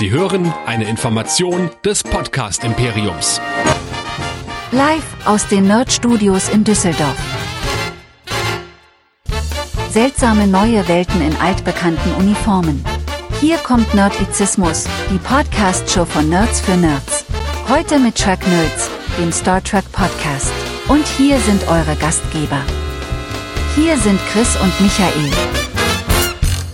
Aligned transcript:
Sie 0.00 0.10
hören 0.10 0.50
eine 0.64 0.88
Information 0.88 1.68
des 1.84 2.02
Podcast 2.02 2.64
Imperiums. 2.64 3.38
Live 4.72 5.04
aus 5.26 5.46
den 5.46 5.66
Nerd 5.66 5.92
Studios 5.92 6.48
in 6.48 6.64
Düsseldorf. 6.64 7.18
Seltsame 9.90 10.46
neue 10.46 10.88
Welten 10.88 11.20
in 11.20 11.36
altbekannten 11.36 12.14
Uniformen. 12.14 12.82
Hier 13.42 13.58
kommt 13.58 13.92
Nerdizismus, 13.92 14.86
die 15.10 15.18
Podcast-Show 15.18 16.06
von 16.06 16.30
Nerds 16.30 16.62
für 16.62 16.78
Nerds. 16.78 17.26
Heute 17.68 17.98
mit 17.98 18.16
Track 18.16 18.40
Nerds, 18.46 18.88
dem 19.18 19.30
Star 19.30 19.62
Trek 19.62 19.84
Podcast. 19.92 20.50
Und 20.88 21.06
hier 21.06 21.38
sind 21.40 21.68
eure 21.68 21.94
Gastgeber. 21.96 22.62
Hier 23.74 23.98
sind 23.98 24.18
Chris 24.32 24.56
und 24.62 24.80
Michael. 24.80 25.30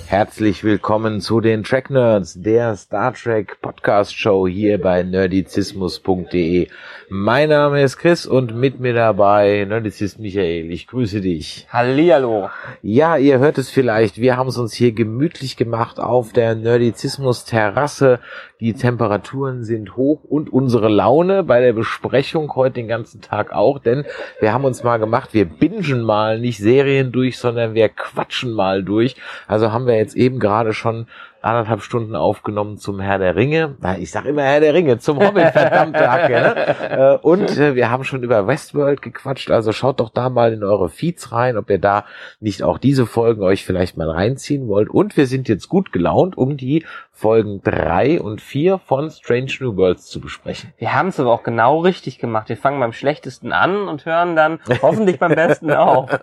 Herzlich 0.08 0.62
willkommen 0.62 1.20
zu 1.20 1.40
den 1.40 1.64
Track 1.64 1.90
Nerds, 1.90 2.40
der 2.40 2.76
Star 2.76 3.12
Trek 3.12 3.60
Podcast 3.86 4.18
Show 4.18 4.48
hier 4.48 4.80
bei 4.80 5.04
nerdizismus.de. 5.04 6.66
Mein 7.08 7.50
Name 7.50 7.82
ist 7.82 7.98
Chris 7.98 8.26
und 8.26 8.52
mit 8.52 8.80
mir 8.80 8.94
dabei 8.94 9.64
Nerdizist 9.64 10.18
Michael. 10.18 10.72
Ich 10.72 10.88
grüße 10.88 11.20
dich. 11.20 11.68
Hallihallo. 11.70 12.50
Ja, 12.82 13.16
ihr 13.16 13.38
hört 13.38 13.58
es 13.58 13.70
vielleicht. 13.70 14.20
Wir 14.20 14.36
haben 14.36 14.48
es 14.48 14.58
uns 14.58 14.74
hier 14.74 14.90
gemütlich 14.90 15.56
gemacht 15.56 16.00
auf 16.00 16.32
der 16.32 16.56
Nerdizismus 16.56 17.44
Terrasse. 17.44 18.18
Die 18.58 18.72
Temperaturen 18.72 19.62
sind 19.62 19.96
hoch 19.96 20.24
und 20.24 20.52
unsere 20.52 20.88
Laune 20.88 21.44
bei 21.44 21.60
der 21.60 21.72
Besprechung 21.72 22.56
heute 22.56 22.74
den 22.74 22.88
ganzen 22.88 23.20
Tag 23.20 23.52
auch, 23.52 23.78
denn 23.78 24.04
wir 24.40 24.52
haben 24.52 24.64
uns 24.64 24.82
mal 24.82 24.96
gemacht, 24.96 25.34
wir 25.34 25.44
bingen 25.44 26.02
mal 26.02 26.40
nicht 26.40 26.58
Serien 26.58 27.12
durch, 27.12 27.38
sondern 27.38 27.74
wir 27.74 27.90
quatschen 27.90 28.52
mal 28.52 28.82
durch. 28.82 29.14
Also 29.46 29.72
haben 29.72 29.86
wir 29.86 29.96
jetzt 29.96 30.16
eben 30.16 30.40
gerade 30.40 30.72
schon 30.72 31.06
anderthalb 31.46 31.82
Stunden 31.82 32.14
aufgenommen 32.14 32.76
zum 32.76 33.00
Herr 33.00 33.18
der 33.18 33.36
Ringe. 33.36 33.76
Ich 33.98 34.10
sag 34.10 34.24
immer 34.26 34.42
Herr 34.42 34.60
der 34.60 34.74
Ringe, 34.74 34.98
zum 34.98 35.18
Hobbit, 35.18 35.48
verdammte 35.52 36.10
Hacke. 36.10 36.32
Ne? 36.32 37.18
Und 37.22 37.56
äh, 37.56 37.74
wir 37.74 37.90
haben 37.90 38.04
schon 38.04 38.22
über 38.22 38.46
Westworld 38.46 39.00
gequatscht, 39.02 39.50
also 39.50 39.72
schaut 39.72 40.00
doch 40.00 40.10
da 40.10 40.28
mal 40.28 40.52
in 40.52 40.64
eure 40.64 40.88
Feeds 40.88 41.32
rein, 41.32 41.56
ob 41.56 41.70
ihr 41.70 41.78
da 41.78 42.04
nicht 42.40 42.62
auch 42.62 42.78
diese 42.78 43.06
Folgen 43.06 43.42
euch 43.42 43.64
vielleicht 43.64 43.96
mal 43.96 44.10
reinziehen 44.10 44.68
wollt. 44.68 44.90
Und 44.90 45.16
wir 45.16 45.26
sind 45.26 45.48
jetzt 45.48 45.68
gut 45.68 45.92
gelaunt, 45.92 46.36
um 46.36 46.56
die 46.56 46.84
Folgen 47.16 47.62
drei 47.62 48.20
und 48.20 48.42
vier 48.42 48.76
von 48.76 49.10
Strange 49.10 49.50
New 49.60 49.74
Worlds 49.78 50.04
zu 50.04 50.20
besprechen. 50.20 50.74
Wir 50.76 50.92
haben 50.92 51.08
es 51.08 51.18
aber 51.18 51.32
auch 51.32 51.44
genau 51.44 51.80
richtig 51.80 52.18
gemacht. 52.18 52.50
Wir 52.50 52.58
fangen 52.58 52.78
beim 52.78 52.92
schlechtesten 52.92 53.54
an 53.54 53.88
und 53.88 54.04
hören 54.04 54.36
dann 54.36 54.60
hoffentlich 54.82 55.18
beim 55.18 55.34
besten 55.34 55.72
auf. 55.72 56.10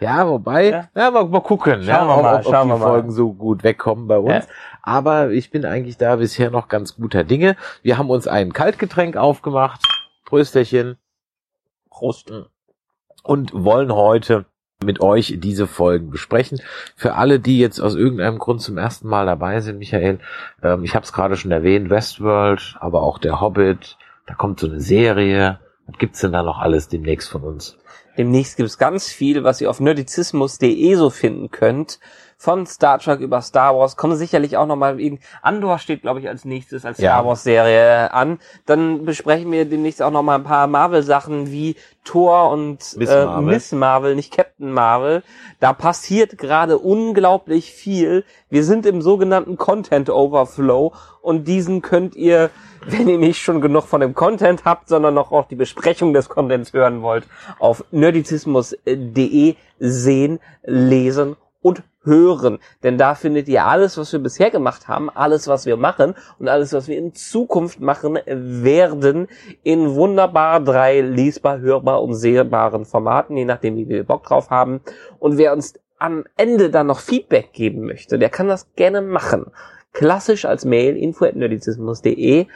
Ja, 0.00 0.28
wobei, 0.28 0.70
ja, 0.70 0.88
ja 0.94 1.10
mal, 1.10 1.26
mal 1.26 1.40
gucken, 1.40 1.82
Schauen 1.82 1.86
ja, 1.86 2.06
wir 2.06 2.22
mal, 2.22 2.34
ob, 2.34 2.46
ob 2.46 2.52
schauen 2.52 2.68
die 2.68 2.74
wir 2.74 2.78
mal. 2.78 2.86
Folgen 2.86 3.10
so 3.10 3.32
gut 3.32 3.64
wegkommen 3.64 4.06
bei 4.06 4.18
uns. 4.18 4.46
Ja. 4.46 4.52
Aber 4.82 5.30
ich 5.30 5.50
bin 5.50 5.64
eigentlich 5.64 5.96
da 5.96 6.16
bisher 6.16 6.50
noch 6.50 6.68
ganz 6.68 6.96
guter 6.96 7.24
Dinge. 7.24 7.56
Wir 7.82 7.98
haben 7.98 8.10
uns 8.10 8.28
ein 8.28 8.52
Kaltgetränk 8.52 9.16
aufgemacht. 9.16 9.80
Prösterchen. 10.24 10.98
Prost. 11.90 12.32
Und 13.22 13.52
wollen 13.52 13.92
heute 13.92 14.46
mit 14.84 15.00
euch 15.00 15.34
diese 15.38 15.66
Folgen 15.66 16.10
besprechen. 16.10 16.60
Für 16.96 17.14
alle, 17.14 17.40
die 17.40 17.58
jetzt 17.58 17.80
aus 17.80 17.94
irgendeinem 17.94 18.38
Grund 18.38 18.60
zum 18.60 18.78
ersten 18.78 19.08
Mal 19.08 19.26
dabei 19.26 19.60
sind, 19.60 19.78
Michael, 19.78 20.20
ähm, 20.62 20.84
ich 20.84 20.94
habe 20.94 21.04
es 21.04 21.12
gerade 21.12 21.36
schon 21.36 21.50
erwähnt, 21.50 21.90
Westworld, 21.90 22.76
aber 22.80 23.02
auch 23.02 23.18
der 23.18 23.40
Hobbit, 23.40 23.96
da 24.26 24.34
kommt 24.34 24.60
so 24.60 24.66
eine 24.66 24.80
Serie. 24.80 25.58
Was 25.86 25.98
gibt's 25.98 26.20
denn 26.20 26.32
da 26.32 26.42
noch 26.42 26.58
alles 26.58 26.88
demnächst 26.88 27.28
von 27.28 27.42
uns? 27.42 27.76
Demnächst 28.16 28.56
gibt 28.56 28.68
es 28.68 28.78
ganz 28.78 29.08
viel, 29.08 29.44
was 29.44 29.60
ihr 29.60 29.70
auf 29.70 29.80
nerdizismus.de 29.80 30.94
so 30.94 31.10
finden 31.10 31.50
könnt. 31.50 31.98
Von 32.42 32.66
Star 32.66 32.98
Trek 32.98 33.20
über 33.20 33.40
Star 33.40 33.78
Wars 33.78 33.96
kommen 33.96 34.16
sicherlich 34.16 34.56
auch 34.56 34.66
nochmal 34.66 34.98
Andor 35.42 35.78
steht, 35.78 36.02
glaube 36.02 36.18
ich, 36.18 36.28
als 36.28 36.44
nächstes 36.44 36.84
als 36.84 36.98
Ja. 36.98 37.12
Star 37.12 37.26
Wars 37.26 37.44
Serie 37.44 38.12
an. 38.12 38.40
Dann 38.66 39.04
besprechen 39.04 39.52
wir 39.52 39.64
demnächst 39.64 40.02
auch 40.02 40.10
nochmal 40.10 40.40
ein 40.40 40.44
paar 40.44 40.66
Marvel 40.66 41.04
Sachen 41.04 41.52
wie 41.52 41.76
Thor 42.02 42.50
und 42.50 42.96
Miss 42.96 43.10
äh, 43.10 43.24
Marvel. 43.26 43.54
Miss 43.54 43.70
Marvel, 43.70 44.16
nicht 44.16 44.32
Captain 44.34 44.72
Marvel. 44.72 45.22
Da 45.60 45.72
passiert 45.72 46.36
gerade 46.36 46.78
unglaublich 46.78 47.72
viel. 47.72 48.24
Wir 48.50 48.64
sind 48.64 48.86
im 48.86 49.02
sogenannten 49.02 49.56
Content 49.56 50.10
Overflow 50.10 50.92
und 51.20 51.46
diesen 51.46 51.80
könnt 51.80 52.16
ihr, 52.16 52.50
wenn 52.84 53.06
ihr 53.08 53.18
nicht 53.18 53.40
schon 53.40 53.60
genug 53.60 53.84
von 53.84 54.00
dem 54.00 54.14
Content 54.14 54.64
habt, 54.64 54.88
sondern 54.88 55.14
noch 55.14 55.30
auch 55.30 55.46
die 55.46 55.54
Besprechung 55.54 56.12
des 56.12 56.28
Contents 56.28 56.72
hören 56.72 57.02
wollt, 57.02 57.24
auf 57.60 57.81
nerdizismus.de 57.90 59.54
sehen, 59.78 60.40
lesen 60.64 61.36
und 61.60 61.82
hören. 62.04 62.58
Denn 62.82 62.98
da 62.98 63.14
findet 63.14 63.48
ihr 63.48 63.64
alles, 63.64 63.96
was 63.96 64.12
wir 64.12 64.20
bisher 64.20 64.50
gemacht 64.50 64.88
haben, 64.88 65.08
alles, 65.10 65.48
was 65.48 65.66
wir 65.66 65.76
machen 65.76 66.14
und 66.38 66.48
alles, 66.48 66.72
was 66.72 66.88
wir 66.88 66.98
in 66.98 67.14
Zukunft 67.14 67.80
machen 67.80 68.18
werden, 68.26 69.28
in 69.62 69.94
wunderbar 69.94 70.60
drei 70.60 71.00
lesbar, 71.00 71.60
hörbar 71.60 72.02
und 72.02 72.14
sehbaren 72.14 72.84
Formaten, 72.84 73.36
je 73.36 73.44
nachdem, 73.44 73.76
wie 73.76 73.88
wir 73.88 74.04
Bock 74.04 74.24
drauf 74.24 74.50
haben. 74.50 74.80
Und 75.18 75.38
wer 75.38 75.52
uns 75.52 75.74
am 75.98 76.24
Ende 76.36 76.70
dann 76.70 76.88
noch 76.88 76.98
Feedback 76.98 77.52
geben 77.52 77.86
möchte, 77.86 78.18
der 78.18 78.28
kann 78.28 78.48
das 78.48 78.74
gerne 78.74 79.00
machen. 79.00 79.46
Klassisch 79.92 80.44
als 80.46 80.64
Mail 80.64 80.96
info@nerdizismus.de 80.96 82.46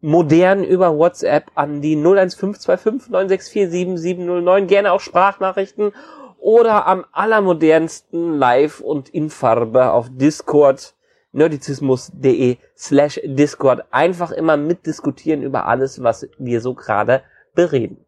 modern 0.00 0.64
über 0.64 0.96
WhatsApp 0.96 1.50
an 1.54 1.80
die 1.80 1.96
01525 1.96 3.10
964 3.10 3.70
7709, 3.70 4.66
gerne 4.66 4.92
auch 4.92 5.00
Sprachnachrichten 5.00 5.92
oder 6.38 6.86
am 6.86 7.04
allermodernsten 7.12 8.38
live 8.38 8.80
und 8.80 9.08
in 9.08 9.30
Farbe 9.30 9.90
auf 9.90 10.08
Discord 10.10 10.94
nerdizismus.de 11.32 12.56
slash 12.76 13.20
Discord 13.24 13.84
einfach 13.90 14.30
immer 14.30 14.56
mitdiskutieren 14.56 15.42
über 15.42 15.66
alles, 15.66 16.02
was 16.02 16.28
wir 16.38 16.60
so 16.60 16.74
gerade 16.74 17.22
bereden. 17.54 18.05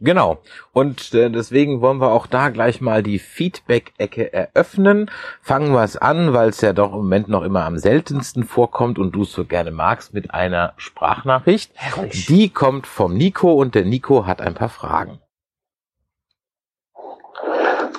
Genau. 0.00 0.38
Und 0.72 1.12
äh, 1.14 1.30
deswegen 1.30 1.80
wollen 1.80 2.00
wir 2.00 2.12
auch 2.12 2.26
da 2.26 2.50
gleich 2.50 2.80
mal 2.80 3.02
die 3.02 3.18
Feedback-Ecke 3.18 4.32
eröffnen. 4.32 5.10
Fangen 5.42 5.72
wir 5.72 5.82
es 5.82 5.96
an, 5.96 6.32
weil 6.32 6.50
es 6.50 6.60
ja 6.60 6.72
doch 6.72 6.92
im 6.92 6.98
Moment 6.98 7.28
noch 7.28 7.42
immer 7.42 7.64
am 7.64 7.78
seltensten 7.78 8.44
vorkommt 8.44 8.98
und 8.98 9.12
du 9.12 9.22
es 9.22 9.32
so 9.32 9.44
gerne 9.44 9.70
magst, 9.70 10.14
mit 10.14 10.32
einer 10.32 10.74
Sprachnachricht. 10.76 11.72
Herrlich. 11.74 12.26
Die 12.26 12.50
kommt 12.50 12.86
vom 12.86 13.14
Nico 13.14 13.52
und 13.52 13.74
der 13.74 13.84
Nico 13.84 14.26
hat 14.26 14.40
ein 14.40 14.54
paar 14.54 14.68
Fragen. 14.68 15.20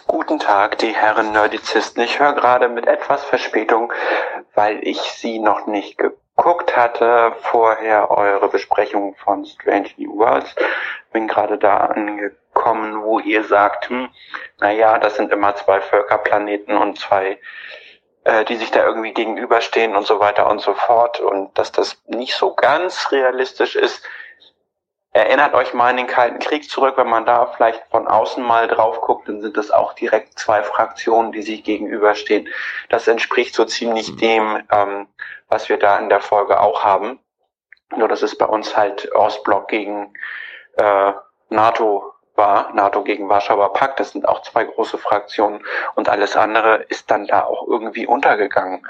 Guten 0.08 0.40
Tag, 0.40 0.78
die 0.80 0.96
Herren 0.96 1.32
Nerdizisten. 1.32 2.04
Ich 2.04 2.20
höre 2.20 2.34
gerade 2.34 2.70
mit 2.70 2.88
etwas 2.88 3.24
Verspätung, 3.24 3.92
weil 4.56 4.80
ich 4.84 5.00
Sie 5.00 5.40
noch 5.40 5.68
nicht 5.68 5.98
geguckt 6.40 6.76
hatte, 6.78 7.34
vorher 7.42 8.10
eure 8.12 8.48
Besprechung 8.48 9.16
von 9.16 9.46
Strange 9.46 9.90
New 9.98 10.18
Worlds. 10.18 10.56
Bin 11.12 11.28
gerade 11.28 11.58
da 11.58 11.78
angekommen, 11.78 13.04
wo 13.04 13.20
ihr 13.20 13.44
sagt, 13.44 13.90
hm, 13.90 14.10
naja, 14.60 14.98
das 15.00 15.16
sind 15.16 15.32
immer 15.32 15.56
zwei 15.56 15.82
Völkerplaneten 15.82 16.78
und 16.78 16.98
zwei, 16.98 17.40
äh, 18.24 18.46
die 18.46 18.56
sich 18.56 18.72
da 18.72 18.86
irgendwie 18.86 19.14
gegenüberstehen 19.14 19.96
und 19.96 20.06
so 20.06 20.20
weiter 20.20 20.50
und 20.50 20.62
so 20.62 20.74
fort 20.74 21.20
und 21.20 21.58
dass 21.58 21.72
das 21.72 22.02
nicht 22.08 22.36
so 22.36 22.54
ganz 22.54 23.12
realistisch 23.12 23.76
ist. 23.76 24.04
Erinnert 25.12 25.56
euch 25.56 25.74
mal 25.74 25.90
an 25.90 25.98
den 25.98 26.08
Kalten 26.08 26.40
Krieg 26.40 26.70
zurück, 26.70 26.94
wenn 26.98 27.10
man 27.10 27.26
da 27.26 27.48
vielleicht 27.48 27.84
von 27.90 28.08
außen 28.08 28.44
mal 28.44 28.68
drauf 28.68 29.02
guckt, 29.02 29.28
dann 29.28 29.42
sind 29.42 29.58
das 29.58 29.72
auch 29.72 29.94
direkt 29.94 30.38
zwei 30.38 30.62
Fraktionen, 30.62 31.32
die 31.32 31.42
sich 31.42 31.64
gegenüberstehen. 31.64 32.48
Das 32.90 33.08
entspricht 33.08 33.56
so 33.56 33.66
ziemlich 33.66 34.16
dem, 34.18 34.62
ähm, 34.72 35.08
was 35.50 35.68
wir 35.68 35.78
da 35.78 35.98
in 35.98 36.10
der 36.10 36.22
Folge 36.22 36.60
auch 36.60 36.84
haben. 36.84 37.20
Nur 37.96 38.08
dass 38.08 38.22
es 38.22 38.38
bei 38.38 38.46
uns 38.46 38.78
halt 38.78 39.12
Ostblock 39.14 39.68
gegen 39.68 40.14
äh, 40.78 41.14
NATO 41.50 42.14
war, 42.36 42.74
NATO 42.74 43.04
gegen 43.04 43.28
Warschauer 43.28 43.74
Pakt, 43.74 44.00
das 44.00 44.12
sind 44.12 44.28
auch 44.28 44.42
zwei 44.44 44.64
große 44.64 44.98
Fraktionen 44.98 45.66
und 45.96 46.08
alles 46.08 46.38
andere 46.38 46.84
ist 46.84 47.12
dann 47.12 47.28
da 47.28 47.44
auch 47.44 47.68
irgendwie 47.68 48.08
untergegangen. 48.08 48.88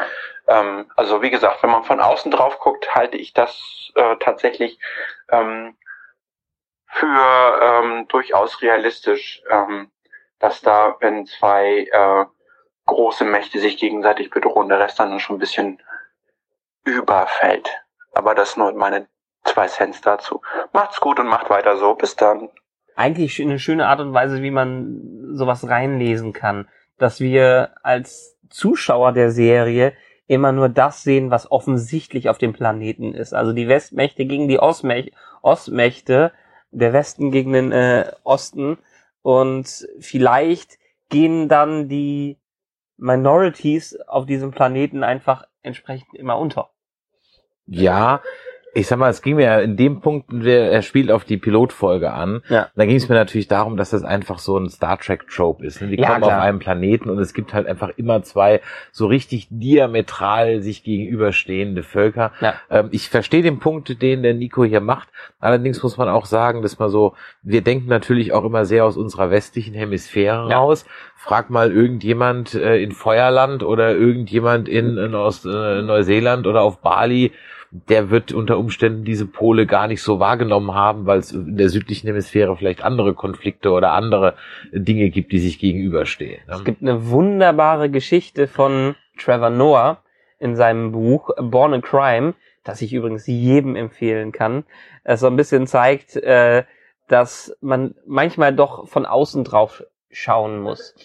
Ähm, 0.48 0.92
also 0.96 1.22
wie 1.22 1.32
gesagt, 1.32 1.64
wenn 1.64 1.72
man 1.72 1.84
von 1.84 2.00
außen 2.00 2.32
drauf 2.32 2.60
guckt, 2.60 2.94
halte 2.94 3.18
ich 3.18 3.34
das 3.34 3.92
äh, 3.96 4.16
tatsächlich 4.18 4.80
ähm, 5.32 5.76
für 6.88 7.60
ähm, 7.62 8.08
durchaus 8.08 8.62
realistisch, 8.62 9.42
ähm, 9.50 9.92
dass 10.40 10.62
da, 10.62 10.96
wenn 11.00 11.26
zwei 11.26 11.88
äh, 11.92 12.26
große 12.86 13.24
Mächte 13.24 13.60
sich 13.60 13.78
gegenseitig 13.78 14.30
bedrohen, 14.30 14.70
der 14.70 14.80
Rest 14.80 15.00
dann 15.00 15.20
schon 15.20 15.38
ein 15.38 15.40
bisschen 15.40 15.82
überfällt. 16.86 17.70
Aber 18.14 18.36
das 18.36 18.58
nur 18.58 18.74
meine 18.74 19.08
zwei 19.46 19.68
Cents 19.68 20.02
dazu. 20.02 20.42
Macht's 20.74 21.00
gut 21.00 21.20
und 21.20 21.28
macht 21.28 21.50
weiter 21.50 21.78
so. 21.78 21.96
Bis 21.96 22.16
dann. 22.16 22.50
eigentlich 22.96 23.42
eine 23.42 23.60
schöne 23.60 23.88
Art 23.88 24.02
und 24.02 24.14
Weise, 24.14 24.42
wie 24.42 24.52
man 24.52 25.36
sowas 25.36 25.68
reinlesen 25.68 26.34
kann. 26.34 26.68
Dass 26.98 27.20
wir 27.20 27.72
als 27.82 28.38
Zuschauer 28.50 29.14
der 29.14 29.32
Serie 29.32 29.94
immer 30.28 30.52
nur 30.52 30.70
das 30.70 31.04
sehen, 31.04 31.32
was 31.32 31.52
offensichtlich 31.52 32.30
auf 32.30 32.38
dem 32.38 32.54
Planeten 32.54 33.14
ist. 33.14 33.34
Also 33.34 33.54
die 33.54 33.68
Westmächte 33.68 34.26
gegen 34.26 34.48
die 34.48 34.60
Ostmächte, 34.60 35.12
Ostmächte 35.42 36.32
der 36.72 36.94
Westen 36.94 37.32
gegen 37.32 37.54
den 37.54 37.72
äh, 37.72 38.12
Osten. 38.24 38.78
Und 39.22 39.88
vielleicht 40.00 40.78
gehen 41.10 41.50
dann 41.50 41.90
die 41.90 42.38
Minorities 42.98 44.00
auf 44.08 44.26
diesem 44.26 44.52
Planeten 44.52 45.04
einfach 45.04 45.46
entsprechend 45.62 46.14
immer 46.16 46.38
unter. 46.38 46.72
Ja, 47.66 48.22
ich 48.76 48.86
sag 48.88 49.00
mal, 49.00 49.10
es 49.10 49.22
ging 49.24 49.38
mir 49.38 49.46
ja 49.46 49.60
in 49.60 49.78
dem 49.78 50.00
Punkt, 50.00 50.28
der- 50.32 50.72
er 50.72 50.82
spielt 50.84 51.12
auf 51.12 51.24
die 51.26 51.38
Pilotfolge 51.38 52.12
an. 52.12 52.42
Ja. 52.50 52.68
Da 52.76 52.86
ging 52.86 52.98
es 52.98 53.10
mir 53.10 53.16
natürlich 53.16 53.48
darum, 53.48 53.78
dass 53.78 53.90
das 53.90 54.04
einfach 54.04 54.38
so 54.38 54.58
ein 54.58 54.70
Star 54.70 55.00
Trek 55.00 55.28
Trope 55.28 55.66
ist. 55.66 55.82
ne? 55.82 55.88
Die 55.88 55.98
Ja, 56.00 56.10
kommen 56.10 56.22
klar. 56.22 56.38
auf 56.38 56.44
einem 56.44 56.60
Planeten 56.60 57.10
und 57.10 57.18
es 57.20 57.34
gibt 57.34 57.54
halt 57.54 57.66
einfach 57.68 57.90
immer 57.98 58.22
zwei 58.22 58.62
so 58.92 59.08
richtig 59.08 59.48
diametral 59.50 60.62
sich 60.62 60.84
gegenüberstehende 60.84 61.84
Völker. 61.84 62.32
Ja. 62.42 62.54
Ähm, 62.70 62.90
ich 62.92 63.10
verstehe 63.10 63.42
den 63.42 63.60
Punkt, 63.60 64.02
den 64.02 64.24
der 64.24 64.34
Nico 64.34 64.64
hier 64.64 64.82
macht. 64.82 65.08
Allerdings 65.40 65.82
muss 65.82 65.98
man 65.98 66.10
auch 66.10 66.26
sagen, 66.26 66.62
dass 66.62 66.78
man 66.80 66.90
so, 66.90 67.16
wir 67.42 67.62
denken 67.62 67.88
natürlich 67.90 68.34
auch 68.34 68.44
immer 68.46 68.66
sehr 68.66 68.86
aus 68.86 68.98
unserer 68.98 69.32
westlichen 69.32 69.74
Hemisphäre 69.74 70.50
Ja. 70.50 70.58
raus. 70.60 70.86
Frag 71.16 71.50
mal 71.50 71.72
irgendjemand 71.72 72.54
äh, 72.54 72.78
in 72.82 72.92
Feuerland 72.92 73.64
oder 73.64 73.96
irgendjemand 73.96 74.70
in, 74.70 74.98
in 74.98 75.16
Ost, 75.16 75.46
äh, 75.46 75.82
Neuseeland 75.82 76.48
oder 76.48 76.62
auf 76.62 76.82
Bali, 76.82 77.32
der 77.72 78.10
wird 78.10 78.32
unter 78.32 78.58
Umständen 78.58 79.04
diese 79.04 79.28
Pole 79.28 79.68
gar 79.68 79.88
nicht 79.88 80.02
so 80.02 80.20
wahrgenommen 80.20 80.74
haben, 80.74 81.06
weil 81.06 81.20
es 81.20 81.32
in 81.32 81.58
der 81.58 81.70
südlichen 81.70 82.08
Hemisphäre 82.08 82.56
vielleicht 82.56 82.84
andere 82.84 83.14
Konflikte 83.14 83.72
oder 83.72 83.92
andere 83.92 84.36
Dinge 84.72 85.10
gibt, 85.10 85.32
die 85.32 85.40
sich 85.40 85.60
gegenüberstehen. 85.60 86.42
ne? 86.48 86.54
Es 86.56 86.64
gibt 86.64 86.82
eine 86.82 87.10
wunderbare 87.10 87.90
Geschichte 87.90 88.48
von 88.48 88.96
Trevor 89.18 89.52
Noah 89.52 90.02
in 90.40 90.56
seinem 90.56 90.92
Buch 90.92 91.30
Born 91.38 91.74
a 91.76 91.82
Crime, 91.82 92.34
das 92.64 92.82
ich 92.82 92.94
übrigens 92.94 93.28
jedem 93.28 93.76
empfehlen 93.76 94.32
kann. 94.32 94.64
Es 95.04 95.20
so 95.20 95.28
ein 95.28 95.36
bisschen 95.36 95.68
zeigt, 95.68 96.16
äh, 96.16 96.64
dass 97.08 97.56
man 97.62 97.96
manchmal 98.06 98.54
doch 98.54 98.88
von 98.88 99.06
außen 99.06 99.44
drauf 99.44 99.84
schauen 100.12 100.60
muss. 100.62 100.96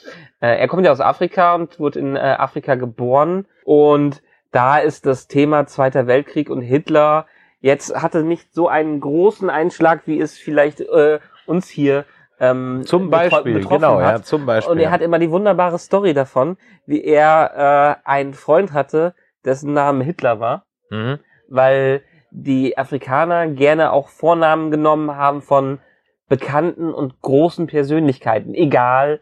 Äh, 0.40 0.58
er 0.58 0.68
kommt 0.68 0.86
ja 0.86 0.92
aus 0.92 1.00
Afrika 1.00 1.54
und 1.54 1.78
wurde 1.78 1.98
in 1.98 2.16
äh, 2.16 2.20
Afrika 2.20 2.74
geboren 2.74 3.46
und 3.64 4.22
da 4.54 4.78
ist 4.78 5.04
das 5.04 5.26
Thema 5.26 5.66
Zweiter 5.66 6.06
Weltkrieg 6.06 6.48
und 6.48 6.62
Hitler 6.62 7.26
jetzt 7.60 8.00
hatte 8.00 8.22
nicht 8.22 8.54
so 8.54 8.68
einen 8.68 9.00
großen 9.00 9.50
Einschlag, 9.50 10.02
wie 10.06 10.20
es 10.20 10.38
vielleicht 10.38 10.80
äh, 10.80 11.18
uns 11.46 11.68
hier 11.68 12.04
ähm, 12.38 12.82
Zum 12.84 13.10
Beispiel, 13.10 13.54
betroffen 13.54 13.80
genau, 13.80 14.00
hat. 14.00 14.18
ja, 14.18 14.22
zum 14.22 14.46
Beispiel. 14.46 14.72
Und 14.72 14.78
er 14.78 14.90
hat 14.90 15.00
immer 15.00 15.18
die 15.18 15.30
wunderbare 15.30 15.78
Story 15.78 16.14
davon, 16.14 16.56
wie 16.86 17.02
er 17.02 18.00
äh, 18.04 18.08
einen 18.08 18.34
Freund 18.34 18.72
hatte, 18.72 19.14
dessen 19.44 19.72
Name 19.72 20.04
Hitler 20.04 20.40
war, 20.40 20.66
mhm. 20.90 21.18
weil 21.48 22.02
die 22.30 22.76
Afrikaner 22.76 23.48
gerne 23.48 23.92
auch 23.92 24.08
Vornamen 24.08 24.70
genommen 24.70 25.16
haben 25.16 25.42
von 25.42 25.78
bekannten 26.28 26.92
und 26.92 27.20
großen 27.22 27.66
Persönlichkeiten, 27.66 28.54
egal 28.54 29.20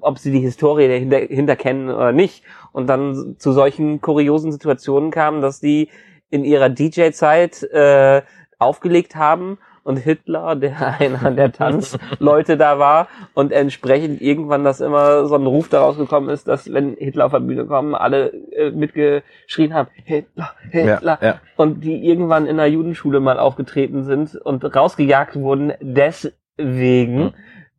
ob 0.00 0.18
sie 0.18 0.32
die 0.32 0.40
Historie 0.40 0.88
dahinter, 0.88 1.18
hinter 1.18 1.56
kennen 1.56 1.88
oder 1.88 2.12
nicht. 2.12 2.44
Und 2.72 2.86
dann 2.88 3.36
zu 3.38 3.52
solchen 3.52 4.00
kuriosen 4.00 4.52
Situationen 4.52 5.10
kamen, 5.10 5.40
dass 5.40 5.60
die 5.60 5.88
in 6.30 6.44
ihrer 6.44 6.68
DJ-Zeit 6.68 7.62
äh, 7.64 8.22
aufgelegt 8.58 9.16
haben 9.16 9.58
und 9.86 9.98
Hitler, 9.98 10.56
der 10.56 10.96
einer 11.00 11.30
der 11.30 11.52
Tanzleute 11.52 12.56
da 12.56 12.78
war 12.78 13.08
und 13.34 13.52
entsprechend 13.52 14.20
irgendwann 14.20 14.64
das 14.64 14.80
immer 14.80 15.26
so 15.26 15.36
ein 15.36 15.46
Ruf 15.46 15.68
daraus 15.68 15.96
gekommen 15.96 16.28
ist, 16.28 16.48
dass 16.48 16.72
wenn 16.72 16.94
Hitler 16.94 17.26
auf 17.26 17.32
der 17.32 17.40
Bühne 17.40 17.66
kommen, 17.66 17.94
alle 17.94 18.32
äh, 18.52 18.72
mitgeschrien 18.72 19.74
haben, 19.74 19.88
Hitler, 20.04 20.54
Hitler. 20.70 21.18
Ja, 21.20 21.28
ja. 21.28 21.40
Und 21.56 21.84
die 21.84 22.04
irgendwann 22.04 22.46
in 22.46 22.56
der 22.56 22.68
Judenschule 22.68 23.20
mal 23.20 23.38
aufgetreten 23.38 24.02
sind 24.02 24.34
und 24.34 24.64
rausgejagt 24.64 25.36
wurden, 25.36 25.72
deswegen, 25.80 26.34
Mhm. 26.58 27.34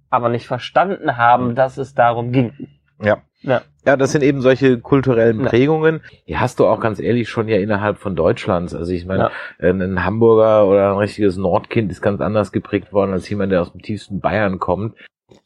Aber 0.09 0.30
nicht 0.30 0.48
verstanden 0.48 1.18
haben, 1.18 1.56
dass 1.56 1.77
es 1.77 1.94
darum 1.94 2.31
ging. 2.31 2.54
Ja. 3.04 3.18
Ja. 3.42 3.62
Ja, 3.86 3.95
das 3.95 4.12
sind 4.12 4.24
eben 4.24 4.42
solche 4.42 4.80
kulturellen. 4.80 5.45
Prägungen. 5.45 6.01
Die 6.27 6.38
hast 6.38 6.59
du 6.59 6.65
auch 6.65 6.80
ganz 6.80 7.00
ehrlich 7.00 7.30
schon 7.30 7.48
ja 7.48 7.57
innerhalb 7.57 8.00
von 8.00 8.15
Deutschlands. 8.15 8.74
Also 8.74 8.92
ich 8.92 9.06
meine, 9.06 9.30
Ja. 9.59 9.69
ein 9.69 10.04
Hamburger 10.04 10.68
oder 10.68 10.92
ein 10.92 10.98
richtiges 10.98 11.38
Nordkind 11.38 11.92
ist 11.92 12.01
ganz 12.01 12.19
anders 12.19 12.51
geprägt 12.51 12.92
worden 12.92 13.13
als 13.13 13.30
jemand, 13.30 13.51
der 13.51 13.62
aus 13.62 13.71
dem 13.71 13.81
tiefsten 13.81 14.19
Bayern 14.19 14.59
kommt, 14.59 14.95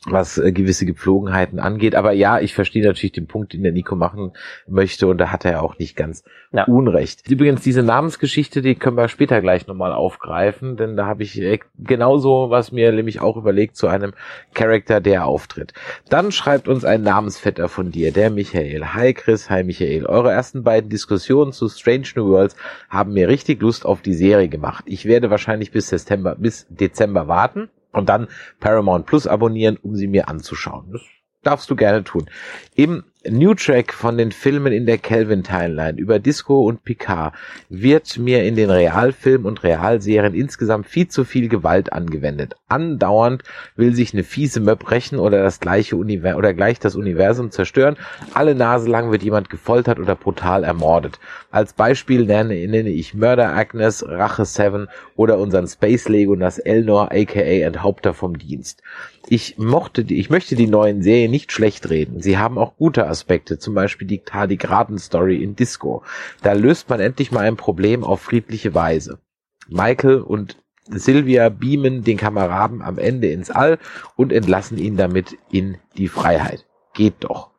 was 0.06 0.38
äh, 0.38 0.52
gewisse 0.52 0.86
Gepflogenheiten 0.86 1.60
angeht. 1.60 1.96
Aber 1.96 2.12
ja, 2.12 2.40
ich 2.40 2.54
verstehe 2.54 2.86
natürlich 2.86 3.14
den 3.14 3.28
Punkt, 3.28 3.54
den 3.54 3.64
der 3.64 3.72
Nico 3.72 3.96
machen 3.96 4.34
möchte 4.68 5.08
und 5.08 5.18
da 5.18 5.32
hat 5.32 5.44
er 5.46 5.64
auch 5.64 5.78
nicht 5.80 5.96
ganz 5.96 6.24
Ja. 6.52 6.66
Unrecht. 6.66 7.30
Übrigens, 7.30 7.62
diese 7.62 7.82
Namensgeschichte, 7.82 8.62
die 8.62 8.76
können 8.76 8.98
wir 8.98 9.08
später 9.08 9.42
gleich 9.42 9.68
nochmal 9.68 9.94
aufgreifen, 9.94 10.78
denn 10.78 10.96
da 10.96 11.08
habe 11.08 11.24
ich 11.24 11.42
äh, 11.42 11.60
genauso 11.80 12.50
was 12.50 12.72
mir 12.72 12.92
nämlich 12.92 13.22
auch 13.22 13.38
überlegt 13.38 13.76
zu 13.76 13.88
einem 13.88 14.14
Charakter, 14.54 15.02
der 15.02 15.26
auftritt. 15.26 15.74
Dann 16.10 16.32
schreibt 16.32 16.68
uns 16.68 16.86
ein 16.86 17.02
Namensvetter 17.02 17.68
von 17.68 17.92
dir, 17.92 18.12
der 18.12 18.30
Michael. 18.30 18.94
Hi 18.94 19.14
Chris, 19.14 19.50
hi 19.50 19.64
Michael. 19.64 20.06
Eure 20.06 20.32
ersten 20.32 20.64
beiden 20.64 20.90
Diskussionen 20.90 21.54
zu 21.54 21.70
Strange 21.70 22.08
New 22.16 22.30
Worlds 22.30 22.56
haben 22.90 23.14
mir 23.14 23.28
richtig 23.28 23.62
Lust 23.62 23.86
auf 23.86 24.02
die 24.02 24.14
Serie 24.14 24.48
gemacht. 24.48 24.84
Ich 24.88 25.06
werde 25.06 25.32
wahrscheinlich 25.32 25.72
bis 25.72 25.90
September, 25.90 26.36
bis 26.36 26.68
Dezember 26.70 27.28
warten 27.28 27.70
und 27.92 28.10
dann 28.10 28.28
Paramount 28.60 29.06
Plus 29.06 29.28
abonnieren, 29.28 29.78
um 29.82 29.96
sie 29.96 30.08
mir 30.08 30.28
anzuschauen. 30.28 30.92
Das 30.92 31.02
darfst 31.44 31.70
du 31.70 31.76
gerne 31.76 32.04
tun. 32.04 32.30
Im 32.76 33.04
New 33.30 33.54
Track 33.54 33.94
von 33.94 34.18
den 34.18 34.32
Filmen 34.32 34.74
in 34.74 34.88
der 34.88 34.98
Kelvin 34.98 35.44
Timeline 35.44 36.00
über 36.00 36.18
Disco 36.18 36.66
und 36.66 36.84
Picard 36.84 37.36
wird 37.70 38.18
mir 38.18 38.44
in 38.44 38.56
den 38.56 38.72
Realfilmen 38.72 39.46
und 39.46 39.64
Realserien 39.64 40.34
insgesamt 40.34 40.88
viel 40.88 41.08
zu 41.08 41.24
viel 41.24 41.48
Gewalt 41.48 41.94
angewendet. 41.94 42.56
Andauernd 42.68 43.44
will 43.76 43.94
sich 43.94 44.14
eine 44.14 44.24
fiese 44.24 44.60
Möb 44.60 44.90
rächen 44.90 45.20
oder 45.20 45.44
das 45.44 45.60
gleiche 45.60 45.98
Universum 45.98 46.40
oder 46.40 46.56
gleich 46.56 46.80
das 46.80 46.96
Universum 46.96 47.52
zerstören. 47.52 47.96
Alle 48.34 48.56
Nase 48.56 48.90
lang 48.90 49.12
wird 49.12 49.22
jemand 49.22 49.52
gefoltert 49.52 50.00
oder 50.00 50.16
brutal 50.16 50.64
ermordet. 50.64 51.20
Als 51.52 51.74
Beispiel 51.74 52.26
nenne, 52.26 52.56
nenne 52.68 52.90
ich 52.90 53.14
Murder 53.14 53.54
Agnes, 53.54 54.04
Rache 54.08 54.46
Seven 54.46 54.88
oder 55.16 55.38
unseren 55.38 55.68
Space 55.68 56.10
Legolas 56.10 56.58
Elnor 56.58 57.12
aka 57.12 57.40
Enthaupter 57.40 58.16
vom 58.16 58.40
Dienst. 58.40 58.82
Ich 59.28 59.58
mochte 59.58 60.04
die, 60.04 60.20
ich 60.20 60.30
möchte 60.30 60.56
die 60.56 60.68
neuen 60.68 61.04
Serien 61.04 61.30
nicht 61.30 61.52
schlecht 61.52 61.90
reden. 61.90 62.22
Sie 62.22 62.38
haben 62.38 62.58
auch 62.58 62.76
gute 62.76 63.06
Aspekte, 63.12 63.60
zum 63.60 63.76
Beispiel 63.76 64.08
die 64.08 64.24
Tardigraden-Story 64.24 65.44
in 65.44 65.56
Disco. 65.56 66.04
Da 66.42 66.54
löst 66.54 66.90
man 66.90 67.00
endlich 67.00 67.32
mal 67.32 67.42
ein 67.42 67.58
Problem 67.58 68.04
auf 68.04 68.22
friedliche 68.22 68.74
Weise. 68.74 69.20
Michael 69.68 70.22
und 70.22 70.58
Sylvia 70.88 71.50
beamen 71.50 72.04
den 72.04 72.18
Kameraden 72.18 72.82
am 72.82 72.98
Ende 72.98 73.30
ins 73.30 73.52
All 73.52 73.78
und 74.16 74.34
entlassen 74.34 74.78
ihn 74.78 74.98
damit 74.98 75.38
in 75.52 75.78
die 75.98 76.08
Freiheit. 76.08 76.66
Geht 76.94 77.24
doch. 77.24 77.51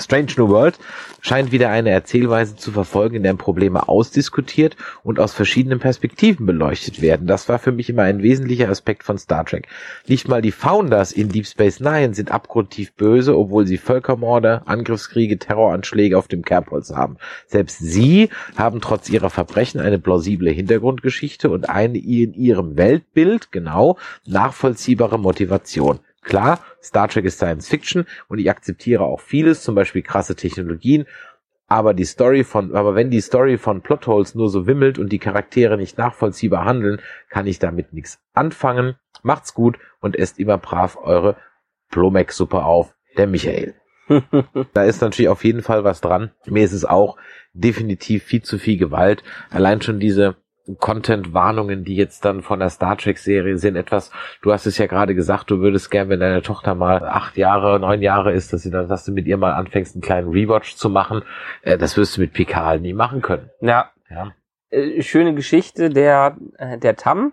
Strange 0.00 0.32
New 0.36 0.48
World 0.48 0.78
scheint 1.20 1.52
wieder 1.52 1.70
eine 1.70 1.90
Erzählweise 1.90 2.56
zu 2.56 2.72
verfolgen, 2.72 3.16
in 3.16 3.22
der 3.22 3.34
Probleme 3.34 3.88
ausdiskutiert 3.88 4.76
und 5.02 5.20
aus 5.20 5.32
verschiedenen 5.32 5.78
Perspektiven 5.78 6.46
beleuchtet 6.46 7.00
werden. 7.00 7.26
Das 7.26 7.48
war 7.48 7.58
für 7.58 7.72
mich 7.72 7.88
immer 7.88 8.02
ein 8.02 8.22
wesentlicher 8.22 8.68
Aspekt 8.68 9.02
von 9.04 9.18
Star 9.18 9.44
Trek. 9.44 9.68
Nicht 10.06 10.28
mal 10.28 10.42
die 10.42 10.52
Founders 10.52 11.12
in 11.12 11.28
Deep 11.28 11.46
Space 11.46 11.80
Nine 11.80 12.14
sind 12.14 12.30
abgrundtief 12.30 12.92
böse, 12.94 13.36
obwohl 13.36 13.66
sie 13.66 13.78
Völkermorde, 13.78 14.62
Angriffskriege, 14.66 15.38
Terroranschläge 15.38 16.18
auf 16.18 16.28
dem 16.28 16.42
Kerbholz 16.42 16.90
haben. 16.90 17.16
Selbst 17.46 17.78
sie 17.78 18.30
haben 18.56 18.80
trotz 18.80 19.08
ihrer 19.08 19.30
Verbrechen 19.30 19.80
eine 19.80 19.98
plausible 19.98 20.50
Hintergrundgeschichte 20.50 21.50
und 21.50 21.68
eine 21.68 21.98
in 21.98 22.34
ihrem 22.34 22.76
Weltbild, 22.76 23.52
genau, 23.52 23.98
nachvollziehbare 24.26 25.18
Motivation. 25.18 26.00
Klar, 26.24 26.58
Star 26.82 27.08
Trek 27.08 27.24
ist 27.26 27.36
Science 27.36 27.68
Fiction 27.68 28.06
und 28.28 28.38
ich 28.38 28.50
akzeptiere 28.50 29.04
auch 29.04 29.20
vieles, 29.20 29.62
zum 29.62 29.74
Beispiel 29.74 30.02
krasse 30.02 30.34
Technologien, 30.34 31.06
aber 31.66 31.94
die 31.94 32.04
Story 32.04 32.44
von, 32.44 32.74
aber 32.74 32.94
wenn 32.94 33.10
die 33.10 33.20
Story 33.20 33.56
von 33.58 33.82
Plotholes 33.82 34.34
nur 34.34 34.48
so 34.48 34.66
wimmelt 34.66 34.98
und 34.98 35.10
die 35.10 35.18
Charaktere 35.18 35.76
nicht 35.76 35.96
nachvollziehbar 35.96 36.64
handeln, 36.64 37.00
kann 37.28 37.46
ich 37.46 37.58
damit 37.58 37.92
nichts 37.92 38.20
anfangen. 38.32 38.96
Macht's 39.22 39.54
gut 39.54 39.78
und 40.00 40.16
esst 40.16 40.38
immer 40.38 40.58
brav 40.58 40.98
eure 41.02 41.36
Plomex-Suppe 41.90 42.62
auf. 42.62 42.94
Der 43.16 43.26
Michael. 43.26 43.74
Da 44.74 44.84
ist 44.84 45.00
natürlich 45.00 45.30
auf 45.30 45.44
jeden 45.44 45.62
Fall 45.62 45.82
was 45.82 46.02
dran. 46.02 46.30
Mir 46.44 46.62
ist 46.62 46.74
es 46.74 46.84
auch 46.84 47.16
definitiv 47.54 48.22
viel 48.22 48.42
zu 48.42 48.58
viel 48.58 48.76
Gewalt. 48.76 49.22
Allein 49.50 49.80
schon 49.80 49.98
diese 49.98 50.36
Content-Warnungen, 50.78 51.84
die 51.84 51.96
jetzt 51.96 52.24
dann 52.24 52.42
von 52.42 52.58
der 52.60 52.70
Star 52.70 52.96
Trek-Serie 52.96 53.58
sind, 53.58 53.76
etwas, 53.76 54.10
du 54.42 54.52
hast 54.52 54.66
es 54.66 54.78
ja 54.78 54.86
gerade 54.86 55.14
gesagt, 55.14 55.50
du 55.50 55.60
würdest 55.60 55.90
gern, 55.90 56.08
wenn 56.08 56.20
deine 56.20 56.42
Tochter 56.42 56.74
mal 56.74 57.02
acht 57.06 57.36
Jahre, 57.36 57.78
neun 57.78 58.00
Jahre 58.00 58.32
ist, 58.32 58.52
dass 58.52 58.62
sie 58.62 58.70
dann, 58.70 58.88
dass 58.88 59.04
du 59.04 59.12
mit 59.12 59.26
ihr 59.26 59.36
mal 59.36 59.52
anfängst, 59.52 59.94
einen 59.94 60.02
kleinen 60.02 60.30
Rewatch 60.30 60.76
zu 60.76 60.88
machen. 60.88 61.22
Äh, 61.62 61.76
das 61.76 61.96
wirst 61.96 62.16
du 62.16 62.22
mit 62.22 62.32
Picard 62.32 62.80
nie 62.80 62.94
machen 62.94 63.20
können. 63.20 63.50
Ja, 63.60 63.90
Ja. 64.08 64.32
äh, 64.70 65.02
schöne 65.02 65.34
Geschichte, 65.34 65.90
der, 65.90 66.36
äh, 66.58 66.78
der 66.78 66.96
Tam, 66.96 67.32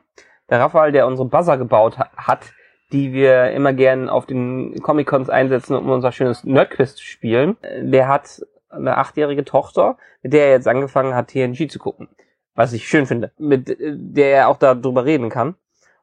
der 0.50 0.60
Raphael, 0.60 0.92
der 0.92 1.08
unsere 1.08 1.28
Buzzer 1.30 1.58
gebaut 1.58 1.98
ha 1.98 2.10
hat, 2.18 2.52
die 2.92 3.14
wir 3.14 3.52
immer 3.52 3.72
gern 3.72 4.10
auf 4.10 4.26
den 4.26 4.76
Comic-Cons 4.82 5.30
einsetzen, 5.30 5.78
um 5.78 5.90
unser 5.90 6.12
schönes 6.12 6.44
Nerdquiz 6.44 6.96
zu 6.96 7.06
spielen. 7.06 7.56
Der 7.82 8.10
hat 8.10 8.42
eine 8.70 8.98
achtjährige 8.98 9.46
Tochter, 9.46 9.98
mit 10.22 10.34
der 10.34 10.48
er 10.48 10.52
jetzt 10.52 10.68
angefangen 10.68 11.16
hat, 11.16 11.30
TNG 11.30 11.70
zu 11.70 11.80
gucken. 11.80 12.10
Was 12.56 12.74
ich 12.74 12.88
schön 12.88 13.06
finde, 13.06 13.32
mit 13.38 13.70
äh, 13.70 13.96
der 13.96 14.32
er 14.32 14.48
auch 14.50 14.58
darüber 14.58 15.06
reden 15.06 15.30
kann. 15.30 15.56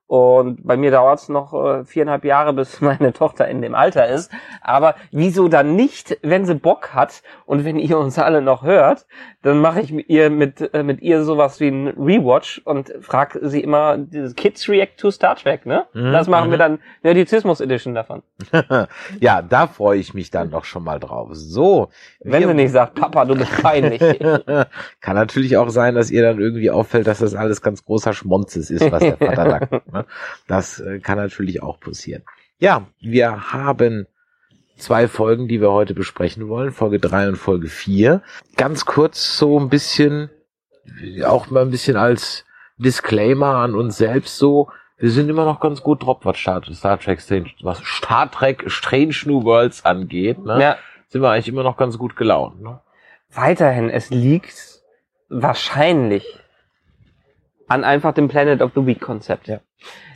Und 0.08 0.66
bei 0.66 0.78
mir 0.78 0.90
dauert 0.90 1.20
es 1.20 1.28
noch 1.28 1.52
äh, 1.52 1.84
viereinhalb 1.84 2.24
Jahre, 2.24 2.54
bis 2.54 2.80
meine 2.80 3.12
Tochter 3.12 3.46
in 3.46 3.60
dem 3.60 3.74
Alter 3.74 4.08
ist. 4.08 4.32
Aber 4.62 4.94
wieso 5.12 5.48
dann 5.48 5.76
nicht, 5.76 6.18
wenn 6.22 6.46
sie 6.46 6.54
Bock 6.54 6.94
hat 6.94 7.22
und 7.44 7.66
wenn 7.66 7.78
ihr 7.78 7.98
uns 7.98 8.18
alle 8.18 8.40
noch 8.40 8.62
hört, 8.62 9.06
dann 9.42 9.60
mache 9.60 9.82
ich 9.82 9.92
mit 9.92 10.08
ihr 10.08 10.30
mit, 10.30 10.72
äh, 10.72 10.82
mit 10.82 11.02
ihr 11.02 11.24
sowas 11.24 11.60
wie 11.60 11.68
ein 11.68 11.88
Rewatch 11.88 12.62
und 12.64 12.90
frag 13.02 13.38
sie 13.42 13.60
immer, 13.60 13.98
dieses 13.98 14.34
Kids 14.34 14.66
React 14.68 14.96
to 14.96 15.10
Star 15.10 15.36
Trek, 15.36 15.66
ne? 15.66 15.84
Mhm, 15.92 16.12
das 16.12 16.26
machen 16.26 16.50
wir 16.50 16.56
mhm. 16.56 16.60
dann 16.60 16.78
Nerdizismus 17.02 17.60
Edition 17.60 17.94
davon. 17.94 18.22
ja, 19.20 19.42
da 19.42 19.66
freue 19.66 19.98
ich 19.98 20.14
mich 20.14 20.30
dann 20.30 20.50
doch 20.50 20.64
schon 20.64 20.84
mal 20.84 20.98
drauf. 20.98 21.28
So. 21.32 21.90
Wenn 22.20 22.48
sie 22.48 22.54
nicht 22.54 22.72
sagt, 22.72 22.94
Papa, 22.94 23.26
du 23.26 23.36
bist 23.36 23.52
peinlich. 23.62 24.00
Kann 25.00 25.16
natürlich 25.16 25.58
auch 25.58 25.68
sein, 25.68 25.94
dass 25.94 26.10
ihr 26.10 26.22
dann 26.22 26.40
irgendwie 26.40 26.70
auffällt, 26.70 27.06
dass 27.06 27.18
das 27.18 27.34
alles 27.34 27.60
ganz 27.60 27.84
großer 27.84 28.14
Schmonzes 28.14 28.70
ist, 28.70 28.90
was 28.90 29.00
der 29.00 29.18
Vater 29.18 29.44
da 29.44 29.58
guckt. 29.58 29.97
Ne? 29.98 30.06
Das 30.46 30.80
äh, 30.80 31.00
kann 31.00 31.18
natürlich 31.18 31.62
auch 31.62 31.80
passieren. 31.80 32.22
Ja, 32.58 32.86
wir 33.00 33.52
haben 33.52 34.06
zwei 34.76 35.08
Folgen, 35.08 35.48
die 35.48 35.60
wir 35.60 35.72
heute 35.72 35.94
besprechen 35.94 36.48
wollen, 36.48 36.72
Folge 36.72 36.98
drei 36.98 37.28
und 37.28 37.36
Folge 37.36 37.68
vier. 37.68 38.22
Ganz 38.56 38.84
kurz 38.84 39.38
so 39.38 39.58
ein 39.58 39.68
bisschen, 39.68 40.30
auch 41.24 41.50
mal 41.50 41.62
ein 41.62 41.70
bisschen 41.70 41.96
als 41.96 42.44
Disclaimer 42.76 43.56
an 43.56 43.74
uns 43.74 43.96
selbst 43.96 44.38
so, 44.38 44.70
wir 44.98 45.10
sind 45.10 45.28
immer 45.28 45.44
noch 45.44 45.60
ganz 45.60 45.82
gut 45.82 46.04
drauf, 46.04 46.18
was 46.22 46.38
Star, 46.38 46.62
Star 46.72 46.98
Trek 46.98 47.20
Strange, 47.20 47.50
was 47.62 47.80
Star 47.84 48.30
Trek 48.30 48.64
Strange 48.66 49.14
New 49.26 49.44
Worlds 49.44 49.84
angeht. 49.84 50.38
Ne? 50.44 50.60
ja, 50.60 50.76
Sind 51.08 51.22
wir 51.22 51.30
eigentlich 51.30 51.48
immer 51.48 51.62
noch 51.62 51.76
ganz 51.76 51.98
gut 51.98 52.16
gelaunt. 52.16 52.60
Ne? 52.60 52.80
weiterhin, 53.30 53.90
es 53.90 54.10
liegt 54.10 54.80
wahrscheinlich 55.28 56.38
an 57.68 57.84
einfach 57.84 58.14
dem 58.14 58.28
Planet 58.28 58.62
of 58.62 58.72
the 58.74 58.86
Week 58.86 59.00
Konzept. 59.00 59.48
Ja. 59.48 59.60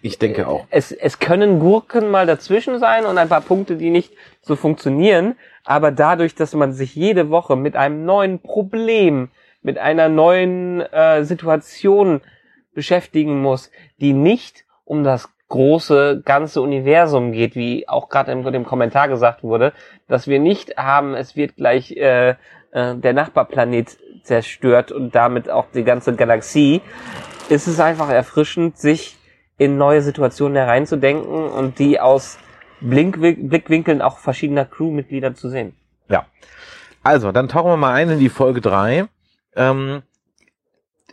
Ich 0.01 0.19
denke 0.19 0.49
auch. 0.49 0.67
Es, 0.71 0.91
es 0.91 1.19
können 1.19 1.61
Gurken 1.61 2.11
mal 2.11 2.27
dazwischen 2.27 2.79
sein 2.79 3.05
und 3.05 3.19
ein 3.19 3.29
paar 3.29 3.43
Punkte, 3.43 3.77
die 3.77 3.91
nicht 3.91 4.13
so 4.41 4.57
funktionieren, 4.57 5.37
aber 5.65 5.93
dadurch, 5.93 6.35
dass 6.35 6.55
man 6.55 6.73
sich 6.73 6.97
jede 6.97 7.31
Woche 7.31 7.55
mit 7.55 7.77
einem 7.77 8.05
neuen 8.05 8.41
Problem, 8.41 9.29
mit 9.63 9.79
einer 9.79 10.09
neuen 10.09 10.81
äh, 10.81 11.25
Situation 11.25 12.21
beschäftigen 12.75 13.41
muss, 13.41 13.71
die 14.01 14.13
nicht 14.13 14.65
um 14.85 15.05
das 15.05 15.29
große 15.49 16.23
ganze 16.25 16.63
Universum 16.63 17.33
geht, 17.33 17.55
wie 17.55 17.87
auch 17.87 18.09
gerade 18.09 18.33
in 18.33 18.43
dem 18.43 18.65
Kommentar 18.65 19.09
gesagt 19.09 19.43
wurde, 19.43 19.75
dass 20.09 20.27
wir 20.27 20.41
nicht 20.41 20.79
haben, 20.79 21.15
es 21.15 21.37
wird 21.37 21.57
gleich 21.57 21.93
äh, 21.93 22.31
äh, 22.73 22.97
der 22.97 23.13
Nachbarplanet 23.13 23.99
zerstört 24.23 24.93
und 24.93 25.15
damit 25.15 25.51
auch 25.51 25.67
die 25.75 25.85
ganze 25.85 26.15
Galaxie, 26.15 26.81
ist 27.53 27.67
es 27.67 27.79
einfach 27.79 28.09
erfrischend, 28.09 28.79
sich 28.79 29.17
in 29.59 29.77
neue 29.77 30.03
Situationen 30.03 30.57
hereinzudenken 30.57 31.49
und 31.49 31.79
die 31.79 32.01
aus 32.01 32.39
Blickwinkeln 32.81 34.03
auch 34.03 34.19
verschiedener 34.19 34.65
Crewmitglieder 34.65 35.35
zu 35.35 35.49
sehen. 35.49 35.75
Ja. 36.09 36.27
Also, 37.03 37.33
dann 37.33 37.49
tauchen 37.49 37.71
wir 37.71 37.77
mal 37.77 37.93
ein 37.93 38.11
in 38.11 38.19
die 38.19 38.29
Folge 38.29 38.61
drei. 38.61 39.07
Ähm, 39.55 40.03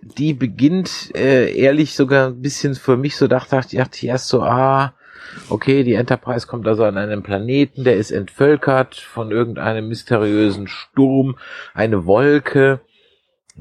die 0.02 0.34
beginnt 0.34 1.12
äh, 1.16 1.54
ehrlich 1.54 1.94
sogar 1.94 2.28
ein 2.28 2.42
bisschen 2.42 2.76
für 2.76 2.98
mich 2.98 3.18
so 3.18 3.28
dachte, 3.28 3.56
dachte 3.56 3.76
ich 3.76 3.82
dachte 3.82 3.98
ich 3.98 4.06
erst 4.06 4.30
so, 4.30 4.42
ah, 4.42 4.94
okay, 5.50 5.84
die 5.84 5.94
Enterprise 5.94 6.48
kommt 6.48 6.68
also 6.68 6.84
an 6.86 6.98
einen 6.98 7.24
Planeten, 7.24 7.84
der 7.84 7.98
ist 7.98 8.12
entvölkert 8.12 8.96
von 8.96 9.32
irgendeinem 9.32 9.88
mysteriösen 9.88 10.68
Sturm, 10.68 11.38
eine 11.74 12.06
Wolke. 12.06 12.80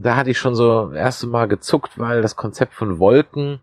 Da 0.02 0.16
hatte 0.16 0.30
ich 0.30 0.38
schon 0.38 0.54
so 0.54 0.86
das 0.86 0.96
erste 0.98 1.26
Mal 1.26 1.48
gezuckt, 1.48 1.98
weil 1.98 2.22
das 2.22 2.36
Konzept 2.36 2.74
von 2.74 2.98
Wolken 2.98 3.60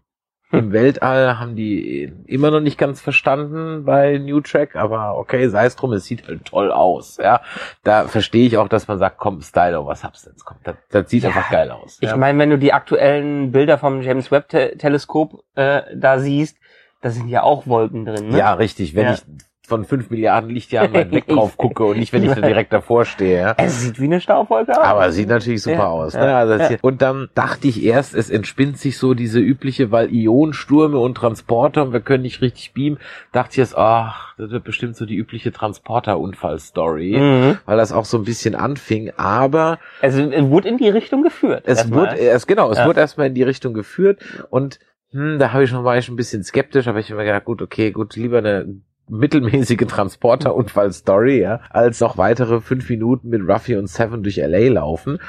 im 0.51 0.71
Weltall 0.71 1.39
haben 1.39 1.55
die 1.55 2.13
immer 2.27 2.51
noch 2.51 2.59
nicht 2.61 2.77
ganz 2.77 3.01
verstanden 3.01 3.83
bei 3.83 4.17
New 4.19 4.39
Track, 4.41 4.75
aber 4.75 5.17
okay, 5.17 5.47
sei 5.49 5.65
es 5.65 5.75
drum, 5.75 5.91
es 5.93 6.05
sieht 6.05 6.27
halt 6.27 6.45
toll 6.45 6.71
aus, 6.71 7.17
ja. 7.17 7.41
Da 7.83 8.07
verstehe 8.07 8.45
ich 8.45 8.57
auch, 8.57 8.67
dass 8.69 8.87
man 8.87 8.97
sagt, 8.99 9.17
komm, 9.17 9.41
Style 9.41 9.79
over 9.79 9.95
Substance, 9.95 10.43
komm, 10.45 10.57
das, 10.63 10.75
das 10.91 11.09
sieht 11.09 11.23
Ja, 11.23 11.29
einfach 11.29 11.49
geil 11.49 11.71
aus. 11.71 11.97
Ich 11.99 12.09
ja. 12.09 12.15
meine, 12.15 12.37
wenn 12.39 12.51
du 12.51 12.57
die 12.59 12.73
aktuellen 12.73 13.51
Bilder 13.51 13.77
vom 13.77 14.01
James 14.01 14.31
Webb 14.31 14.47
Te 14.49 14.77
Teleskop 14.77 15.43
äh, 15.55 15.81
da 15.95 16.19
siehst, 16.19 16.57
da 17.01 17.09
sind 17.09 17.27
ja 17.27 17.43
auch 17.43 17.67
Wolken 17.67 18.05
drin. 18.05 18.29
Ne? 18.29 18.37
ja, 18.37 18.53
richtig, 18.53 18.95
wenn 18.95 19.05
Ja. 19.07 19.13
ich 19.13 19.23
von 19.65 19.83
fünf 19.85 20.09
Milliarden 20.09 20.49
Lichtjahren 20.49 20.93
weit 20.93 21.11
weg 21.11 21.27
drauf 21.27 21.57
gucke 21.57 21.83
und 21.83 21.97
nicht, 21.99 22.13
wenn 22.13 22.23
ich 22.23 22.31
da 22.33 22.41
direkt 22.41 22.71
davor 22.73 23.05
stehe, 23.05 23.37
ja. 23.39 23.53
Es 23.57 23.81
sieht 23.81 23.99
wie 23.99 24.05
eine 24.05 24.21
Staubwolke 24.21 24.71
aus. 24.71 24.85
Aber 24.85 25.11
sieht 25.11 25.27
natürlich 25.29 25.61
super 25.63 25.75
Ja, 25.77 25.87
aus. 25.87 26.13
ne? 26.13 26.35
also 26.35 26.53
ja. 26.55 26.77
und 26.81 27.01
dann 27.01 27.29
dachte 27.35 27.67
ich 27.67 27.83
erst, 27.83 28.13
es 28.15 28.29
entspinnt 28.29 28.77
sich 28.77 28.97
so 28.97 29.13
diese 29.13 29.39
übliche, 29.39 29.91
weil 29.91 30.13
Ionenstürme 30.13 30.97
und 30.99 31.15
Transporter 31.15 31.83
und 31.83 31.93
wir 31.93 31.99
können 32.01 32.23
nicht 32.23 32.41
richtig 32.41 32.73
beamen, 32.73 32.97
dachte 33.31 33.51
ich 33.51 33.57
jetzt, 33.57 33.77
ach, 33.77 34.35
das 34.37 34.51
wird 34.51 34.63
bestimmt 34.63 34.95
so 34.95 35.05
die 35.05 35.15
übliche 35.15 35.51
Transporter-Unfall-Story, 35.51 37.17
Mhm. 37.17 37.57
weil 37.65 37.77
das 37.77 37.91
auch 37.91 38.05
so 38.05 38.17
ein 38.17 38.23
bisschen 38.25 38.55
anfing. 38.55 39.11
Aber 39.17 39.79
Also 40.01 40.21
es 40.21 40.43
wurde 40.49 40.69
in 40.69 40.77
die 40.77 40.89
Richtung 40.89 41.23
geführt. 41.23 41.63
es 41.65 41.91
wurde, 41.91 42.15
erst 42.15 42.47
genau, 42.47 42.71
es 42.71 42.83
wurde 42.85 42.99
erstmal 42.99 43.27
in 43.27 43.33
die 43.33 43.43
Richtung 43.43 43.73
geführt 43.73 44.19
und 44.49 44.79
hm, 45.11 45.39
da 45.39 45.53
habe 45.53 45.63
ich 45.63 45.69
schon 45.69 45.83
war 45.83 45.97
ich 45.97 46.09
ein 46.09 46.15
bisschen 46.15 46.43
skeptisch, 46.43 46.87
aber 46.87 46.99
ich 46.99 47.09
habe 47.09 47.19
mir 47.21 47.25
gedacht, 47.25 47.45
gut, 47.45 47.61
okay, 47.61 47.91
gut, 47.91 48.15
lieber 48.15 48.39
eine 48.39 48.65
mittelmäßige 49.07 49.85
Transporter-Unfall-Story, 49.87 51.41
ja, 51.41 51.61
als 51.69 51.99
noch 51.99 52.17
weitere 52.17 52.61
fünf 52.61 52.89
Minuten 52.89 53.29
mit 53.29 53.47
Ruffy 53.47 53.75
und 53.75 53.87
Seven 53.87 54.23
durch 54.23 54.37
LA 54.37 54.71
laufen. 54.73 55.19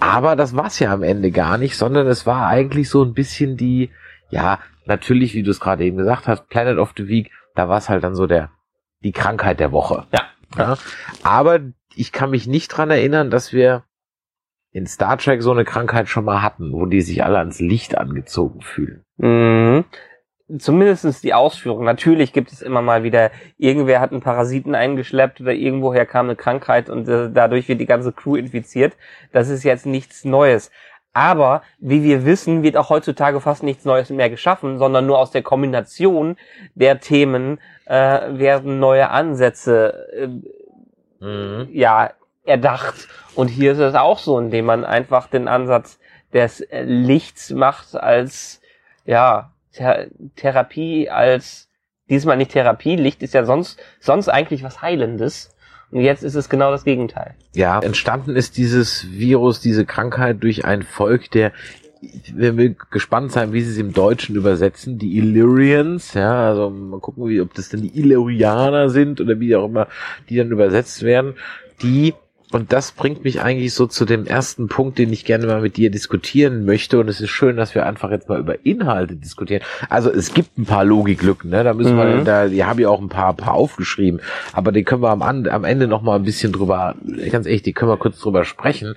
Aber 0.00 0.36
das 0.36 0.56
war's 0.56 0.78
ja 0.78 0.92
am 0.92 1.02
Ende 1.02 1.30
gar 1.30 1.58
nicht, 1.58 1.76
sondern 1.76 2.06
es 2.06 2.26
war 2.26 2.46
eigentlich 2.46 2.88
so 2.88 3.02
ein 3.02 3.14
bisschen 3.14 3.56
die, 3.56 3.90
ja, 4.30 4.58
natürlich, 4.86 5.34
wie 5.34 5.42
du 5.42 5.50
es 5.50 5.60
gerade 5.60 5.84
eben 5.84 5.96
gesagt 5.96 6.28
hast, 6.28 6.48
Planet 6.48 6.78
of 6.78 6.92
the 6.96 7.08
Week, 7.08 7.30
da 7.54 7.68
war 7.68 7.78
es 7.78 7.88
halt 7.88 8.04
dann 8.04 8.14
so 8.14 8.26
der, 8.26 8.50
die 9.00 9.12
Krankheit 9.12 9.60
der 9.60 9.72
Woche. 9.72 10.06
Ja. 10.12 10.22
ja. 10.56 10.76
Aber 11.22 11.60
ich 11.94 12.12
kann 12.12 12.30
mich 12.30 12.46
nicht 12.46 12.68
dran 12.68 12.90
erinnern, 12.90 13.30
dass 13.30 13.52
wir 13.52 13.84
in 14.72 14.86
Star 14.86 15.18
Trek 15.18 15.42
so 15.42 15.52
eine 15.52 15.64
Krankheit 15.64 16.08
schon 16.08 16.24
mal 16.24 16.42
hatten, 16.42 16.72
wo 16.72 16.86
die 16.86 17.02
sich 17.02 17.24
alle 17.24 17.38
ans 17.38 17.60
Licht 17.60 17.96
angezogen 17.98 18.62
fühlen. 18.62 19.04
Mhm. 19.18 19.84
Zumindestens 20.58 21.20
die 21.20 21.34
Ausführung. 21.34 21.84
Natürlich 21.84 22.32
gibt 22.32 22.52
es 22.52 22.62
immer 22.62 22.82
mal 22.82 23.02
wieder, 23.02 23.30
irgendwer 23.58 24.00
hat 24.00 24.12
einen 24.12 24.20
Parasiten 24.20 24.74
eingeschleppt 24.74 25.40
oder 25.40 25.52
irgendwoher 25.52 26.06
kam 26.06 26.26
eine 26.26 26.36
Krankheit 26.36 26.90
und 26.90 27.08
äh, 27.08 27.30
dadurch 27.32 27.68
wird 27.68 27.80
die 27.80 27.86
ganze 27.86 28.12
Crew 28.12 28.36
infiziert. 28.36 28.94
Das 29.32 29.48
ist 29.48 29.64
jetzt 29.64 29.86
nichts 29.86 30.24
Neues. 30.24 30.70
Aber, 31.14 31.62
wie 31.78 32.02
wir 32.02 32.24
wissen, 32.24 32.62
wird 32.62 32.76
auch 32.76 32.88
heutzutage 32.88 33.40
fast 33.40 33.62
nichts 33.62 33.84
Neues 33.84 34.08
mehr 34.10 34.30
geschaffen, 34.30 34.78
sondern 34.78 35.06
nur 35.06 35.18
aus 35.18 35.30
der 35.30 35.42
Kombination 35.42 36.36
der 36.74 37.00
Themen 37.00 37.58
äh, 37.84 37.94
werden 38.38 38.78
neue 38.78 39.10
Ansätze 39.10 40.06
äh, 40.16 40.28
Mhm. 41.22 41.68
ja 41.72 42.10
erdacht. 42.44 43.08
Und 43.34 43.48
hier 43.48 43.72
ist 43.72 43.78
es 43.78 43.94
auch 43.94 44.18
so, 44.18 44.38
indem 44.38 44.66
man 44.66 44.84
einfach 44.84 45.28
den 45.28 45.46
Ansatz 45.46 45.98
des 46.32 46.60
äh, 46.60 46.82
Lichts 46.82 47.50
macht 47.50 47.94
als 47.94 48.60
ja 49.04 49.52
Ther 49.72 50.08
Therapie 50.36 51.08
als 51.08 51.68
diesmal 52.08 52.36
nicht 52.36 52.52
Therapie. 52.52 52.96
Licht 52.96 53.22
ist 53.22 53.34
ja 53.34 53.44
sonst 53.44 53.80
sonst 54.00 54.28
eigentlich 54.28 54.62
was 54.62 54.82
Heilendes. 54.82 55.54
Und 55.90 56.00
jetzt 56.00 56.22
ist 56.22 56.34
es 56.34 56.48
genau 56.48 56.70
das 56.70 56.84
Gegenteil. 56.84 57.34
Ja, 57.54 57.78
entstanden 57.80 58.34
ist 58.34 58.56
dieses 58.56 59.10
Virus, 59.12 59.60
diese 59.60 59.84
Krankheit 59.84 60.42
durch 60.42 60.64
ein 60.64 60.82
Volk, 60.82 61.30
der 61.30 61.52
wir 62.34 62.56
will 62.56 62.76
gespannt 62.90 63.30
sein, 63.30 63.52
wie 63.52 63.60
sie 63.60 63.70
es 63.70 63.78
im 63.78 63.92
Deutschen 63.92 64.34
übersetzen, 64.34 64.98
die 64.98 65.18
Illyrians, 65.18 66.14
ja, 66.14 66.48
also 66.48 66.68
mal 66.68 66.98
gucken, 66.98 67.28
wie, 67.28 67.40
ob 67.40 67.54
das 67.54 67.68
denn 67.68 67.82
die 67.82 67.96
Illyrianer 67.96 68.88
sind 68.88 69.20
oder 69.20 69.38
wie 69.38 69.54
auch 69.54 69.66
immer, 69.66 69.86
die 70.28 70.36
dann 70.36 70.50
übersetzt 70.50 71.02
werden, 71.02 71.34
die 71.80 72.14
und 72.54 72.72
das 72.72 72.92
bringt 72.92 73.24
mich 73.24 73.40
eigentlich 73.42 73.74
so 73.74 73.86
zu 73.86 74.04
dem 74.04 74.26
ersten 74.26 74.68
Punkt, 74.68 74.98
den 74.98 75.12
ich 75.12 75.24
gerne 75.24 75.46
mal 75.46 75.60
mit 75.60 75.76
dir 75.76 75.90
diskutieren 75.90 76.64
möchte. 76.64 76.98
Und 77.00 77.08
es 77.08 77.20
ist 77.20 77.30
schön, 77.30 77.56
dass 77.56 77.74
wir 77.74 77.86
einfach 77.86 78.10
jetzt 78.10 78.28
mal 78.28 78.38
über 78.38 78.64
Inhalte 78.64 79.16
diskutieren. 79.16 79.62
Also 79.88 80.10
es 80.10 80.34
gibt 80.34 80.58
ein 80.58 80.66
paar 80.66 80.84
Logiklücken, 80.84 81.50
ne? 81.50 81.64
Da 81.64 81.74
müssen 81.74 81.96
wir, 81.96 82.04
Mhm. 82.04 82.24
da, 82.24 82.48
die 82.48 82.64
habe 82.64 82.82
ich 82.82 82.86
auch 82.86 83.00
ein 83.00 83.08
paar, 83.08 83.34
paar 83.34 83.54
aufgeschrieben. 83.54 84.20
Aber 84.52 84.72
die 84.72 84.84
können 84.84 85.02
wir 85.02 85.10
am, 85.10 85.22
am 85.22 85.64
Ende 85.64 85.86
noch 85.88 86.02
mal 86.02 86.16
ein 86.16 86.24
bisschen 86.24 86.52
drüber, 86.52 86.94
ganz 87.30 87.46
ehrlich, 87.46 87.62
die 87.62 87.72
können 87.72 87.90
wir 87.90 87.96
kurz 87.96 88.18
drüber 88.20 88.44
sprechen. 88.44 88.94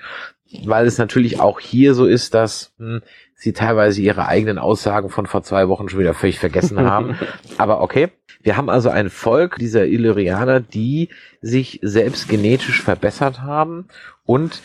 Weil 0.64 0.86
es 0.86 0.98
natürlich 0.98 1.40
auch 1.40 1.60
hier 1.60 1.94
so 1.96 2.06
ist, 2.06 2.34
dass 2.34 2.74
hm, 2.78 3.02
sie 3.36 3.54
teilweise 3.54 4.02
ihre 4.02 4.28
eigenen 4.28 4.58
Aussagen 4.58 5.10
von 5.10 5.28
vor 5.28 5.44
zwei 5.44 5.68
Wochen 5.68 5.90
schon 5.90 6.00
wieder 6.00 6.14
völlig 6.14 6.40
vergessen 6.40 6.80
haben. 6.80 7.18
Aber 7.58 7.82
okay. 7.82 8.10
Wir 8.42 8.58
haben 8.58 8.70
also 8.70 8.90
ein 8.90 9.10
Volk 9.10 9.58
dieser 9.58 9.86
Illyrianer, 9.88 10.60
die 10.60 11.10
sich 11.42 11.80
selbst 11.82 12.28
genetisch 12.30 12.82
verbessert 12.82 13.42
haben 13.42 13.88
und 14.24 14.62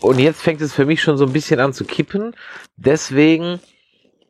und 0.00 0.18
jetzt 0.18 0.42
fängt 0.42 0.60
es 0.60 0.74
für 0.74 0.84
mich 0.84 1.00
schon 1.00 1.16
so 1.16 1.24
ein 1.24 1.32
bisschen 1.32 1.60
an 1.60 1.72
zu 1.72 1.84
kippen, 1.84 2.34
deswegen 2.76 3.60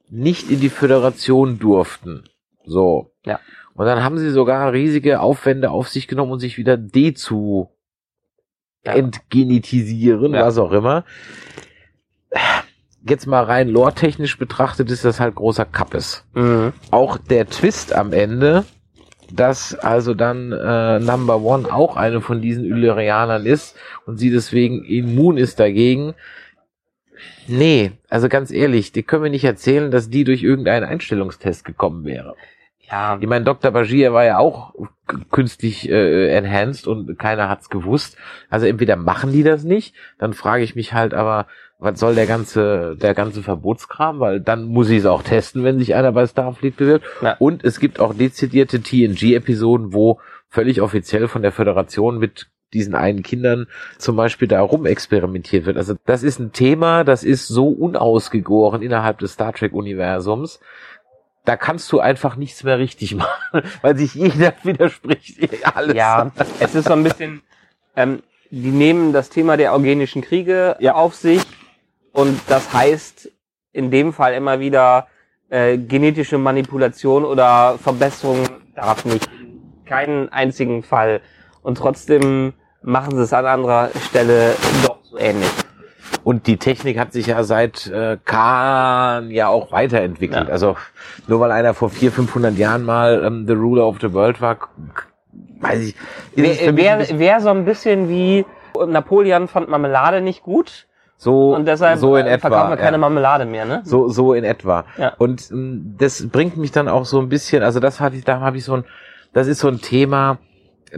nicht 0.08 0.50
in 0.50 0.60
die 0.60 0.68
Föderation 0.68 1.58
durften. 1.58 2.24
So. 2.64 3.10
Ja. 3.24 3.40
Und 3.74 3.86
dann 3.86 4.04
haben 4.04 4.18
sie 4.18 4.30
sogar 4.30 4.72
riesige 4.72 5.18
Aufwände 5.20 5.70
auf 5.70 5.88
sich 5.88 6.06
genommen 6.06 6.30
und 6.30 6.38
sich 6.38 6.58
wieder 6.58 6.76
dezu 6.76 7.70
Ja. 8.84 8.92
entgenetisieren, 8.92 10.34
Ja. 10.34 10.44
was 10.44 10.58
auch 10.58 10.70
immer. 10.70 11.04
Jetzt 13.08 13.26
mal 13.26 13.44
rein 13.44 13.68
lore-technisch 13.68 14.38
betrachtet 14.38 14.90
ist 14.90 15.04
das 15.04 15.20
halt 15.20 15.34
großer 15.34 15.64
Kappes. 15.64 16.24
Mhm. 16.34 16.72
Auch 16.90 17.18
der 17.18 17.46
Twist 17.48 17.94
am 17.94 18.12
Ende, 18.12 18.64
dass 19.30 19.74
also 19.74 20.14
dann 20.14 20.52
äh, 20.52 20.98
Number 21.00 21.40
One 21.40 21.72
auch 21.72 21.96
eine 21.96 22.20
von 22.20 22.40
diesen 22.40 22.64
Illyrianern 22.64 23.46
ist 23.46 23.76
und 24.06 24.18
sie 24.18 24.30
deswegen 24.30 24.84
immun 24.84 25.36
ist 25.36 25.60
dagegen. 25.60 26.14
Nee, 27.46 27.92
also 28.08 28.28
ganz 28.28 28.50
ehrlich, 28.50 28.92
die 28.92 29.02
können 29.02 29.24
wir 29.24 29.30
nicht 29.30 29.44
erzählen, 29.44 29.90
dass 29.90 30.08
die 30.08 30.24
durch 30.24 30.42
irgendeinen 30.42 30.84
Einstellungstest 30.84 31.64
gekommen 31.64 32.04
wäre. 32.04 32.34
Ja, 32.90 33.18
Ich 33.20 33.26
meine, 33.26 33.44
Dr. 33.44 33.70
Bashir 33.70 34.12
war 34.12 34.24
ja 34.24 34.38
auch 34.38 34.74
künstlich 35.30 35.88
äh, 35.88 36.34
enhanced 36.36 36.86
und 36.86 37.18
keiner 37.18 37.48
hat's 37.48 37.70
gewusst. 37.70 38.16
Also 38.50 38.66
entweder 38.66 38.96
machen 38.96 39.32
die 39.32 39.42
das 39.42 39.64
nicht, 39.64 39.94
dann 40.18 40.34
frage 40.34 40.64
ich 40.64 40.74
mich 40.74 40.92
halt 40.92 41.14
aber, 41.14 41.46
was 41.78 41.98
soll 41.98 42.14
der 42.14 42.26
ganze, 42.26 42.96
der 42.96 43.14
ganze 43.14 43.42
Verbotskram? 43.42 44.20
Weil 44.20 44.40
dann 44.40 44.64
muss 44.64 44.90
ich 44.90 44.98
es 44.98 45.06
auch 45.06 45.22
testen, 45.22 45.64
wenn 45.64 45.78
sich 45.78 45.94
einer 45.94 46.12
bei 46.12 46.26
Starfleet 46.26 46.76
bewirbt. 46.76 47.06
Ja. 47.20 47.36
Und 47.38 47.64
es 47.64 47.80
gibt 47.80 48.00
auch 48.00 48.14
dezidierte 48.14 48.80
TNG-Episoden, 48.80 49.92
wo 49.92 50.20
völlig 50.48 50.80
offiziell 50.80 51.28
von 51.28 51.42
der 51.42 51.52
Föderation 51.52 52.18
mit 52.18 52.48
diesen 52.72 52.94
einen 52.94 53.22
Kindern 53.22 53.66
zum 53.98 54.16
Beispiel 54.16 54.48
da 54.48 54.60
rumexperimentiert 54.60 55.66
wird. 55.66 55.76
Also 55.76 55.94
das 56.06 56.22
ist 56.22 56.40
ein 56.40 56.52
Thema, 56.52 57.04
das 57.04 57.22
ist 57.22 57.46
so 57.46 57.68
unausgegoren 57.68 58.82
innerhalb 58.82 59.18
des 59.18 59.32
Star 59.34 59.52
Trek-Universums 59.52 60.60
da 61.44 61.56
kannst 61.56 61.92
du 61.92 62.00
einfach 62.00 62.36
nichts 62.36 62.64
mehr 62.64 62.78
richtig 62.78 63.14
machen, 63.14 63.62
weil 63.82 63.96
sich 63.96 64.14
jeder 64.14 64.54
widerspricht. 64.62 65.38
Alles. 65.76 65.94
ja, 65.94 66.30
es 66.60 66.74
ist 66.74 66.86
so 66.86 66.94
ein 66.94 67.04
bisschen, 67.04 67.42
ähm, 67.96 68.22
die 68.50 68.70
nehmen 68.70 69.12
das 69.12 69.30
Thema 69.30 69.56
der 69.56 69.74
eugenischen 69.74 70.22
Kriege 70.22 70.76
Ja. 70.80 70.94
auf 70.94 71.14
sich 71.14 71.42
und 72.14 72.40
das 72.48 72.72
heißt 72.72 73.30
in 73.72 73.90
dem 73.90 74.12
Fall 74.12 74.34
immer 74.34 74.60
wieder 74.60 75.08
äh, 75.50 75.76
genetische 75.76 76.38
Manipulation 76.38 77.24
oder 77.24 77.76
Verbesserung 77.82 78.38
darf 78.74 79.04
nicht. 79.04 79.28
Keinen 79.84 80.28
einzigen 80.30 80.82
Fall. 80.82 81.20
Und 81.62 81.76
trotzdem 81.76 82.54
machen 82.82 83.16
sie 83.16 83.22
es 83.22 83.32
an 83.32 83.46
anderer 83.46 83.90
Stelle 84.08 84.54
doch 84.86 84.98
so 85.02 85.18
ähnlich. 85.18 85.50
Und 86.22 86.46
die 86.46 86.56
Technik 86.56 86.98
hat 86.98 87.12
sich 87.12 87.26
ja 87.26 87.42
seit 87.42 87.88
äh, 87.88 88.16
Khan 88.24 89.30
ja 89.30 89.48
auch 89.48 89.72
weiterentwickelt. 89.72 90.46
Ja. 90.46 90.52
Also 90.52 90.76
nur 91.26 91.40
weil 91.40 91.50
einer 91.50 91.74
vor 91.74 91.90
400, 91.90 92.14
500 92.14 92.56
Jahren 92.56 92.84
mal 92.84 93.24
ähm, 93.24 93.44
The 93.46 93.54
Ruler 93.54 93.86
of 93.86 93.98
the 94.00 94.12
World 94.12 94.40
war, 94.40 94.56
weiß 95.60 95.80
ich. 95.80 95.96
bisschen 96.36 97.18
wär 97.18 97.40
so 97.40 97.50
ein 97.50 97.64
bisschen 97.64 98.08
wie 98.08 98.46
Napoleon 98.86 99.48
fand 99.48 99.68
Marmelade 99.68 100.20
nicht 100.20 100.42
gut 100.42 100.86
so, 101.16 101.54
und 101.54 101.66
deshalb 101.66 101.98
so 101.98 102.16
in 102.16 102.26
äh, 102.26 102.34
etwa. 102.34 102.48
verkaufen 102.48 102.70
wir 102.70 102.76
keine 102.76 102.96
ja. 102.96 102.98
Marmelade 102.98 103.44
mehr, 103.44 103.64
ne? 103.64 103.82
So, 103.84 104.08
so 104.08 104.34
in 104.34 104.44
etwa. 104.44 104.84
Ja. 104.98 105.14
Und 105.18 105.50
ähm, 105.50 105.94
das 105.98 106.28
bringt 106.28 106.56
mich 106.56 106.72
dann 106.72 106.88
auch 106.88 107.04
so 107.04 107.20
ein 107.20 107.28
bisschen, 107.28 107.62
also 107.62 107.80
das 107.80 108.00
hatte 108.00 108.16
ich, 108.16 108.24
da 108.24 108.40
habe 108.40 108.56
ich 108.56 108.64
so 108.64 108.74
ein, 108.74 108.84
das 109.32 109.46
ist 109.46 109.60
so 109.60 109.68
ein 109.68 109.80
Thema, 109.80 110.38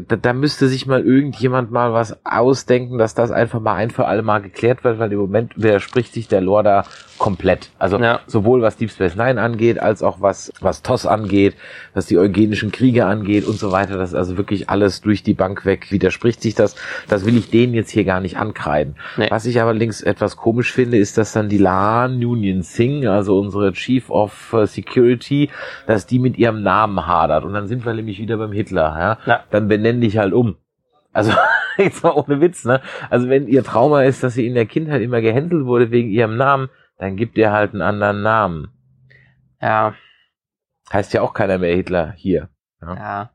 da, 0.08 0.16
da 0.16 0.32
müsste 0.32 0.68
sich 0.68 0.86
mal 0.86 1.02
irgendjemand 1.04 1.70
mal 1.70 1.92
was 1.92 2.16
ausdenken, 2.24 2.98
dass 2.98 3.14
das 3.14 3.30
einfach 3.30 3.60
mal 3.60 3.74
ein 3.74 3.90
für 3.90 4.06
alle 4.06 4.22
Mal 4.22 4.40
geklärt 4.42 4.84
wird, 4.84 4.98
weil 4.98 5.12
im 5.12 5.18
Moment 5.18 5.52
widerspricht 5.56 6.12
sich 6.12 6.28
der 6.28 6.40
Lore 6.40 6.62
da 6.62 6.84
komplett. 7.18 7.70
Also 7.78 7.98
Ja. 7.98 8.20
sowohl 8.26 8.62
was 8.62 8.76
Deep 8.76 8.90
Space 8.90 9.16
Nine 9.16 9.40
angeht, 9.40 9.78
als 9.78 10.02
auch 10.02 10.20
was, 10.20 10.52
was 10.60 10.82
TOS 10.82 11.06
angeht, 11.06 11.54
was 11.94 12.06
die 12.06 12.18
eugenischen 12.18 12.72
Kriege 12.72 13.06
angeht 13.06 13.46
und 13.46 13.58
so 13.58 13.72
weiter. 13.72 13.96
Das 13.96 14.10
ist 14.10 14.14
also 14.14 14.36
wirklich 14.36 14.68
alles 14.68 15.00
durch 15.00 15.22
die 15.22 15.34
Bank 15.34 15.64
weg 15.64 15.90
widerspricht 15.90 16.42
sich 16.42 16.54
das. 16.54 16.76
Das 17.08 17.24
will 17.24 17.36
ich 17.36 17.50
denen 17.50 17.72
jetzt 17.74 17.90
hier 17.90 18.04
gar 18.04 18.20
nicht 18.20 18.36
ankreiden. 18.36 18.96
Nee. 19.16 19.28
Was 19.30 19.46
ich 19.46 19.60
allerdings 19.60 20.02
etwas 20.02 20.36
komisch 20.36 20.72
finde, 20.72 20.98
ist, 20.98 21.16
dass 21.16 21.32
dann 21.32 21.48
die 21.48 21.58
Laan 21.58 22.16
Union 22.24 22.62
Singh, 22.62 23.08
also 23.10 23.38
unsere 23.38 23.72
Chief 23.72 24.10
of 24.10 24.54
Security, 24.66 25.50
dass 25.86 26.06
die 26.06 26.18
mit 26.18 26.36
ihrem 26.38 26.62
Namen 26.62 27.06
hadert. 27.06 27.44
Und 27.44 27.54
dann 27.54 27.66
sind 27.66 27.86
wir 27.86 27.94
nämlich 27.94 28.18
wieder 28.18 28.36
beim 28.36 28.52
Hitler. 28.52 28.96
Ja? 28.98 29.18
Ja. 29.32 29.40
Dann 29.50 29.68
benenn 29.86 30.00
dich 30.00 30.18
halt 30.18 30.32
um. 30.32 30.56
Also 31.12 31.32
jetzt 31.78 32.02
mal 32.02 32.12
ohne 32.12 32.40
Witz, 32.40 32.64
ne? 32.64 32.80
Also 33.10 33.28
wenn 33.28 33.46
ihr 33.46 33.64
Trauma 33.64 34.02
ist, 34.02 34.22
dass 34.22 34.34
sie 34.34 34.46
in 34.46 34.54
der 34.54 34.66
Kindheit 34.66 35.02
immer 35.02 35.20
gehänselt 35.20 35.64
wurde 35.64 35.90
wegen 35.90 36.10
ihrem 36.10 36.36
Namen, 36.36 36.68
dann 36.98 37.16
gibt 37.16 37.38
ihr 37.38 37.52
halt 37.52 37.72
einen 37.72 37.82
anderen 37.82 38.22
Namen. 38.22 38.68
Ja. 39.60 39.94
Heißt 40.92 41.12
ja 41.14 41.22
auch 41.22 41.34
keiner 41.34 41.58
mehr 41.58 41.74
Hitler 41.74 42.12
hier. 42.16 42.48
Ja. 42.80 43.30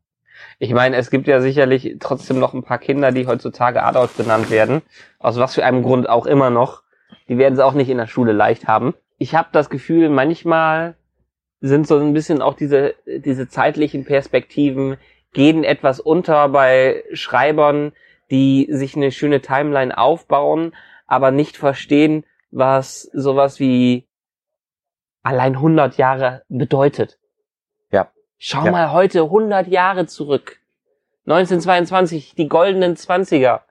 Ich 0.58 0.74
meine, 0.74 0.96
es 0.96 1.12
gibt 1.12 1.28
ja 1.28 1.42
sicherlich 1.42 1.98
trotzdem 2.00 2.40
noch 2.40 2.54
ein 2.54 2.64
paar 2.64 2.80
Kinder, 2.80 3.12
die 3.12 3.28
heutzutage 3.28 3.84
Adolf 3.84 4.16
genannt 4.16 4.50
werden. 4.50 4.82
Aus 5.20 5.38
was 5.38 5.56
für 5.56 5.66
einem 5.66 5.84
Grund 5.84 6.10
auch 6.10 6.26
immer 6.26 6.50
noch. 6.50 6.84
Die 7.28 7.38
werden 7.38 7.54
es 7.54 7.60
auch 7.60 7.74
nicht 7.74 7.90
in 7.90 7.98
der 7.98 8.08
Schule 8.08 8.32
leicht 8.32 8.68
haben. 8.68 8.94
Ich 9.18 9.36
habe 9.36 9.50
das 9.52 9.70
Gefühl, 9.70 10.10
manchmal 10.10 10.96
sind 11.60 11.88
so 11.88 12.00
ein 12.00 12.14
bisschen 12.14 12.42
auch 12.42 12.56
diese, 12.56 12.96
diese 13.06 13.48
zeitlichen 13.48 14.06
Perspektiven 14.06 14.98
gehen 15.34 15.64
etwas 15.64 16.00
unter 16.00 16.50
bei 16.50 17.04
Schreibern, 17.14 17.94
die 18.30 18.68
sich 18.72 18.96
eine 18.96 19.12
schöne 19.12 19.42
Timeline 19.42 19.98
aufbauen, 19.98 20.74
aber 21.08 21.32
nicht 21.32 21.58
verstehen, 21.58 22.26
was 22.52 23.04
sowas 23.14 23.60
wie 23.60 24.08
allein 25.24 25.56
100 25.56 25.98
Jahre 25.98 26.44
bedeutet. 26.50 27.18
Ja. 27.92 28.10
Schau 28.38 28.66
Ja. 28.66 28.72
mal 28.72 28.92
heute 28.92 29.22
100 29.30 29.68
Jahre 29.68 30.06
zurück. 30.08 30.58
1922, 31.26 32.36
die 32.36 32.48
goldenen 32.48 32.96
20er. 32.96 33.62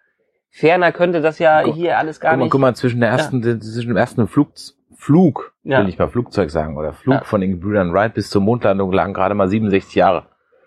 Ferner 0.50 0.92
könnte 0.92 1.20
das 1.20 1.38
ja 1.38 1.62
Guck- 1.62 1.74
hier 1.74 1.98
alles 1.98 2.20
gar 2.20 2.32
Guck 2.32 2.38
mal, 2.38 2.44
nicht. 2.44 2.52
guck 2.52 2.60
mal, 2.60 2.74
zwischen 2.74 3.00
der 3.00 3.10
ersten, 3.10 3.42
zwischen 3.42 3.88
dem 3.88 3.96
ersten 3.96 4.26
Flug, 4.28 4.52
Flug, 4.96 5.54
Ja. 5.62 5.80
will 5.80 5.88
ich 5.88 5.98
mal 5.98 6.08
Flugzeug 6.08 6.50
sagen, 6.50 6.76
oder 6.76 6.92
Flug 6.92 7.14
Ja. 7.14 7.24
von 7.24 7.40
den 7.40 7.60
Brüdern 7.60 7.92
Wright 7.92 8.14
bis 8.14 8.30
zur 8.30 8.42
Mondlandung 8.42 8.92
lagen 8.92 9.14
gerade 9.14 9.34
mal 9.34 9.48
67 9.48 9.94
Jahre. 9.94 10.26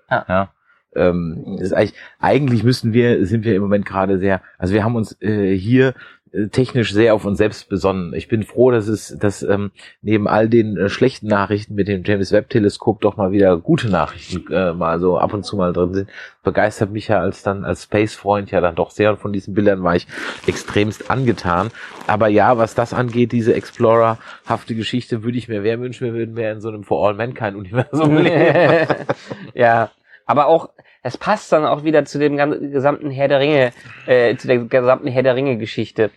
Ja. 0.09 0.52
Ähm, 0.95 1.57
ist 1.59 1.73
eigentlich, 1.73 1.95
eigentlich 2.19 2.63
müssten 2.63 2.93
wir, 2.93 3.25
sind 3.25 3.45
wir 3.45 3.55
im 3.55 3.61
Moment 3.61 3.85
gerade 3.85 4.19
sehr, 4.19 4.41
also 4.57 4.73
wir 4.73 4.83
haben 4.83 4.95
uns 4.95 5.19
äh, 5.21 5.55
hier 5.55 5.93
äh, 6.33 6.47
technisch 6.47 6.91
sehr 6.93 7.13
auf 7.13 7.25
uns 7.25 7.37
selbst 7.37 7.69
besonnen. 7.69 8.13
Ich 8.15 8.27
bin 8.27 8.43
froh, 8.43 8.71
dass 8.71 8.87
es, 8.87 9.15
dass 9.19 9.43
ähm, 9.43 9.71
neben 10.01 10.27
all 10.27 10.49
den 10.49 10.77
äh, 10.77 10.89
schlechten 10.89 11.27
Nachrichten 11.27 11.75
mit 11.75 11.87
dem 11.87 12.03
James 12.03 12.31
Webb 12.31 12.49
Teleskop 12.49 13.01
doch 13.01 13.17
mal 13.17 13.31
wieder 13.31 13.55
gute 13.57 13.87
Nachrichten 13.89 14.51
äh, 14.51 14.73
mal 14.73 14.99
so 14.99 15.17
ab 15.17 15.33
und 15.33 15.43
zu 15.43 15.57
mal 15.57 15.73
drin 15.73 15.93
sind. 15.93 16.09
Begeistert 16.41 16.91
mich 16.91 17.07
ja 17.07 17.19
als 17.19 17.43
dann 17.43 17.63
als 17.63 17.83
Space 17.83 18.15
Freund 18.15 18.49
ja 18.49 18.61
dann 18.61 18.75
doch 18.75 18.89
sehr 18.89 19.11
und 19.11 19.19
von 19.19 19.31
diesen 19.31 19.53
Bildern 19.53 19.83
war 19.83 19.95
ich 19.95 20.07
extremst 20.47 21.11
angetan. 21.11 21.69
Aber 22.07 22.27
ja, 22.29 22.57
was 22.57 22.73
das 22.73 22.93
angeht, 22.93 23.31
diese 23.31 23.53
Explorer-hafte 23.53 24.73
Geschichte, 24.73 25.23
würde 25.23 25.37
ich 25.37 25.47
mir 25.47 25.61
mehr 25.61 25.79
wünschen, 25.79 26.05
wir 26.05 26.13
würden 26.13 26.33
mehr 26.33 26.51
in 26.51 26.61
so 26.61 26.69
einem 26.69 26.83
For 26.83 27.07
All 27.07 27.13
Mankind 27.13 27.55
Universum 27.55 28.17
leben. 28.17 28.87
ja, 29.53 29.91
aber 30.25 30.47
auch, 30.47 30.69
es 31.03 31.17
passt 31.17 31.51
dann 31.51 31.65
auch 31.65 31.83
wieder 31.83 32.05
zu 32.05 32.17
dem 32.17 32.37
gesamten 32.71 33.11
Herr 33.11 33.27
der 33.27 33.39
Ringe, 33.39 33.71
äh, 34.07 34.35
zu 34.37 34.47
der 34.47 34.59
gesamten 34.59 35.07
Herr 35.07 35.23
der 35.23 35.35
Ringe 35.35 35.57
Geschichte. 35.57 36.09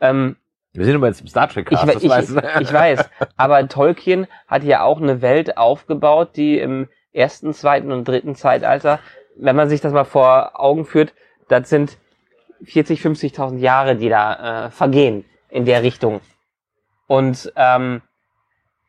Ähm, 0.00 0.36
Wir 0.72 0.84
sind 0.84 0.96
immer 0.96 1.06
jetzt 1.06 1.20
im 1.20 1.28
Star 1.28 1.48
Trek 1.48 1.68
ich, 1.70 1.78
Cast, 1.78 1.86
we- 1.88 1.92
das 1.94 2.02
ich, 2.02 2.10
weißt 2.10 2.30
du. 2.30 2.60
ich 2.60 2.72
weiß, 2.72 3.10
aber 3.36 3.66
Tolkien 3.68 4.26
hat 4.48 4.64
ja 4.64 4.82
auch 4.82 5.00
eine 5.00 5.22
Welt 5.22 5.56
aufgebaut, 5.56 6.30
die 6.36 6.58
im 6.58 6.88
ersten, 7.12 7.54
zweiten 7.54 7.92
und 7.92 8.06
dritten 8.08 8.34
Zeitalter, 8.34 8.98
wenn 9.36 9.54
man 9.56 9.68
sich 9.68 9.80
das 9.80 9.92
mal 9.92 10.04
vor 10.04 10.58
Augen 10.60 10.84
führt, 10.86 11.12
das 11.48 11.68
sind 11.68 11.96
40, 12.64 13.00
50.000 13.00 13.58
Jahre, 13.58 13.96
die 13.96 14.08
da 14.08 14.66
äh, 14.66 14.70
vergehen 14.70 15.24
in 15.50 15.64
der 15.66 15.82
Richtung. 15.82 16.20
Und 17.06 17.52
ähm, 17.56 18.02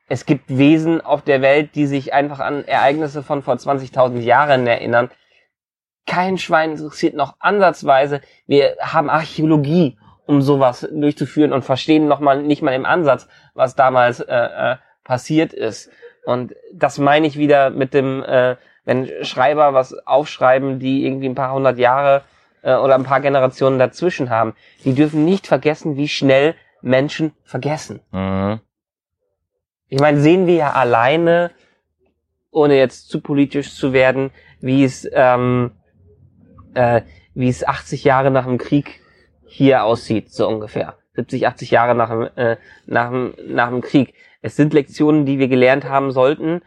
es 0.08 0.26
gibt 0.26 0.44
Wesen 0.48 1.02
auf 1.02 1.22
der 1.24 1.42
Welt, 1.42 1.76
die 1.76 1.88
sich 1.88 2.14
einfach 2.14 2.40
an 2.40 2.66
Ereignisse 2.66 3.24
von 3.24 3.42
vor 3.42 3.56
20.000 3.56 4.20
Jahren 4.20 4.68
erinnern. 4.68 5.10
Kein 6.06 6.38
Schwein 6.38 6.72
interessiert 6.72 7.16
noch 7.16 7.36
ansatzweise. 7.40 8.22
Wir 8.46 8.76
haben 8.80 9.10
Archäologie, 9.10 9.98
um 10.26 10.42
sowas 10.42 10.88
durchzuführen 10.92 11.54
und 11.54 11.64
verstehen 11.64 12.08
noch 12.08 12.20
mal 12.20 12.42
nicht 12.44 12.62
mal 12.62 12.74
im 12.74 12.86
Ansatz, 12.86 13.28
was 13.54 13.76
damals 13.76 14.20
äh, 14.20 14.34
äh, 14.36 14.76
passiert 15.04 15.54
ist. 15.54 15.90
Und 16.26 16.56
das 16.74 16.98
meine 16.98 17.28
ich 17.28 17.38
wieder 17.38 17.70
mit 17.70 17.94
dem, 17.94 18.24
äh, 18.24 18.56
wenn 18.86 19.10
Schreiber 19.24 19.74
was 19.74 19.94
aufschreiben, 20.06 20.80
die 20.80 21.06
irgendwie 21.06 21.28
ein 21.28 21.36
paar 21.36 21.54
hundert 21.54 21.78
Jahre 21.78 22.24
äh, 22.64 22.76
oder 22.76 22.96
ein 22.96 23.04
paar 23.04 23.22
Generationen 23.22 23.80
dazwischen 23.80 24.30
haben. 24.30 24.56
Die 24.84 24.94
dürfen 24.94 25.26
nicht 25.26 25.48
vergessen, 25.48 25.98
wie 25.98 26.08
schnell 26.08 26.56
Menschen 26.82 27.34
vergessen. 27.44 28.02
Mhm. 28.12 28.60
Ich 29.88 30.00
meine, 30.00 30.20
sehen 30.20 30.48
wir 30.48 30.56
ja 30.56 30.72
alleine, 30.72 31.52
ohne 32.52 32.78
jetzt 32.78 33.10
zu 33.10 33.22
politisch 33.22 33.76
zu 33.76 33.94
werden, 33.94 34.32
wie 34.60 34.84
es, 34.84 35.08
ähm, 35.14 35.72
äh, 36.76 37.02
wie 37.34 37.50
es 37.50 37.66
80 37.68 38.04
Jahre 38.04 38.32
nach 38.32 38.46
dem 38.46 38.58
Krieg 38.58 39.00
hier 39.46 39.84
aussieht, 39.84 40.32
so 40.32 40.48
ungefähr. 40.48 40.96
70, 41.16 41.48
80 41.48 41.72
Jahre 41.72 41.96
nach 41.96 42.10
dem, 42.10 42.28
äh, 42.36 42.58
nach 42.86 43.10
dem, 43.12 43.34
nach 43.48 43.70
dem 43.70 43.82
Krieg. 43.82 44.14
Es 44.42 44.56
sind 44.56 44.74
Lektionen, 44.74 45.26
die 45.26 45.40
wir 45.40 45.48
gelernt 45.48 45.88
haben 45.88 46.12
sollten, 46.12 46.62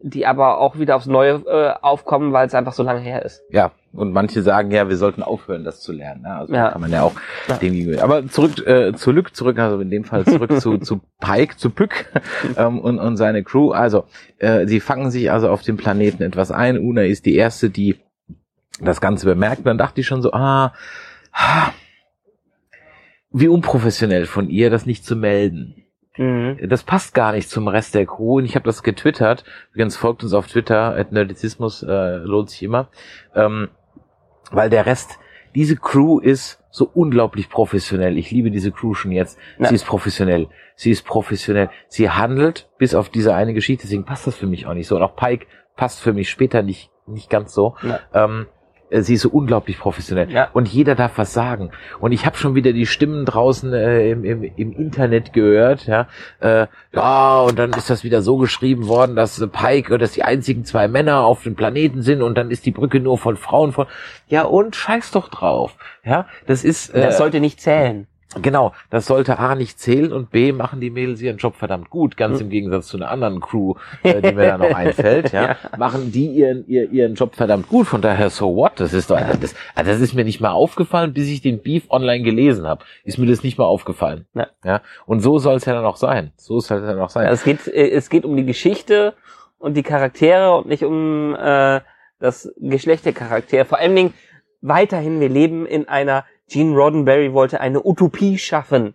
die 0.00 0.26
aber 0.26 0.58
auch 0.58 0.78
wieder 0.78 0.96
aufs 0.96 1.06
Neue 1.06 1.42
äh, 1.46 1.74
aufkommen, 1.80 2.32
weil 2.32 2.46
es 2.48 2.54
einfach 2.54 2.72
so 2.72 2.82
lange 2.82 3.00
her 3.00 3.24
ist. 3.24 3.42
Ja, 3.50 3.70
Und 3.92 4.12
manche 4.12 4.42
sagen 4.42 4.72
ja, 4.72 4.88
wir 4.88 4.96
sollten 4.96 5.22
aufhören, 5.22 5.62
das 5.62 5.80
zu 5.80 5.92
lernen. 5.92 6.22
Ne? 6.22 6.34
Also 6.34 6.52
Ja. 6.52 6.70
kann 6.70 6.80
man 6.80 6.90
ja 6.90 7.02
auch 7.02 7.12
Ja. 7.48 7.58
dem 7.58 7.72
gegenüber. 7.74 8.02
Aber 8.02 8.26
zurück 8.26 8.66
äh, 8.66 8.92
zu 8.94 9.12
Lück, 9.12 9.36
zurück, 9.36 9.58
also 9.60 9.78
in 9.80 9.90
dem 9.90 10.02
Fall 10.02 10.24
zurück 10.24 10.60
zu, 10.60 10.78
zu 10.78 11.00
Pike, 11.20 11.56
zu 11.56 11.70
Pück 11.70 12.06
ähm, 12.56 12.80
und, 12.80 12.98
und 12.98 13.16
seine 13.16 13.44
Crew. 13.44 13.70
Also, 13.70 14.04
äh, 14.38 14.66
sie 14.66 14.80
fangen 14.80 15.12
sich 15.12 15.30
also 15.30 15.48
auf 15.48 15.62
dem 15.62 15.76
Planeten 15.76 16.24
etwas 16.24 16.50
ein. 16.50 16.76
Una 16.78 17.02
ist 17.02 17.24
die 17.24 17.36
erste, 17.36 17.70
die 17.70 18.00
das 18.80 19.00
Ganze 19.00 19.26
bemerkt. 19.26 19.66
Dann 19.66 19.78
dachte 19.78 20.00
ich 20.00 20.06
schon 20.06 20.22
so, 20.22 20.32
ah, 20.32 20.72
ah, 21.32 21.70
wie 23.30 23.48
unprofessionell 23.48 24.26
von 24.26 24.48
ihr, 24.48 24.70
das 24.70 24.86
nicht 24.86 25.04
zu 25.04 25.16
melden 25.16 25.82
Mhm. 26.18 26.68
das 26.68 26.82
passt 26.82 27.14
gar 27.14 27.32
nicht 27.32 27.48
zum 27.48 27.68
Rest 27.68 27.94
der 27.94 28.04
Crew 28.04 28.36
und 28.38 28.44
ich 28.44 28.54
habe 28.54 28.66
das 28.66 28.82
getwittert. 28.82 29.44
Übrigens 29.72 29.96
folgt 29.96 30.22
uns 30.22 30.34
auf 30.34 30.46
Twitter, 30.46 30.94
at 30.94 31.12
Nerdizismus, 31.12 31.82
äh, 31.82 32.16
lohnt 32.16 32.50
sich 32.50 32.62
immer. 32.62 32.88
Ähm, 33.34 33.68
weil 34.50 34.68
der 34.68 34.84
Rest, 34.84 35.18
diese 35.54 35.76
Crew 35.76 36.18
ist 36.18 36.62
so 36.70 36.90
unglaublich 36.92 37.48
professionell. 37.48 38.18
Ich 38.18 38.30
liebe 38.30 38.50
diese 38.50 38.72
Crew 38.72 38.92
schon 38.94 39.12
jetzt. 39.12 39.38
Ja. 39.58 39.68
Sie 39.68 39.74
ist 39.74 39.86
professionell. 39.86 40.48
Sie 40.74 40.90
ist 40.90 41.06
professionell. 41.06 41.70
Sie 41.88 42.10
handelt 42.10 42.68
bis 42.76 42.94
auf 42.94 43.08
diese 43.08 43.34
eine 43.34 43.54
Geschichte, 43.54 43.84
deswegen 43.84 44.04
passt 44.04 44.26
das 44.26 44.36
für 44.36 44.46
mich 44.46 44.66
auch 44.66 44.74
nicht 44.74 44.88
so. 44.88 44.96
Und 44.96 45.02
auch 45.02 45.16
Pike 45.16 45.46
passt 45.76 46.00
für 46.00 46.12
mich 46.12 46.28
später 46.28 46.62
nicht, 46.62 46.90
nicht 47.06 47.30
ganz 47.30 47.54
so. 47.54 47.74
Ähm, 48.12 48.46
äh, 48.46 48.61
sie 49.00 49.14
ist 49.14 49.22
so 49.22 49.30
unglaublich 49.30 49.78
professionell. 49.78 50.30
Ja. 50.30 50.48
Und 50.52 50.68
jeder 50.68 50.94
darf 50.94 51.12
was 51.16 51.32
sagen. 51.32 51.70
Und 52.00 52.12
ich 52.12 52.26
habe 52.26 52.36
schon 52.36 52.54
wieder 52.54 52.72
die 52.72 52.86
Stimmen 52.86 53.24
draußen 53.24 53.72
äh, 53.72 54.10
im, 54.10 54.24
im, 54.24 54.42
im 54.42 54.72
Internet 54.72 55.32
gehört, 55.32 55.86
ja. 55.86 56.08
Äh, 56.40 56.66
ja, 56.92 57.40
und 57.40 57.58
dann 57.58 57.70
ist 57.72 57.88
das 57.88 58.04
wieder 58.04 58.20
so 58.22 58.36
geschrieben 58.36 58.88
worden, 58.88 59.16
dass 59.16 59.40
äh, 59.40 59.46
Pike, 59.46 59.94
äh, 59.94 59.98
dass 59.98 60.12
die 60.12 60.24
einzigen 60.24 60.64
zwei 60.64 60.88
Männer 60.88 61.24
auf 61.24 61.42
dem 61.42 61.54
Planeten 61.54 62.02
sind 62.02 62.20
und 62.22 62.36
dann 62.36 62.50
ist 62.50 62.66
die 62.66 62.70
Brücke 62.70 63.00
nur 63.00 63.16
von 63.16 63.36
Frauen 63.36 63.72
von. 63.72 63.86
Ja, 64.28 64.42
und 64.42 64.76
scheiß 64.76 65.10
doch 65.12 65.28
drauf. 65.28 65.76
Ja, 66.04 66.26
das 66.46 66.64
ist. 66.64 66.90
Äh, 66.90 67.00
Das 67.02 67.18
sollte 67.18 67.40
nicht 67.40 67.60
zählen. 67.60 68.06
Genau, 68.40 68.72
das 68.90 69.06
sollte 69.06 69.38
A 69.38 69.54
nicht 69.54 69.78
zählen 69.78 70.12
und 70.12 70.30
B 70.30 70.52
machen 70.52 70.80
die 70.80 70.90
Mädels 70.90 71.20
ihren 71.20 71.36
Job 71.36 71.56
verdammt 71.56 71.90
gut, 71.90 72.16
ganz 72.16 72.40
im 72.40 72.48
Gegensatz 72.48 72.86
zu 72.86 72.96
einer 72.96 73.10
anderen 73.10 73.40
Crew, 73.40 73.74
äh, 74.02 74.22
die 74.22 74.34
mir 74.34 74.46
da 74.46 74.58
noch 74.58 74.74
einfällt, 74.74 75.32
ja, 75.32 75.56
machen 75.76 76.12
die 76.12 76.26
ihren, 76.28 76.66
ihr, 76.66 76.90
ihren 76.90 77.14
Job 77.14 77.34
verdammt 77.34 77.68
gut, 77.68 77.86
von 77.86 78.00
daher 78.00 78.30
so 78.30 78.54
what, 78.56 78.80
das 78.80 78.92
ist 78.94 79.10
doch, 79.10 79.18
das, 79.40 79.54
also 79.74 79.90
das 79.90 80.00
ist 80.00 80.14
mir 80.14 80.24
nicht 80.24 80.40
mal 80.40 80.52
aufgefallen, 80.52 81.12
bis 81.12 81.28
ich 81.28 81.42
den 81.42 81.60
Beef 81.62 81.84
online 81.90 82.22
gelesen 82.22 82.66
habe, 82.66 82.84
ist 83.04 83.18
mir 83.18 83.26
das 83.26 83.42
nicht 83.42 83.58
mal 83.58 83.64
aufgefallen, 83.64 84.26
Ja. 84.34 84.46
ja, 84.64 84.80
und 85.06 85.20
so 85.20 85.38
soll 85.38 85.56
es 85.56 85.64
ja 85.64 85.74
dann 85.74 85.84
auch 85.84 85.96
sein, 85.96 86.32
so 86.36 86.60
soll 86.60 86.78
es 86.78 86.86
dann 86.86 87.00
auch 87.00 87.10
sein. 87.10 87.26
Es 87.28 87.44
geht, 87.44 87.66
äh, 87.66 87.90
es 87.90 88.08
geht 88.08 88.24
um 88.24 88.36
die 88.36 88.46
Geschichte 88.46 89.14
und 89.58 89.76
die 89.76 89.82
Charaktere 89.82 90.56
und 90.56 90.66
nicht 90.66 90.84
um 90.84 91.34
äh, 91.36 91.80
das 92.18 92.52
Geschlecht 92.60 93.04
der 93.04 93.12
Charaktere. 93.12 93.64
Vor 93.64 93.78
allen 93.78 93.94
Dingen 93.94 94.14
weiterhin, 94.60 95.20
wir 95.20 95.28
leben 95.28 95.66
in 95.66 95.88
einer, 95.88 96.24
Gene 96.52 96.76
Roddenberry 96.76 97.32
wollte 97.32 97.60
eine 97.60 97.84
Utopie 97.84 98.36
schaffen. 98.36 98.94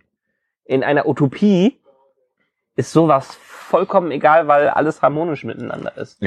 In 0.64 0.84
einer 0.84 1.08
Utopie 1.08 1.76
ist 2.76 2.92
sowas 2.92 3.34
vollkommen 3.34 4.12
egal, 4.12 4.46
weil 4.46 4.68
alles 4.68 5.02
harmonisch 5.02 5.42
miteinander 5.42 5.96
ist. 5.96 6.18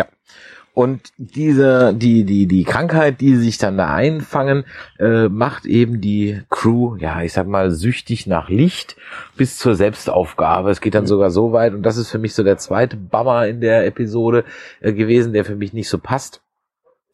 Und 0.74 1.12
diese, 1.18 1.94
die, 1.94 2.24
die, 2.24 2.48
die 2.48 2.64
Krankheit, 2.64 3.20
die 3.22 3.36
sich 3.36 3.58
dann 3.58 3.78
da 3.78 3.94
einfangen, 3.94 4.66
äh, 5.00 5.28
macht 5.28 5.66
eben 5.66 6.00
die 6.02 6.42
Crew, 6.50 6.96
ja, 6.96 7.22
ich 7.22 7.34
sag 7.34 7.48
mal, 7.48 7.72
süchtig 7.72 8.26
nach 8.28 8.50
Licht 8.50 8.96
bis 9.36 9.58
zur 9.58 9.76
Selbstaufgabe. 9.76 10.70
Es 10.70 10.80
geht 10.80 10.96
dann 10.96 11.08
sogar 11.08 11.30
so 11.30 11.52
weit, 11.52 11.74
und 11.74 11.84
das 11.84 11.98
ist 11.98 12.10
für 12.10 12.20
mich 12.20 12.34
so 12.34 12.44
der 12.44 12.58
zweite 12.58 12.96
Bummer 12.96 13.48
in 13.48 13.60
der 13.60 13.86
Episode 13.86 14.46
äh, 14.80 14.94
gewesen, 14.94 15.34
der 15.34 15.44
für 15.44 15.56
mich 15.56 15.74
nicht 15.74 15.90
so 15.90 15.98
passt. 15.98 16.42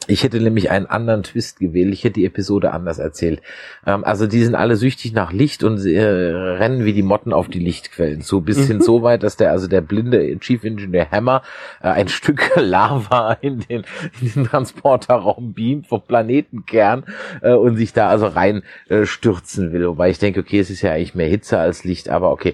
Ich 0.05 0.23
hätte 0.23 0.39
nämlich 0.39 0.69
einen 0.69 0.85
anderen 0.85 1.23
Twist 1.23 1.59
gewählt. 1.59 1.91
Ich 1.91 2.03
hätte 2.03 2.13
die 2.13 2.25
Episode 2.25 2.71
anders 2.71 2.97
erzählt. 2.99 3.41
Ähm, 3.85 4.03
also 4.05 4.25
die 4.25 4.43
sind 4.43 4.55
alle 4.55 4.75
süchtig 4.77 5.11
nach 5.11 5.33
Licht 5.33 5.63
und 5.63 5.85
äh, 5.85 6.01
rennen 6.01 6.85
wie 6.85 6.93
die 6.93 7.03
Motten 7.03 7.33
auf 7.33 7.49
die 7.49 7.59
Lichtquellen 7.59 8.21
zu. 8.21 8.41
Bis 8.41 8.67
hin 8.67 8.79
so 8.81 9.03
weit, 9.03 9.23
dass 9.23 9.35
der, 9.35 9.51
also 9.51 9.67
der 9.67 9.81
blinde 9.81 10.39
Chief 10.39 10.63
Engineer 10.63 11.11
Hammer 11.11 11.41
äh, 11.81 11.89
ein 11.89 12.07
Stück 12.17 12.51
Lava 12.55 13.33
in 13.41 13.59
den, 13.59 13.83
in 14.21 14.31
den 14.33 14.43
Transporterraum 14.45 15.53
beamt 15.53 15.87
vom 15.87 16.01
Planetenkern 16.01 17.03
äh, 17.41 17.53
und 17.53 17.75
sich 17.75 17.91
da 17.91 18.07
also 18.07 18.27
rein 18.27 18.63
äh, 18.87 19.05
stürzen 19.05 19.73
will. 19.73 19.87
Wobei 19.87 20.09
ich 20.09 20.19
denke, 20.19 20.39
okay, 20.39 20.59
es 20.59 20.69
ist 20.69 20.83
ja 20.83 20.91
eigentlich 20.91 21.15
mehr 21.15 21.27
Hitze 21.27 21.59
als 21.59 21.83
Licht, 21.83 22.07
aber 22.07 22.31
okay. 22.31 22.53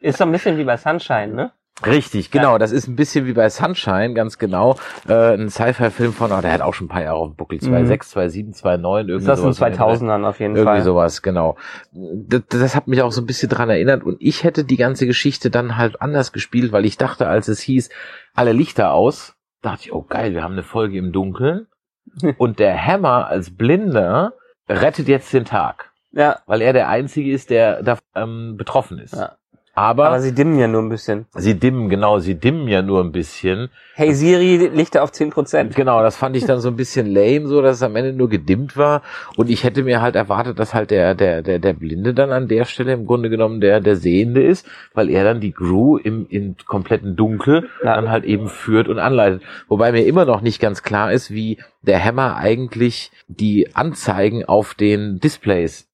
Ist 0.00 0.18
so 0.18 0.24
ein 0.24 0.32
bisschen 0.32 0.58
wie 0.58 0.64
bei 0.64 0.76
Sunshine, 0.76 1.28
ne? 1.28 1.52
Richtig, 1.86 2.30
genau. 2.32 2.58
Das 2.58 2.72
ist 2.72 2.88
ein 2.88 2.96
bisschen 2.96 3.26
wie 3.26 3.32
bei 3.34 3.48
Sunshine, 3.50 4.12
ganz 4.14 4.38
genau. 4.38 4.76
Äh, 5.08 5.34
ein 5.34 5.48
Sci-Fi-Film 5.48 6.12
von, 6.12 6.32
oh, 6.32 6.40
der 6.40 6.52
hat 6.52 6.60
auch 6.60 6.74
schon 6.74 6.86
ein 6.86 6.90
paar 6.90 7.02
Jahre 7.02 7.16
auf 7.18 7.28
dem 7.28 7.36
Buckel. 7.36 7.60
2006, 7.60 8.10
2007, 8.10 8.52
2009, 8.52 9.08
irgendwie 9.08 9.18
Ist 9.22 9.28
das 9.28 9.38
in 9.38 9.52
sowas. 9.52 9.60
um 9.60 9.64
den 9.64 9.76
Dreh. 9.78 9.84
2000ern 10.06 10.24
auf 10.28 10.40
jeden 10.40 10.56
Irgendwie 10.56 10.64
Fall. 10.78 10.82
sowas, 10.82 11.22
genau. 11.22 11.56
Das, 11.92 12.42
das 12.48 12.74
hat 12.74 12.88
mich 12.88 13.00
auch 13.02 13.12
so 13.12 13.20
ein 13.22 13.26
bisschen 13.26 13.48
dran 13.48 13.70
erinnert 13.70 14.02
und 14.02 14.16
ich 14.20 14.42
hätte 14.44 14.64
die 14.64 14.76
ganze 14.76 15.06
Geschichte 15.06 15.50
dann 15.50 15.76
halt 15.76 16.02
anders 16.02 16.32
gespielt, 16.32 16.72
weil 16.72 16.84
ich 16.84 16.96
dachte, 16.96 17.28
als 17.28 17.46
es 17.48 17.60
hieß, 17.60 17.90
alle 18.34 18.52
Lichter 18.52 18.92
aus, 18.92 19.36
dachte 19.62 19.82
ich, 19.84 19.92
oh 19.92 20.02
geil, 20.02 20.32
wir 20.34 20.42
haben 20.42 20.52
eine 20.54 20.62
Folge 20.64 20.98
im 20.98 21.12
Dunkeln 21.12 21.68
und 22.38 22.58
der 22.58 22.76
Hammer 22.84 23.28
als 23.28 23.56
Blinder 23.56 24.32
rettet 24.68 25.08
jetzt 25.08 25.32
den 25.32 25.44
Tag, 25.44 25.92
Ja, 26.10 26.40
weil 26.46 26.60
er 26.60 26.72
der 26.72 26.88
Einzige 26.88 27.32
ist, 27.32 27.50
der 27.50 27.82
da 27.82 27.98
ähm, 28.14 28.56
betroffen 28.58 28.98
ist. 28.98 29.14
Ja. 29.14 29.37
Aber, 29.78 30.06
aber 30.08 30.20
sie 30.20 30.34
dimmen 30.34 30.58
ja 30.58 30.66
nur 30.66 30.82
ein 30.82 30.88
bisschen. 30.88 31.26
sie 31.36 31.54
dimmen, 31.54 31.88
genau, 31.88 32.18
sie 32.18 32.34
dimmen 32.34 32.66
ja 32.66 32.82
nur 32.82 33.00
ein 33.00 33.12
bisschen. 33.12 33.68
Hey 33.94 34.12
Siri, 34.12 34.68
Lichter 34.74 35.04
auf 35.04 35.10
10%. 35.10 35.74
Genau, 35.74 36.02
das 36.02 36.16
fand 36.16 36.36
ich 36.36 36.44
dann 36.44 36.60
so 36.60 36.68
ein 36.68 36.76
bisschen 36.76 37.06
lame, 37.06 37.46
so 37.46 37.62
dass 37.62 37.76
es 37.76 37.82
am 37.82 37.94
Ende 37.94 38.12
nur 38.12 38.28
gedimmt 38.28 38.76
war. 38.76 39.02
Und 39.36 39.50
ich 39.50 39.64
hätte 39.64 39.82
mir 39.84 40.02
halt 40.02 40.16
erwartet, 40.16 40.58
dass 40.58 40.74
halt 40.74 40.90
der, 40.90 41.14
der, 41.14 41.42
der, 41.42 41.58
der 41.60 41.72
Blinde 41.74 42.12
dann 42.12 42.32
an 42.32 42.48
der 42.48 42.64
Stelle 42.64 42.92
im 42.92 43.06
Grunde 43.06 43.30
genommen 43.30 43.60
der, 43.60 43.80
der 43.80 43.96
Sehende 43.96 44.42
ist, 44.42 44.66
weil 44.94 45.10
er 45.10 45.24
dann 45.24 45.40
die 45.40 45.52
Crew 45.52 45.96
im, 45.96 46.26
im 46.28 46.56
kompletten 46.66 47.14
Dunkel 47.16 47.68
Ja. 47.84 47.94
dann 47.94 48.10
halt 48.10 48.24
eben 48.24 48.48
führt 48.48 48.88
und 48.88 48.98
anleitet. 48.98 49.42
Wobei 49.68 49.92
mir 49.92 50.04
immer 50.06 50.24
noch 50.24 50.40
nicht 50.40 50.60
ganz 50.60 50.82
klar 50.82 51.12
ist, 51.12 51.30
wie 51.32 51.58
der 51.82 52.04
Hammer 52.04 52.36
eigentlich 52.36 53.12
die 53.28 53.74
Anzeigen 53.74 54.44
auf 54.44 54.74
den 54.74 55.20
Displays 55.20 55.87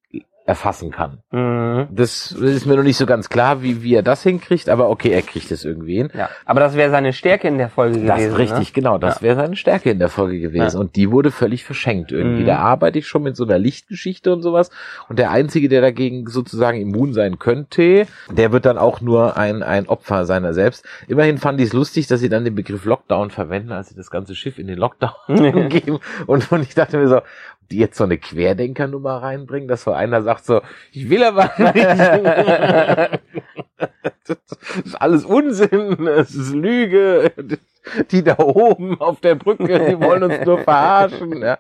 erfassen 0.46 0.90
kann. 0.90 1.20
Mhm. 1.30 1.88
Das 1.90 2.30
ist 2.33 2.66
mir 2.66 2.76
noch 2.76 2.83
nicht 2.83 2.98
so 2.98 3.07
ganz 3.07 3.30
klar, 3.30 3.62
wie, 3.62 3.83
wie 3.83 3.94
er 3.94 4.02
das 4.02 4.22
hinkriegt, 4.22 4.68
aber 4.68 4.90
okay, 4.90 5.09
er 5.11 5.22
kriegt 5.22 5.50
es 5.50 5.64
irgendwie 5.64 5.96
hin. 5.96 6.11
Ja, 6.14 6.28
aber 6.44 6.61
das 6.61 6.76
wäre 6.76 6.90
seine 6.90 7.14
Stärke 7.14 7.48
in 7.48 7.57
der 7.57 7.70
Folge 7.70 8.00
Das 8.04 8.18
gewesen. 8.18 8.37
richtig, 8.37 8.68
ne? 8.68 8.72
genau. 8.74 8.98
Das 8.98 9.16
Ja. 9.16 9.22
wäre 9.22 9.37
seine 9.37 9.57
Stärke 9.57 9.90
in 9.90 9.98
der 9.98 10.11
Folge 10.11 10.40
gewesen. 10.40 10.74
Ja. 10.76 10.80
Und 10.80 10.96
die 10.96 11.11
wurde 11.11 11.30
völlig 11.30 11.64
verschenkt 11.64 12.12
irgendwie. 12.12 12.42
Mhm. 12.42 12.46
Da 12.46 12.59
arbeite 12.59 12.98
ich 12.98 13.07
schon 13.07 13.22
mit 13.22 13.37
so 13.37 13.44
einer 13.44 13.59
Lichtgeschichte 13.59 14.33
und 14.35 14.42
sowas. 14.42 14.70
Und 15.09 15.18
der 15.18 15.30
Einzige, 15.30 15.70
der 15.70 15.80
dagegen 15.80 16.26
sozusagen 16.26 16.78
immun 16.78 17.14
sein 17.14 17.38
könnte, 17.38 18.07
der 18.30 18.52
wird 18.52 18.66
dann 18.66 18.76
auch 18.76 19.00
nur 19.00 19.38
ein, 19.38 19.62
ein 19.62 19.88
Opfer 19.88 20.26
seiner 20.26 20.52
selbst. 20.52 20.85
Immerhin 21.09 21.38
fand 21.38 21.59
ich 21.61 21.68
es 21.68 21.72
lustig, 21.72 22.07
dass 22.07 22.20
sie 22.20 22.28
dann 22.28 22.44
den 22.44 22.54
Begriff 22.54 22.85
Lockdown 22.85 23.30
verwenden, 23.30 23.72
als 23.72 23.88
sie 23.88 23.94
das 23.96 24.11
ganze 24.11 24.35
Schiff 24.35 24.59
in 24.59 24.66
den 24.66 24.76
Lockdown 24.78 25.11
geben. 25.70 26.00
Und, 26.26 26.52
und 26.52 26.62
ich 26.62 26.74
dachte 26.74 26.98
mir 26.98 27.09
so, 27.09 27.20
die 27.70 27.79
jetzt 27.79 27.96
so 27.96 28.05
eine 28.05 28.18
Querdenkernummer 28.18 29.22
reinbringen, 29.22 29.68
dass 29.68 29.85
so 29.85 29.92
einer 29.92 30.22
sagt 30.22 30.44
so, 30.44 30.61
ich 30.92 31.09
will 31.11 31.22
aber 31.24 31.50
nicht. 31.59 33.20
das 34.27 34.38
ist 34.85 35.00
alles 35.00 35.24
Unsinn, 35.24 36.07
es 36.07 36.35
ist 36.35 36.53
Lüge. 36.53 37.33
Die 38.11 38.24
da 38.24 38.38
oben 38.38 38.98
auf 38.98 39.20
der 39.20 39.35
Brücke, 39.35 39.79
die 39.79 40.00
wollen 40.00 40.22
uns 40.22 40.46
nur 40.46 40.61
verarschen. 40.61 41.42
Ja, 41.42 41.59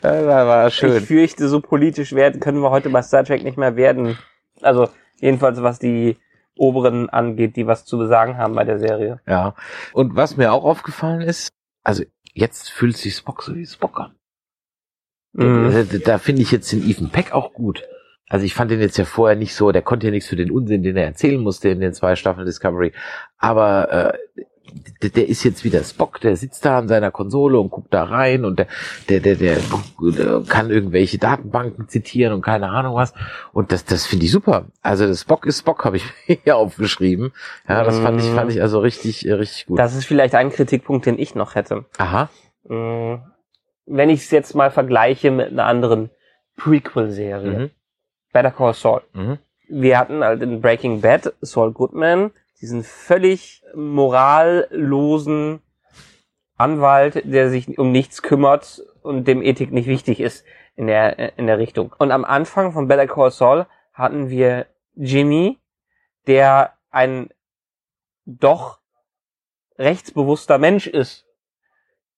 das 0.00 0.24
war 0.24 0.70
schön. 0.70 0.96
Ich 0.96 1.04
fürchte, 1.04 1.48
so 1.48 1.60
politisch 1.60 2.14
werden 2.14 2.40
können 2.40 2.62
wir 2.62 2.70
heute 2.70 2.88
bei 2.88 3.02
Star 3.02 3.24
Trek 3.24 3.44
nicht 3.44 3.58
mehr 3.58 3.76
werden. 3.76 4.16
Also 4.62 4.88
jedenfalls 5.20 5.62
was 5.62 5.78
die 5.78 6.16
Oberen 6.56 7.10
angeht, 7.10 7.56
die 7.56 7.66
was 7.66 7.84
zu 7.84 8.06
sagen 8.06 8.38
haben 8.38 8.54
bei 8.54 8.64
der 8.64 8.78
Serie. 8.78 9.20
Ja. 9.26 9.54
Und 9.92 10.16
was 10.16 10.38
mir 10.38 10.52
auch 10.52 10.64
aufgefallen 10.64 11.20
ist, 11.20 11.52
also 11.84 12.04
jetzt 12.32 12.70
fühlt 12.70 12.96
sich 12.96 13.14
Spock 13.14 13.42
so 13.42 13.54
wie 13.54 13.66
Spock 13.66 14.00
an. 14.00 14.14
Mhm. 15.36 15.86
Da, 15.90 15.98
da 15.98 16.18
finde 16.18 16.42
ich 16.42 16.50
jetzt 16.50 16.72
den 16.72 16.88
Ethan 16.88 17.10
Peck 17.10 17.32
auch 17.32 17.52
gut. 17.52 17.82
Also 18.28 18.44
ich 18.44 18.54
fand 18.54 18.70
den 18.70 18.80
jetzt 18.80 18.96
ja 18.96 19.04
vorher 19.04 19.36
nicht 19.36 19.54
so, 19.54 19.70
der 19.70 19.82
konnte 19.82 20.06
ja 20.06 20.10
nichts 20.10 20.28
für 20.28 20.36
den 20.36 20.50
Unsinn, 20.50 20.82
den 20.82 20.96
er 20.96 21.04
erzählen 21.04 21.40
musste 21.40 21.68
in 21.68 21.80
den 21.80 21.94
zwei 21.94 22.16
Staffeln 22.16 22.46
Discovery. 22.46 22.92
Aber 23.38 23.92
äh, 23.92 24.42
der, 25.08 25.28
ist 25.28 25.44
jetzt 25.44 25.62
wieder 25.62 25.84
Spock, 25.84 26.20
der 26.20 26.36
sitzt 26.36 26.64
da 26.64 26.78
an 26.78 26.88
seiner 26.88 27.12
Konsole 27.12 27.58
und 27.58 27.70
guckt 27.70 27.94
da 27.94 28.02
rein 28.02 28.44
und 28.44 28.58
der, 28.58 28.66
der, 29.08 29.20
der, 29.20 29.36
der, 29.36 29.58
der 30.00 30.42
kann 30.48 30.70
irgendwelche 30.70 31.18
Datenbanken 31.18 31.88
zitieren 31.88 32.32
und 32.32 32.42
keine 32.42 32.68
Ahnung 32.70 32.96
was. 32.96 33.14
Und 33.52 33.70
das, 33.70 33.84
das 33.84 34.06
finde 34.06 34.24
ich 34.24 34.32
super. 34.32 34.66
Also 34.82 35.06
das 35.06 35.20
Spock 35.20 35.46
ist 35.46 35.60
Spock, 35.60 35.84
habe 35.84 35.98
ich 35.98 36.04
hier 36.44 36.56
aufgeschrieben. 36.56 37.32
Ja, 37.68 37.84
das 37.84 37.98
fand 38.00 38.20
ich, 38.20 38.28
fand 38.28 38.50
ich 38.50 38.60
also 38.60 38.80
richtig, 38.80 39.26
äh, 39.26 39.34
richtig 39.34 39.66
gut. 39.66 39.78
Das 39.78 39.94
ist 39.94 40.04
vielleicht 40.04 40.34
ein 40.34 40.50
Kritikpunkt, 40.50 41.06
den 41.06 41.18
ich 41.18 41.36
noch 41.36 41.54
hätte. 41.54 41.84
Aha. 41.98 42.28
Mhm. 42.68 43.20
Wenn 43.86 44.10
ich 44.10 44.20
es 44.20 44.30
jetzt 44.30 44.54
mal 44.54 44.70
vergleiche 44.70 45.30
mit 45.30 45.48
einer 45.48 45.64
anderen 45.64 46.10
Prequel-Serie. 46.56 47.58
Mhm. 47.58 47.70
Better 48.32 48.50
Call 48.50 48.74
Saul. 48.74 49.02
Mhm. 49.12 49.38
Wir 49.68 49.98
hatten 49.98 50.22
halt 50.22 50.42
in 50.42 50.60
Breaking 50.60 51.00
Bad 51.00 51.34
Saul 51.40 51.72
Goodman, 51.72 52.30
diesen 52.60 52.82
völlig 52.84 53.62
morallosen 53.74 55.60
Anwalt, 56.56 57.22
der 57.24 57.50
sich 57.50 57.78
um 57.78 57.92
nichts 57.92 58.22
kümmert 58.22 58.82
und 59.02 59.28
dem 59.28 59.42
Ethik 59.42 59.72
nicht 59.72 59.86
wichtig 59.86 60.20
ist 60.20 60.44
in 60.74 60.86
der, 60.86 61.38
in 61.38 61.46
der 61.46 61.58
Richtung. 61.58 61.94
Und 61.98 62.10
am 62.10 62.24
Anfang 62.24 62.72
von 62.72 62.88
Better 62.88 63.06
Call 63.06 63.30
Saul 63.30 63.66
hatten 63.92 64.30
wir 64.30 64.66
Jimmy, 64.94 65.58
der 66.26 66.72
ein 66.90 67.28
doch 68.24 68.78
rechtsbewusster 69.78 70.58
Mensch 70.58 70.86
ist 70.86 71.26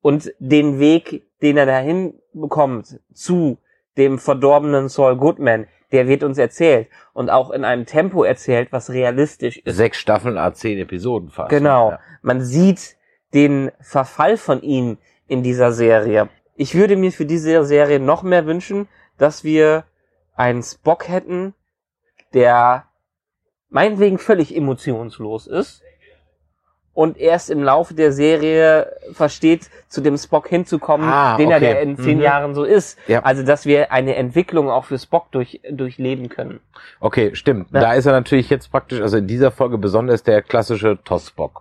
und 0.01 0.33
den 0.39 0.79
Weg, 0.79 1.28
den 1.43 1.57
er 1.57 1.67
dahin 1.67 2.15
bekommt 2.33 3.01
zu 3.13 3.59
dem 3.97 4.19
verdorbenen 4.19 4.89
Saul 4.89 5.17
Goodman, 5.17 5.67
der 5.93 6.07
wird 6.07 6.23
uns 6.23 6.39
erzählt 6.39 6.89
und 7.13 7.31
auch 7.31 7.51
in 7.51 7.65
einem 7.65 7.87
Tempo 7.87 8.23
erzählt, 8.23 8.69
was 8.71 8.91
realistisch 8.91 9.59
ist. 9.59 9.77
Sechs 9.77 9.99
Staffeln, 9.99 10.37
a 10.37 10.53
zehn 10.53 10.79
Episoden 10.79 11.31
fast. 11.31 11.51
Genau. 11.51 11.93
Ja. 11.93 12.01
Man 12.23 12.43
sieht 12.43 12.97
den 13.35 13.71
Verfall 13.81 14.37
von 14.37 14.63
ihm 14.63 14.99
in 15.27 15.43
dieser 15.43 15.73
Serie. 15.73 16.29
Ich 16.57 16.75
würde 16.75 16.97
mir 16.97 17.13
für 17.13 17.27
diese 17.27 17.65
Serie 17.65 18.01
noch 18.01 18.23
mehr 18.23 18.47
wünschen, 18.47 18.89
dass 19.17 19.45
wir 19.45 19.85
einen 20.35 20.63
Spock 20.63 21.09
hätten, 21.09 21.55
der 22.35 22.85
meinetwegen 23.69 24.19
völlig 24.19 24.57
emotionslos 24.57 25.47
ist 25.47 25.83
und 26.99 27.17
erst 27.17 27.49
im 27.49 27.63
Laufe 27.63 27.95
der 27.95 28.11
Serie 28.11 28.91
versteht, 29.13 29.71
zu 29.87 30.01
dem 30.01 30.17
Spock 30.17 30.49
hinzukommen, 30.49 31.09
Ah, 31.09 31.37
den 31.37 31.49
er 31.49 31.59
okay. 31.59 31.67
der 31.67 31.81
in 31.83 31.97
zehn 31.97 32.17
Mhm. 32.17 32.25
Jahren 32.25 32.55
so 32.57 32.65
ist. 32.65 32.99
Ja. 33.07 33.23
Also, 33.23 33.45
dass 33.45 33.67
wir 33.67 33.93
eine 33.93 34.17
Entwicklung 34.17 34.69
auch 34.69 34.85
für 34.85 34.99
Spock 34.99 35.31
durch, 35.31 35.61
durchleben 35.71 36.29
können. 36.29 36.59
Okay, 36.99 37.37
stimmt. 37.37 37.71
Ja. 37.71 37.83
Da 37.83 37.93
ist 37.93 38.07
er 38.07 38.13
natürlich 38.15 38.51
jetzt 38.51 38.73
praktisch, 38.73 39.01
also 39.01 39.17
in 39.17 39.29
dieser 39.29 39.53
Folge 39.53 39.79
besonders 39.79 40.25
der 40.25 40.43
klassische. 40.43 40.99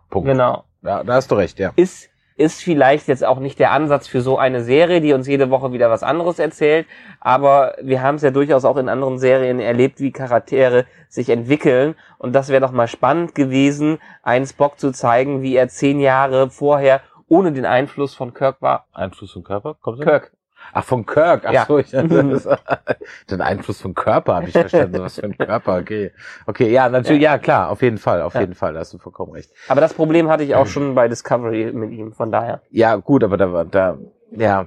Punkt. 0.09 0.27
Genau. 0.27 0.63
Ja, 0.81 1.03
da 1.03 1.13
hast 1.13 1.29
du 1.29 1.35
recht, 1.35 1.59
ja. 1.59 1.71
ist, 1.75 2.09
ist 2.37 2.61
vielleicht 2.61 3.07
jetzt 3.07 3.25
auch 3.25 3.39
nicht 3.39 3.59
der 3.59 3.71
Ansatz 3.71 4.07
für 4.07 4.21
so 4.21 4.37
eine 4.37 4.63
Serie, 4.63 5.01
die 5.01 5.13
uns 5.13 5.27
jede 5.27 5.49
Woche 5.49 5.73
wieder 5.73 5.89
was 5.89 6.03
anderes 6.03 6.39
erzählt, 6.39 6.87
aber 7.19 7.75
wir 7.81 8.01
haben 8.01 8.15
es 8.15 8.21
ja 8.21 8.31
durchaus 8.31 8.63
auch 8.63 8.77
in 8.77 8.89
anderen 8.89 9.17
Serien 9.17 9.59
erlebt, 9.59 9.99
wie 9.99 10.11
Charaktere 10.11 10.85
sich 11.09 11.29
entwickeln 11.29 11.95
und 12.19 12.33
das 12.33 12.49
wäre 12.49 12.61
doch 12.61 12.71
mal 12.71 12.87
spannend 12.87 13.35
gewesen, 13.35 13.97
einen 14.23 14.45
Spock 14.45 14.79
zu 14.79 14.91
zeigen, 14.91 15.41
wie 15.41 15.55
er 15.55 15.67
zehn 15.67 15.99
Jahre 15.99 16.49
vorher 16.49 17.01
ohne 17.27 17.51
den 17.51 17.65
Einfluss 17.65 18.13
von 18.13 18.33
Kirk 18.33 18.61
war. 18.61 18.85
Einfluss 18.93 19.33
vom 19.33 19.43
Körper? 19.43 19.75
Kommt 19.81 20.01
Kirk. 20.01 20.31
Ach, 20.73 20.83
von 20.83 21.05
Kirk. 21.05 21.43
Ach 21.45 21.53
Ja. 21.53 21.65
so, 21.67 21.77
ich, 21.79 21.89
den 23.29 23.41
Einfluss 23.41 23.81
von 23.81 23.93
Körper 23.93 24.35
habe 24.35 24.47
ich 24.47 24.51
verstanden. 24.53 24.99
Was 25.01 25.15
für 25.15 25.23
ein 25.23 25.37
Körper, 25.37 25.77
okay. 25.77 26.11
Okay, 26.45 26.71
ja, 26.71 26.89
natürlich, 26.89 27.21
ja, 27.21 27.37
klar, 27.37 27.69
auf 27.69 27.81
jeden 27.81 27.97
Fall, 27.97 28.21
auf 28.21 28.33
Ja. 28.33 28.41
jeden 28.41 28.53
Fall, 28.53 28.73
da 28.73 28.79
hast 28.79 28.93
du 28.93 28.97
vollkommen 28.97 29.31
recht. 29.33 29.51
Aber 29.67 29.81
das 29.81 29.93
Problem 29.93 30.29
hatte 30.29 30.43
ich 30.43 30.55
auch 30.55 30.67
schon 30.67 30.95
bei 30.95 31.07
Discovery 31.07 31.71
mit 31.73 31.91
ihm, 31.91 32.13
von 32.13 32.31
daher. 32.31 32.61
Ja, 32.69 32.95
gut, 32.95 33.23
aber 33.23 33.37
da, 33.37 33.51
war- 33.53 33.65
da, 33.65 33.97
ja, 34.31 34.65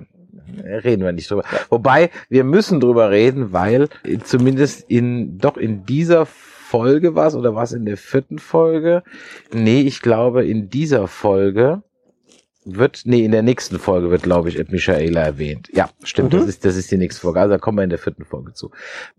reden 0.57 1.05
wir 1.05 1.13
nicht 1.13 1.31
drüber. 1.31 1.45
Wobei, 1.69 2.11
wir 2.29 2.45
müssen 2.45 2.81
drüber 2.81 3.11
reden, 3.11 3.53
weil 3.53 3.89
zumindest 4.25 4.89
in, 4.91 5.39
doch 5.39 5.57
in 5.57 5.85
dieser 5.85 6.27
Folge 6.27 7.15
war 7.15 7.27
es, 7.27 7.35
oder 7.35 7.55
war 7.55 7.65
es 7.65 7.73
in 7.73 7.85
der 7.85 7.97
vierten 7.97 8.39
Folge? 8.39 9.03
Nee, 9.53 9.81
ich 9.83 10.03
glaube, 10.03 10.45
in 10.47 10.69
dieser 10.71 11.09
Folge 11.09 11.83
wird, 12.65 13.03
nee, 13.05 13.25
in 13.25 13.33
der 13.33 13.43
nächsten 13.43 13.79
Folge 13.79 14.11
wird, 14.11 14.23
glaube 14.23 14.49
ich, 14.51 14.59
Ed 14.59 14.71
Michaela 14.71 15.23
erwähnt. 15.23 15.69
Ja, 15.73 15.89
stimmt, 16.05 16.33
Mhm. 16.33 16.39
das 16.39 16.47
ist, 16.49 16.65
das 16.65 16.77
ist 16.77 16.91
die 16.91 16.99
nächste 16.99 17.21
Folge. 17.23 17.41
Also 17.41 17.55
da 17.55 17.59
kommen 17.59 17.79
wir 17.79 17.85
in 17.85 17.91
der 17.91 17.99
vierten 17.99 18.25
Folge 18.25 18.53
zu. 18.53 18.71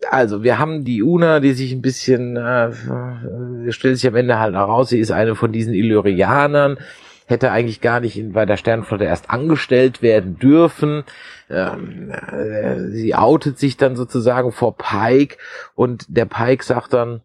Also, 0.10 0.44
wir 0.44 0.60
haben 0.60 0.84
die 0.86 1.02
Una, 1.02 1.40
die 1.40 1.54
sich 1.54 1.72
ein 1.72 1.82
bisschen, 1.82 2.38
äh, 2.38 2.68
äh, 2.70 3.72
stellt 3.72 3.98
sich 3.98 4.08
am 4.08 4.16
Ende 4.16 4.38
halt 4.40 4.54
heraus, 4.54 4.90
sie 4.90 5.00
ist 5.00 5.12
eine 5.12 5.36
von 5.36 5.52
diesen 5.52 5.74
Illyrianern, 5.74 6.78
hätte 7.26 7.52
eigentlich 7.52 7.82
gar 7.82 8.00
nicht 8.00 8.18
in, 8.18 8.34
bei 8.34 8.46
der 8.46 8.58
Sternflotte 8.58 9.06
erst 9.06 9.30
angestellt 9.32 10.02
werden 10.02 10.38
dürfen. 10.38 11.04
Ähm, 11.50 12.12
äh, 12.12 12.90
sie 12.90 13.16
outet 13.16 13.58
sich 13.58 13.76
dann 13.78 13.96
sozusagen 13.96 14.52
vor 14.52 14.78
Pike 14.78 15.38
und 15.74 16.06
der 16.10 16.26
Pike 16.26 16.64
sagt 16.64 16.94
dann, 16.94 17.22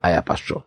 ah 0.00 0.10
ja, 0.10 0.20
passt 0.22 0.44
schon. 0.46 0.62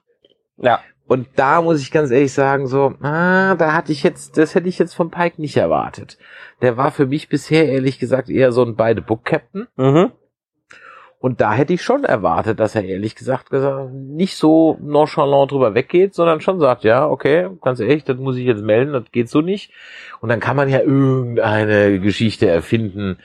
Ja. 0.58 0.80
Und 1.08 1.28
da 1.36 1.62
muss 1.62 1.82
ich 1.82 1.91
ganz 1.91 2.10
ehrlich 2.10 2.34
sagen, 2.34 2.65
so, 2.68 2.96
ah, 3.02 3.56
da 3.56 3.74
hatte 3.74 3.91
ich 3.91 4.02
jetzt, 4.02 4.38
das 4.38 4.56
hätte 4.56 4.68
ich 4.68 4.80
jetzt 4.80 4.96
von 4.96 5.12
Pike 5.12 5.39
nicht 5.39 5.56
erwartet. 5.56 6.18
Der 6.62 6.78
war 6.78 6.91
für 6.91 7.06
mich 7.06 7.30
bisher 7.30 7.70
ehrlich 7.70 8.00
gesagt 8.00 8.30
eher 8.30 8.52
so 8.52 8.63
ein 8.63 8.76
beide 8.76 9.02
Book 9.02 9.24
Captain. 9.24 9.68
Mhm. 9.78 10.12
Und 11.20 11.41
da 11.41 11.54
hätte 11.54 11.74
ich 11.74 11.82
schon 11.82 12.04
erwartet, 12.04 12.60
dass 12.60 12.76
er 12.76 12.84
ehrlich 12.84 13.15
gesagt, 13.15 13.50
gesagt 13.50 13.91
nicht 13.94 14.36
so 14.36 14.78
nonchalant 14.82 15.52
drüber 15.52 15.74
weggeht, 15.74 16.13
sondern 16.13 16.41
schon 16.41 16.60
sagt, 16.60 16.84
ja, 16.84 17.08
okay, 17.08 17.50
ganz 17.62 17.80
ehrlich, 17.80 18.04
das 18.04 18.18
muss 18.18 18.38
ich 18.38 18.46
jetzt 18.46 18.62
melden, 18.62 18.94
das 18.94 19.12
geht 19.12 19.30
so 19.30 19.41
nicht. 19.41 19.72
Und 20.22 20.30
dann 20.30 20.39
kann 20.39 20.56
man 20.56 20.70
ja 20.70 20.82
irgendeine 20.82 22.00
Geschichte 22.00 22.48
erfinden, 22.48 23.18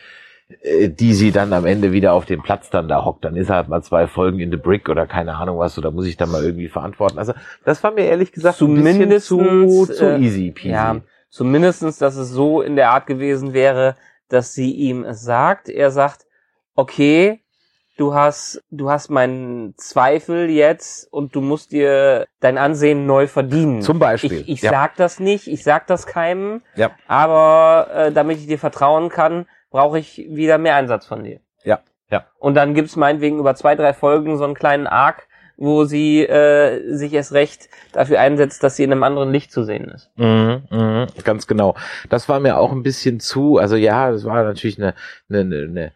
die 0.88 1.14
sie 1.14 1.32
dann 1.32 1.52
am 1.52 1.66
Ende 1.66 1.92
wieder 1.92 2.12
auf 2.12 2.24
dem 2.24 2.42
Platz 2.42 2.70
dann 2.70 2.88
da 2.88 3.04
hockt. 3.04 3.24
Dann 3.24 3.36
ist 3.36 3.50
er 3.50 3.56
halt 3.56 3.68
mal 3.68 3.82
zwei 3.82 4.06
Folgen 4.06 4.40
in 4.40 4.50
The 4.50 4.56
Brick 4.56 4.88
oder 4.88 5.06
keine 5.06 5.36
Ahnung 5.36 5.58
was, 5.58 5.78
oder 5.78 5.90
muss 5.90 6.06
ich 6.06 6.16
dann 6.16 6.30
mal 6.30 6.44
irgendwie 6.44 6.68
verantworten. 6.68 7.18
Also 7.18 7.32
das 7.64 7.82
war 7.82 7.92
mir 7.92 8.04
ehrlich 8.04 8.32
gesagt 8.32 8.60
ein 8.60 8.82
bisschen 8.82 9.20
zu, 9.20 9.86
zu 9.86 10.04
äh, 10.04 10.18
easy 10.18 10.50
peasy. 10.50 10.70
Ja, 10.70 11.00
zumindestens, 11.28 11.98
dass 11.98 12.16
es 12.16 12.30
so 12.30 12.62
in 12.62 12.76
der 12.76 12.90
Art 12.90 13.06
gewesen 13.06 13.52
wäre, 13.52 13.96
dass 14.28 14.52
sie 14.52 14.72
ihm 14.72 15.04
es 15.04 15.22
sagt. 15.22 15.68
Er 15.68 15.90
sagt, 15.90 16.26
okay, 16.74 17.40
du 17.96 18.14
hast, 18.14 18.62
du 18.70 18.90
hast 18.90 19.10
meinen 19.10 19.74
Zweifel 19.76 20.48
jetzt 20.48 21.12
und 21.12 21.34
du 21.34 21.40
musst 21.40 21.72
dir 21.72 22.26
dein 22.40 22.58
Ansehen 22.58 23.06
neu 23.06 23.26
verdienen. 23.26 23.82
Zum 23.82 23.98
Beispiel. 23.98 24.40
Ich, 24.40 24.48
ich 24.48 24.62
ja. 24.62 24.70
sag 24.70 24.96
das 24.96 25.20
nicht, 25.20 25.46
ich 25.46 25.62
sag 25.62 25.86
das 25.86 26.06
keinem, 26.06 26.62
ja. 26.76 26.90
aber 27.06 27.88
äh, 27.94 28.12
damit 28.12 28.38
ich 28.38 28.46
dir 28.46 28.58
vertrauen 28.58 29.10
kann, 29.10 29.46
brauche 29.70 29.98
ich 29.98 30.18
wieder 30.28 30.58
mehr 30.58 30.76
Einsatz 30.76 31.06
von 31.06 31.24
dir. 31.24 31.40
Ja. 31.64 31.80
Ja. 32.10 32.26
Und 32.38 32.54
dann 32.54 32.74
gibt's 32.74 32.96
meinetwegen 32.96 33.38
über 33.38 33.54
zwei, 33.54 33.76
drei 33.76 33.94
Folgen 33.94 34.36
so 34.36 34.44
einen 34.44 34.54
kleinen 34.54 34.86
Arc, 34.86 35.28
wo 35.56 35.84
sie 35.84 36.22
äh, 36.24 36.94
sich 36.94 37.12
erst 37.12 37.32
recht 37.32 37.68
dafür 37.92 38.18
einsetzt, 38.18 38.62
dass 38.62 38.76
sie 38.76 38.84
in 38.84 38.92
einem 38.92 39.02
anderen 39.02 39.30
Licht 39.30 39.52
zu 39.52 39.62
sehen 39.62 39.84
ist. 39.84 40.10
Mhm, 40.16 40.62
mhm, 40.70 41.06
ganz 41.22 41.46
genau. 41.46 41.76
Das 42.08 42.28
war 42.28 42.40
mir 42.40 42.58
auch 42.58 42.72
ein 42.72 42.82
bisschen 42.82 43.20
zu, 43.20 43.58
also 43.58 43.76
ja, 43.76 44.10
das 44.10 44.24
war 44.24 44.42
natürlich 44.42 44.78
eine, 44.78 44.94
eine, 45.28 45.40
eine, 45.40 45.92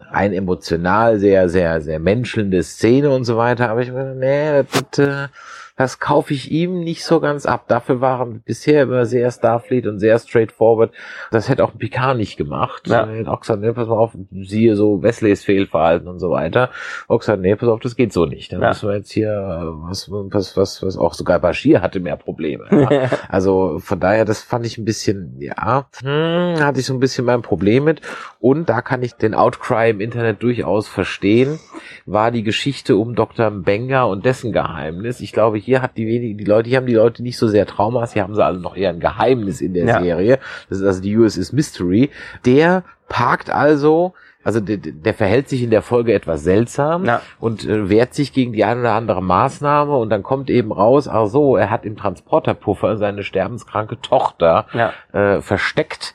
rein 0.00 0.32
emotional 0.32 1.18
sehr, 1.18 1.48
sehr, 1.48 1.80
sehr 1.80 1.98
menschelnde 1.98 2.62
Szene 2.62 3.10
und 3.10 3.24
so 3.24 3.36
weiter, 3.36 3.68
aber 3.68 3.82
ich 3.82 3.92
meine, 3.92 4.14
nee, 4.14 4.64
das, 4.90 4.98
äh, 4.98 5.28
das 5.76 5.98
kaufe 6.00 6.32
ich 6.32 6.50
ihm 6.50 6.80
nicht 6.80 7.04
so 7.04 7.20
ganz 7.20 7.44
ab. 7.46 7.64
Dafür 7.68 8.00
waren 8.00 8.40
bisher 8.44 8.82
immer 8.84 9.04
sehr 9.04 9.30
Starfleet 9.30 9.86
und 9.86 9.98
sehr 9.98 10.18
straightforward. 10.18 10.92
Das 11.30 11.48
hätte 11.48 11.64
auch 11.64 11.72
ein 11.74 11.78
Picard 11.78 12.16
nicht 12.16 12.36
gemacht. 12.36 12.88
Ja. 12.88 13.06
Auch 13.26 13.40
gesagt, 13.40 13.60
nee, 13.60 13.72
pass 13.72 13.86
mal 13.88 13.96
auf, 13.98 14.16
siehe 14.42 14.74
so 14.76 15.02
Wesleys 15.02 15.44
Fehlverhalten 15.44 16.08
und 16.08 16.18
so 16.18 16.30
weiter. 16.30 16.70
Gesagt, 17.08 17.42
nee, 17.42 17.54
pass 17.56 17.68
auf, 17.68 17.80
das 17.80 17.94
geht 17.96 18.12
so 18.12 18.24
nicht. 18.26 18.52
Dann 18.52 18.62
Ja. 18.62 18.68
müssen 18.68 18.88
wir 18.88 18.96
jetzt 18.96 19.12
hier, 19.12 19.28
äh, 19.30 19.88
was, 19.88 20.10
was, 20.10 20.56
was, 20.56 20.82
was 20.82 20.96
auch 20.96 21.14
sogar 21.14 21.38
Bashir 21.40 21.82
hatte 21.82 22.00
mehr 22.00 22.16
Probleme. 22.16 22.64
Ja. 22.70 23.10
Also 23.28 23.78
von 23.80 24.00
daher, 24.00 24.24
das 24.24 24.42
fand 24.42 24.64
ich 24.64 24.78
ein 24.78 24.84
bisschen, 24.84 25.36
ja, 25.40 25.86
hm, 26.00 26.64
hatte 26.64 26.80
ich 26.80 26.86
so 26.86 26.94
ein 26.94 27.00
bisschen 27.00 27.24
mein 27.26 27.42
Problem 27.42 27.84
mit. 27.84 28.00
Und 28.40 28.68
da 28.68 28.80
kann 28.80 29.02
ich 29.02 29.14
den 29.14 29.34
Outcry 29.34 29.90
im 29.90 30.00
Internet 30.00 30.42
durchaus 30.42 30.88
verstehen, 30.88 31.58
war 32.06 32.30
die 32.30 32.42
Geschichte 32.44 32.96
um 32.96 33.14
Dr. 33.14 33.50
Benga 33.50 34.04
und 34.04 34.24
dessen 34.24 34.52
Geheimnis. 34.52 35.20
Ich 35.20 35.32
glaube, 35.32 35.58
hier 35.66 35.82
hat 35.82 35.96
die 35.98 36.06
wenigen, 36.06 36.38
die 36.38 36.44
Leute, 36.44 36.68
hier 36.70 36.78
haben 36.78 36.86
die 36.86 36.94
Leute 36.94 37.22
nicht 37.22 37.36
so 37.38 37.46
sehr 37.48 37.66
Traumas, 37.66 38.14
hier 38.14 38.22
haben 38.22 38.34
sie 38.34 38.44
alle 38.44 38.58
noch 38.58 38.76
eher 38.76 38.90
ein 38.90 39.00
Geheimnis 39.00 39.60
in 39.60 39.74
der 39.74 39.84
Ja. 39.84 40.00
Serie. 40.00 40.38
Das 40.70 40.78
ist 40.78 40.84
also 40.86 41.02
die 41.02 41.16
USS 41.16 41.52
Mystery. 41.52 42.10
Der 42.46 42.82
parkt 43.08 43.50
also, 43.50 44.14
also 44.42 44.60
der, 44.60 44.78
der 44.78 45.12
verhält 45.14 45.48
sich 45.48 45.62
in 45.62 45.70
der 45.70 45.82
Folge 45.82 46.12
etwas 46.14 46.42
seltsam 46.44 47.04
Ja. 47.04 47.20
und 47.40 47.64
äh, 47.66 47.88
wehrt 47.90 48.14
sich 48.14 48.32
gegen 48.32 48.52
die 48.52 48.64
eine 48.64 48.80
oder 48.80 48.92
andere 48.92 49.22
Maßnahme 49.22 49.96
und 49.96 50.08
dann 50.10 50.22
kommt 50.22 50.48
eben 50.50 50.72
raus, 50.72 51.06
ach 51.08 51.26
so, 51.26 51.56
er 51.56 51.70
hat 51.70 51.84
im 51.84 51.96
Transporterpuffer 51.96 52.96
seine 52.96 53.22
sterbenskranke 53.22 54.00
Tochter 54.00 54.66
ja. 54.72 54.92
äh, 55.12 55.40
versteckt, 55.42 56.14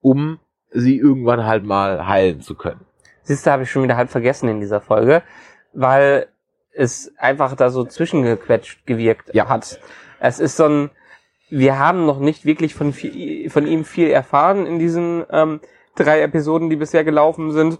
um 0.00 0.38
sie 0.70 0.96
irgendwann 0.98 1.44
halt 1.46 1.64
mal 1.64 2.06
heilen 2.08 2.40
zu 2.40 2.54
können. 2.54 2.80
Siehst 3.22 3.46
du, 3.46 3.50
habe 3.50 3.62
ich 3.62 3.70
schon 3.70 3.82
wieder 3.84 3.96
halb 3.96 4.10
vergessen 4.10 4.48
in 4.48 4.60
dieser 4.60 4.80
Folge, 4.80 5.22
weil 5.72 6.26
es 6.76 7.12
einfach 7.18 7.54
da 7.56 7.70
so 7.70 7.84
zwischengequetscht 7.84 8.86
gewirkt 8.86 9.34
Ja. 9.34 9.48
hat. 9.48 9.80
Es 10.20 10.40
ist 10.40 10.56
so 10.56 10.64
ein, 10.64 10.90
wir 11.50 11.78
haben 11.78 12.06
noch 12.06 12.18
nicht 12.18 12.44
wirklich 12.44 12.74
von, 12.74 12.92
viel, 12.92 13.48
von 13.50 13.66
ihm 13.66 13.84
viel 13.84 14.10
erfahren 14.10 14.66
in 14.66 14.78
diesen 14.78 15.24
ähm, 15.30 15.60
drei 15.96 16.22
Episoden, 16.22 16.70
die 16.70 16.76
bisher 16.76 17.04
gelaufen 17.04 17.52
sind. 17.52 17.78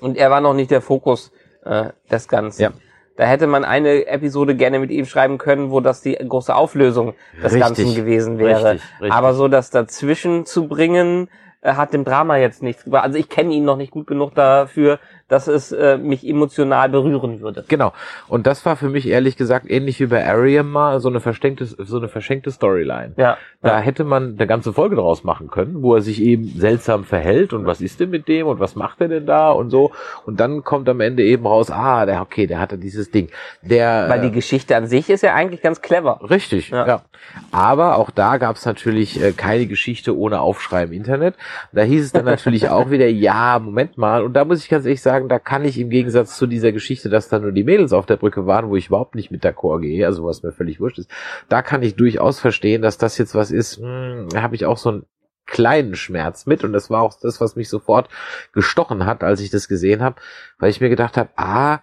Und 0.00 0.16
er 0.16 0.30
war 0.30 0.40
noch 0.40 0.54
nicht 0.54 0.70
der 0.70 0.80
Fokus 0.80 1.32
äh, 1.64 1.90
des 2.10 2.28
Ganzen. 2.28 2.62
Ja. 2.62 2.72
Da 3.16 3.24
hätte 3.24 3.48
man 3.48 3.64
eine 3.64 4.06
Episode 4.06 4.54
gerne 4.54 4.78
mit 4.78 4.92
ihm 4.92 5.04
schreiben 5.04 5.38
können, 5.38 5.72
wo 5.72 5.80
das 5.80 6.02
die 6.02 6.14
große 6.14 6.54
Auflösung 6.54 7.14
des 7.36 7.46
Richtig. 7.52 7.60
Ganzen 7.60 7.94
gewesen 7.96 8.38
wäre. 8.38 8.72
Richtig, 8.74 8.88
richtig. 9.00 9.12
Aber 9.12 9.34
so 9.34 9.48
das 9.48 9.70
dazwischen 9.70 10.46
zu 10.46 10.68
bringen, 10.68 11.28
äh, 11.60 11.72
hat 11.72 11.92
dem 11.92 12.04
Drama 12.04 12.36
jetzt 12.36 12.62
nichts. 12.62 12.88
Also 12.92 13.18
ich 13.18 13.28
kenne 13.28 13.52
ihn 13.54 13.64
noch 13.64 13.76
nicht 13.76 13.90
gut 13.90 14.06
genug 14.06 14.36
dafür, 14.36 15.00
dass 15.28 15.46
es 15.46 15.72
äh, 15.72 15.98
mich 15.98 16.26
emotional 16.26 16.88
berühren 16.88 17.40
würde. 17.40 17.64
Genau. 17.68 17.92
Und 18.28 18.46
das 18.46 18.64
war 18.64 18.76
für 18.76 18.88
mich 18.88 19.06
ehrlich 19.06 19.36
gesagt 19.36 19.70
ähnlich 19.70 20.00
wie 20.00 20.06
bei 20.06 20.26
Ariam 20.26 20.70
mal 20.70 21.00
so 21.00 21.08
eine 21.08 21.20
verschenkte, 21.20 21.66
so 21.66 21.98
eine 21.98 22.08
verschenkte 22.08 22.50
Storyline. 22.50 23.12
Ja. 23.16 23.36
Da 23.60 23.68
ja. 23.68 23.78
hätte 23.78 24.04
man 24.04 24.34
eine 24.36 24.46
ganze 24.46 24.72
Folge 24.72 24.96
draus 24.96 25.24
machen 25.24 25.50
können, 25.50 25.82
wo 25.82 25.94
er 25.94 26.00
sich 26.00 26.22
eben 26.22 26.48
seltsam 26.56 27.04
verhält 27.04 27.52
und 27.52 27.66
was 27.66 27.80
ist 27.80 28.00
denn 28.00 28.10
mit 28.10 28.28
dem 28.28 28.46
und 28.46 28.60
was 28.60 28.76
macht 28.76 29.00
er 29.00 29.08
denn 29.08 29.26
da 29.26 29.50
und 29.50 29.70
so. 29.70 29.90
Und 30.24 30.40
dann 30.40 30.64
kommt 30.64 30.88
am 30.88 31.00
Ende 31.00 31.24
eben 31.24 31.46
raus, 31.46 31.70
ah, 31.70 32.06
der, 32.06 32.22
okay, 32.22 32.46
der 32.46 32.60
hatte 32.60 32.78
dieses 32.78 33.10
Ding. 33.10 33.28
Der, 33.62 34.06
Weil 34.08 34.20
die 34.20 34.28
äh, 34.28 34.30
Geschichte 34.30 34.76
an 34.76 34.86
sich 34.86 35.10
ist 35.10 35.22
ja 35.22 35.34
eigentlich 35.34 35.60
ganz 35.60 35.82
clever. 35.82 36.20
Richtig, 36.30 36.70
ja. 36.70 36.86
Ja. 36.86 37.02
Aber 37.50 37.96
auch 37.96 38.10
da 38.10 38.36
gab 38.36 38.56
es 38.56 38.64
natürlich 38.64 39.20
äh, 39.22 39.32
keine 39.32 39.66
Geschichte 39.66 40.16
ohne 40.16 40.40
Aufschrei 40.40 40.84
im 40.84 40.92
Internet. 40.92 41.34
Da 41.72 41.82
hieß 41.82 42.04
es 42.04 42.12
dann 42.12 42.24
natürlich 42.24 42.68
auch 42.68 42.90
wieder, 42.90 43.08
ja, 43.08 43.58
Moment 43.58 43.98
mal. 43.98 44.22
Und 44.22 44.34
da 44.34 44.44
muss 44.44 44.62
ich 44.62 44.68
ganz 44.68 44.84
ehrlich 44.84 45.02
sagen, 45.02 45.17
da 45.26 45.38
kann 45.38 45.64
ich 45.64 45.78
im 45.78 45.90
Gegensatz 45.90 46.36
zu 46.36 46.46
dieser 46.46 46.70
Geschichte, 46.70 47.08
dass 47.08 47.28
da 47.28 47.38
nur 47.38 47.52
die 47.52 47.64
Mädels 47.64 47.92
auf 47.92 48.06
der 48.06 48.16
Brücke 48.16 48.46
waren, 48.46 48.68
wo 48.68 48.76
ich 48.76 48.88
überhaupt 48.88 49.14
nicht 49.14 49.30
mit 49.30 49.44
d'accord 49.44 49.80
gehe, 49.80 50.06
also 50.06 50.24
was 50.24 50.42
mir 50.42 50.52
völlig 50.52 50.80
wurscht 50.80 50.98
ist, 50.98 51.10
da 51.48 51.62
kann 51.62 51.82
ich 51.82 51.96
durchaus 51.96 52.38
verstehen, 52.38 52.82
dass 52.82 52.98
das 52.98 53.18
jetzt 53.18 53.34
was 53.34 53.50
ist, 53.50 53.78
hm, 53.78 54.28
da 54.30 54.42
habe 54.42 54.54
ich 54.54 54.66
auch 54.66 54.76
so 54.76 54.90
einen 54.90 55.06
kleinen 55.46 55.96
Schmerz 55.96 56.46
mit 56.46 56.62
und 56.62 56.72
das 56.72 56.90
war 56.90 57.02
auch 57.02 57.14
das, 57.20 57.40
was 57.40 57.56
mich 57.56 57.68
sofort 57.68 58.08
gestochen 58.52 59.06
hat, 59.06 59.24
als 59.24 59.40
ich 59.40 59.50
das 59.50 59.66
gesehen 59.66 60.02
habe, 60.02 60.20
weil 60.58 60.70
ich 60.70 60.80
mir 60.80 60.90
gedacht 60.90 61.16
habe, 61.16 61.30
ah, 61.36 61.80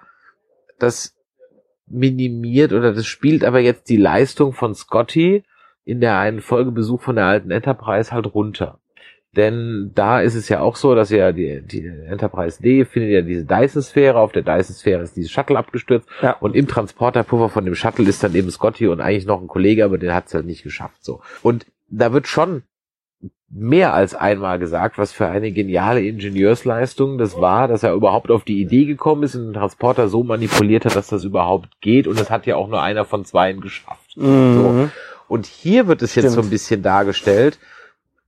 das 0.80 1.16
minimiert 1.88 2.74
oder 2.74 2.94
das 2.94 3.06
spielt 3.06 3.44
aber 3.44 3.60
jetzt 3.60 3.90
die 3.90 3.98
Leistung 3.98 4.54
von 4.54 4.74
Scotty 4.74 5.44
in 5.84 6.00
der 6.00 6.18
einen 6.18 6.42
Folgebesuch 6.42 7.02
von 7.02 7.16
der 7.16 7.26
alten 7.26 7.52
Enterprise 7.52 8.12
halt 8.12 8.34
runter. 8.34 8.80
Denn 9.36 9.92
da 9.96 10.22
ist 10.22 10.36
es 10.36 10.48
ja 10.50 10.62
auch 10.62 10.76
so, 10.76 10.96
dass 10.96 11.10
ja 11.10 11.32
die, 11.32 11.62
die 11.62 11.86
Enterprise 12.08 12.62
D 12.62 12.86
findet 12.86 13.12
ja 13.12 13.22
diese 13.22 13.44
Dyson-Sphäre, 13.46 14.18
auf 14.20 14.32
der 14.32 14.44
Dyson-Sphäre 14.44 15.02
ist 15.04 15.16
dieses 15.18 15.32
Shuttle 15.32 15.58
abgestürzt 15.58 16.08
Ja. 16.22 16.32
und 16.40 16.56
im 16.56 16.68
Transporterpuffer 16.68 17.50
von 17.50 17.66
dem 17.66 17.76
Shuttle 17.76 18.08
ist 18.08 18.24
dann 18.24 18.34
eben 18.36 18.50
Scotty 18.50 18.88
und 18.88 19.02
eigentlich 19.02 19.26
noch 19.26 19.42
ein 19.42 19.48
Kollege, 19.48 19.84
aber 19.84 19.98
den 19.98 20.14
hat 20.14 20.28
es 20.28 20.34
halt 20.34 20.46
nicht 20.46 20.64
geschafft. 20.64 21.04
So. 21.04 21.22
Und 21.44 21.66
da 21.90 22.14
wird 22.14 22.28
schon 22.28 22.64
mehr 23.50 23.94
als 23.94 24.16
einmal 24.16 24.58
gesagt, 24.60 24.98
was 24.98 25.12
für 25.12 25.28
eine 25.28 25.52
geniale 25.52 26.02
Ingenieursleistung 26.02 27.18
das 27.18 27.40
war, 27.40 27.68
dass 27.68 27.84
er 27.84 27.94
überhaupt 27.94 28.32
auf 28.32 28.44
die 28.44 28.60
Idee 28.62 28.86
gekommen 28.86 29.24
ist 29.24 29.36
und 29.36 29.46
den 29.46 29.54
Transporter 29.54 30.08
so 30.08 30.24
manipuliert 30.24 30.86
hat, 30.86 30.96
dass 30.96 31.08
das 31.08 31.24
überhaupt 31.24 31.70
geht 31.82 32.08
und 32.08 32.20
das 32.20 32.30
hat 32.30 32.46
ja 32.46 32.56
auch 32.56 32.68
nur 32.68 32.82
einer 32.82 33.06
von 33.06 33.24
zweien 33.26 33.62
geschafft. 33.62 34.18
Mhm. 34.18 34.92
Und 35.28 35.46
hier 35.46 35.88
wird 35.88 36.02
es 36.02 36.16
jetzt 36.16 36.26
Stimmt. 36.26 36.36
so 36.36 36.42
ein 36.42 36.50
bisschen 36.50 36.82
dargestellt. 36.82 37.60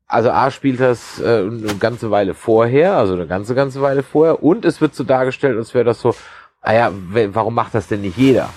Also 0.08 0.30
A 0.32 0.50
spielt 0.52 0.80
das 0.80 1.20
äh, 1.20 1.40
eine 1.42 1.76
ganze 1.80 2.12
Weile 2.12 2.34
vorher, 2.34 2.96
also 2.98 3.14
eine 3.14 3.28
ganze, 3.28 3.56
ganze 3.56 3.82
Weile 3.82 4.04
vorher. 4.04 4.42
Und 4.42 4.64
es 4.66 4.80
wird 4.80 4.96
so 4.96 5.04
dargestellt, 5.04 5.58
als 5.58 5.74
wäre 5.74 5.84
das 5.84 6.00
so, 6.00 6.16
ah 6.62 6.74
ja, 6.74 6.92
warum 7.34 7.54
macht 7.56 7.74
das 7.76 7.88
denn 7.88 8.02
nicht 8.02 8.18
jeder? 8.18 8.50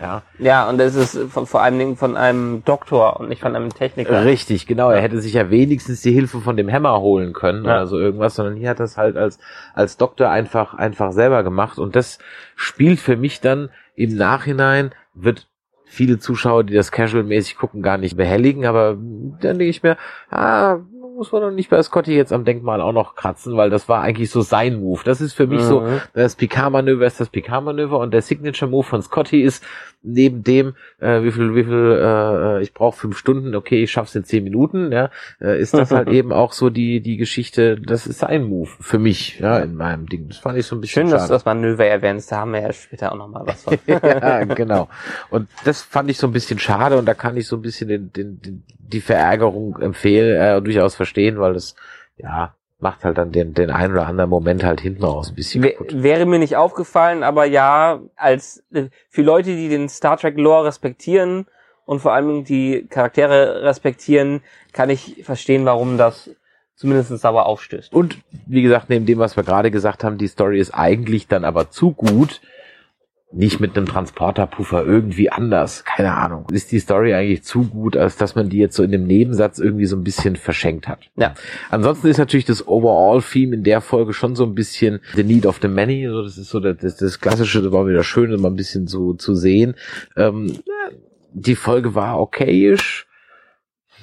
Ja, 0.00 0.22
Ja, 0.40 0.68
und 0.68 0.80
es 0.80 0.96
ist 0.96 1.16
von, 1.32 1.46
vor 1.46 1.62
allen 1.62 1.78
Dingen 1.78 1.96
von 1.96 2.16
einem 2.16 2.64
Doktor 2.64 3.20
und 3.20 3.28
nicht 3.28 3.42
von 3.42 3.54
einem 3.54 3.72
Techniker. 3.72 4.24
richtig, 4.24 4.66
genau. 4.66 4.90
Er 4.90 5.00
hätte 5.00 5.20
sich 5.20 5.34
ja 5.34 5.50
wenigstens 5.50 6.02
die 6.02 6.10
Hilfe 6.12 6.40
von 6.40 6.56
dem 6.56 6.70
Hammer 6.70 7.00
holen 7.00 7.32
können 7.32 7.64
Ja. 7.64 7.76
oder 7.76 7.86
so 7.86 7.98
irgendwas, 7.98 8.34
sondern 8.34 8.56
hier 8.56 8.70
hat 8.70 8.80
das 8.80 8.96
halt 8.96 9.16
als, 9.16 9.38
als 9.72 9.96
Doktor 9.96 10.30
einfach, 10.30 10.74
einfach 10.74 11.12
selber 11.12 11.44
gemacht. 11.44 11.78
Und 11.78 11.94
das 11.94 12.18
spielt 12.56 12.98
für 12.98 13.16
mich 13.16 13.40
dann 13.40 13.70
im 13.94 14.16
Nachhinein, 14.16 14.90
wird 15.14 15.46
viele 15.94 16.18
Zuschauer, 16.18 16.64
die 16.64 16.74
das 16.74 16.92
casual-mäßig 16.92 17.56
gucken, 17.56 17.82
gar 17.82 17.98
nicht 17.98 18.16
behelligen, 18.16 18.66
aber 18.66 18.96
dann 19.40 19.58
denke 19.58 19.64
ich 19.64 19.82
mir, 19.82 19.96
ah, 20.30 20.78
muss 21.16 21.32
man 21.32 21.42
doch 21.42 21.50
nicht 21.50 21.70
bei 21.70 21.82
Scotty 21.82 22.14
jetzt 22.14 22.32
am 22.32 22.44
Denkmal 22.44 22.80
auch 22.80 22.92
noch 22.92 23.14
kratzen, 23.14 23.56
weil 23.56 23.70
das 23.70 23.88
war 23.88 24.02
eigentlich 24.02 24.30
so 24.30 24.40
sein 24.42 24.80
Move. 24.80 25.00
Das 25.04 25.20
ist 25.20 25.32
für 25.34 25.46
mich 25.46 25.62
so, 25.62 25.80
Mhm. 25.80 26.00
das 26.14 26.34
Picard-Manöver 26.36 27.06
ist 27.06 27.20
das 27.20 27.28
Picard-Manöver 27.28 27.98
und 27.98 28.12
der 28.12 28.22
Signature-Move 28.22 28.84
von 28.84 29.02
Scotty 29.02 29.42
ist 29.42 29.64
neben 30.06 30.42
dem, 30.44 30.74
äh, 31.00 31.22
wie 31.22 31.32
viel, 31.32 31.54
wie 31.54 31.64
viel, 31.64 31.98
äh, 31.98 32.62
ich 32.62 32.74
brauche 32.74 32.98
fünf 32.98 33.16
Stunden, 33.16 33.54
okay, 33.54 33.84
ich 33.84 33.90
schaff's 33.90 34.14
in 34.14 34.24
zehn 34.24 34.44
Minuten, 34.44 34.92
ja, 34.92 35.08
äh, 35.40 35.58
ist 35.58 35.72
das 35.72 35.92
halt 35.92 36.08
eben 36.10 36.30
auch 36.30 36.52
so 36.52 36.68
die, 36.68 37.00
die 37.00 37.16
Geschichte, 37.16 37.80
das 37.80 38.06
ist 38.06 38.18
sein 38.18 38.44
Move 38.44 38.68
für 38.80 38.98
mich, 38.98 39.38
ja, 39.40 39.58
in 39.60 39.76
meinem 39.76 40.06
Ding. 40.06 40.28
Das 40.28 40.36
fand 40.38 40.58
ich 40.58 40.66
so 40.66 40.76
ein 40.76 40.82
bisschen 40.82 41.04
Schön, 41.04 41.10
dass 41.10 41.22
du 41.22 41.28
schade. 41.28 41.34
das 41.36 41.44
Manöver 41.46 41.86
erwähnst, 41.86 42.30
da 42.30 42.40
haben 42.40 42.52
wir 42.52 42.60
ja 42.60 42.72
später 42.74 43.12
auch 43.12 43.16
nochmal 43.16 43.46
was 43.46 43.62
von. 43.62 43.78
ja, 43.86 44.44
genau. 44.44 44.88
Und 45.30 45.48
das 45.64 45.80
fand 45.80 46.10
ich 46.10 46.18
so 46.18 46.26
ein 46.26 46.32
bisschen 46.34 46.58
schade 46.58 46.98
und 46.98 47.06
da 47.06 47.14
kann 47.14 47.38
ich 47.38 47.46
so 47.46 47.56
ein 47.56 47.62
bisschen 47.62 47.88
den, 47.88 48.12
den, 48.12 48.42
den, 48.42 48.62
die 48.78 49.00
Verärgerung 49.00 49.78
empfehlen, 49.80 50.36
äh, 50.38 50.60
durchaus 50.60 50.94
verstehen, 50.96 51.03
weil 51.38 51.54
das, 51.54 51.74
ja, 52.16 52.54
macht 52.78 53.04
halt 53.04 53.18
dann 53.18 53.32
den, 53.32 53.54
den 53.54 53.70
einen 53.70 53.94
oder 53.94 54.06
anderen 54.06 54.30
Moment 54.30 54.62
halt 54.62 54.80
hinten 54.80 55.04
raus 55.04 55.30
ein 55.30 55.34
bisschen 55.34 55.62
kaputt. 55.62 56.02
Wäre 56.02 56.26
mir 56.26 56.38
nicht 56.38 56.56
aufgefallen, 56.56 57.22
aber 57.22 57.44
ja, 57.46 58.00
als 58.16 58.62
äh, 58.72 58.84
für 59.08 59.22
Leute, 59.22 59.56
die 59.56 59.68
den 59.68 59.88
Star 59.88 60.16
Trek 60.16 60.36
Lore 60.36 60.66
respektieren 60.66 61.46
und 61.86 62.00
vor 62.00 62.12
allem 62.12 62.44
die 62.44 62.86
Charaktere 62.88 63.62
respektieren, 63.62 64.42
kann 64.72 64.90
ich 64.90 65.24
verstehen, 65.24 65.64
warum 65.64 65.98
das 65.98 66.30
zumindest 66.76 67.16
sauer 67.18 67.46
aufstößt. 67.46 67.92
Und 67.92 68.18
wie 68.46 68.62
gesagt, 68.62 68.90
neben 68.90 69.06
dem, 69.06 69.18
was 69.18 69.36
wir 69.36 69.44
gerade 69.44 69.70
gesagt 69.70 70.04
haben, 70.04 70.18
die 70.18 70.26
Story 70.26 70.58
ist 70.58 70.74
eigentlich 70.74 71.28
dann 71.28 71.44
aber 71.44 71.70
zu 71.70 71.92
gut, 71.92 72.40
nicht 73.34 73.60
mit 73.60 73.76
einem 73.76 73.86
Transporterpuffer 73.86 74.84
irgendwie 74.84 75.30
anders. 75.30 75.84
Keine 75.84 76.14
Ahnung. 76.14 76.46
Ist 76.52 76.70
die 76.72 76.78
Story 76.78 77.14
eigentlich 77.14 77.42
zu 77.42 77.64
gut, 77.64 77.96
als 77.96 78.16
dass 78.16 78.34
man 78.34 78.48
die 78.48 78.58
jetzt 78.58 78.76
so 78.76 78.82
in 78.82 78.92
dem 78.92 79.06
Nebensatz 79.06 79.58
irgendwie 79.58 79.86
so 79.86 79.96
ein 79.96 80.04
bisschen 80.04 80.36
verschenkt 80.36 80.86
hat. 80.86 81.10
Ja. 81.16 81.34
Ansonsten 81.70 82.06
ist 82.06 82.18
natürlich 82.18 82.44
das 82.44 82.66
Overall-Theme 82.66 83.56
in 83.56 83.64
der 83.64 83.80
Folge 83.80 84.12
schon 84.12 84.36
so 84.36 84.44
ein 84.44 84.54
bisschen 84.54 85.00
The 85.14 85.24
Need 85.24 85.46
of 85.46 85.58
the 85.60 85.68
Many. 85.68 86.08
So, 86.08 86.22
das 86.22 86.38
ist 86.38 86.48
so 86.48 86.60
das, 86.60 86.96
das, 86.96 87.20
Klassische, 87.20 87.62
das 87.62 87.72
war 87.72 87.86
wieder 87.86 88.04
schön, 88.04 88.30
das 88.30 88.40
mal 88.40 88.48
ein 88.48 88.56
bisschen 88.56 88.86
so 88.86 89.14
zu 89.14 89.34
sehen. 89.34 89.74
Ähm, 90.16 90.58
die 91.32 91.56
Folge 91.56 91.94
war 91.94 92.20
okayisch. 92.20 93.06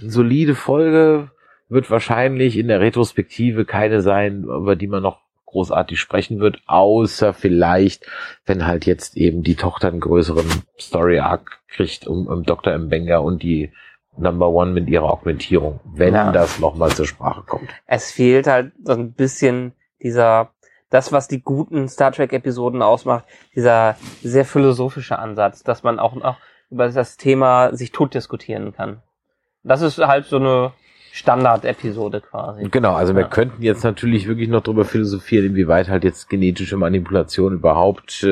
Solide 0.01 0.55
Folge. 0.55 1.31
Wird 1.69 1.89
wahrscheinlich 1.89 2.57
in 2.57 2.67
der 2.67 2.81
Retrospektive 2.81 3.63
keine 3.63 4.01
sein, 4.01 4.43
über 4.43 4.75
die 4.75 4.87
man 4.87 5.01
noch 5.01 5.21
großartig 5.51 5.99
sprechen 5.99 6.39
wird, 6.39 6.61
außer 6.65 7.33
vielleicht, 7.33 8.05
wenn 8.45 8.65
halt 8.65 8.85
jetzt 8.85 9.15
eben 9.17 9.43
die 9.43 9.55
Tochter 9.55 9.89
einen 9.89 9.99
größeren 9.99 10.45
Story-Arc 10.79 11.59
kriegt 11.69 12.07
um, 12.07 12.27
um 12.27 12.43
Dr. 12.43 12.77
Mbenga 12.77 13.17
und 13.19 13.43
die 13.43 13.71
Number 14.17 14.49
One 14.49 14.71
mit 14.71 14.89
ihrer 14.89 15.09
Augmentierung, 15.11 15.79
wenn 15.85 16.13
Ja. 16.13 16.31
das 16.31 16.59
nochmal 16.59 16.91
zur 16.91 17.07
Sprache 17.07 17.43
kommt. 17.43 17.69
Es 17.85 18.11
fehlt 18.11 18.47
halt 18.47 18.73
so 18.83 18.91
ein 18.93 19.13
bisschen 19.13 19.73
dieser, 20.01 20.51
das, 20.89 21.11
was 21.13 21.27
die 21.29 21.41
guten 21.41 21.87
Star 21.87 22.11
Trek 22.11 22.33
Episoden 22.33 22.81
ausmacht, 22.81 23.25
dieser 23.55 23.95
sehr 24.21 24.43
philosophische 24.45 25.17
Ansatz, 25.17 25.63
dass 25.63 25.83
man 25.83 25.99
auch 25.99 26.15
noch 26.15 26.37
über 26.69 26.89
das 26.89 27.17
Thema 27.17 27.73
sich 27.75 27.91
tot 27.91 28.13
diskutieren 28.13 28.73
kann. 28.73 29.01
Das 29.63 29.81
ist 29.81 29.97
halt 29.99 30.25
so 30.25 30.37
eine 30.37 30.73
Standard-Episode 31.13 32.21
quasi. 32.21 32.67
Genau, 32.69 32.93
also 32.93 33.13
wir 33.15 33.23
Ja. 33.23 33.27
könnten 33.27 33.61
jetzt 33.61 33.83
natürlich 33.83 34.27
wirklich 34.27 34.49
noch 34.49 34.61
drüber 34.63 34.85
philosophieren, 34.85 35.45
inwieweit 35.47 35.89
halt 35.89 36.03
jetzt 36.03 36.29
genetische 36.29 36.77
Manipulation 36.77 37.53
überhaupt 37.53 38.23
äh, 38.23 38.27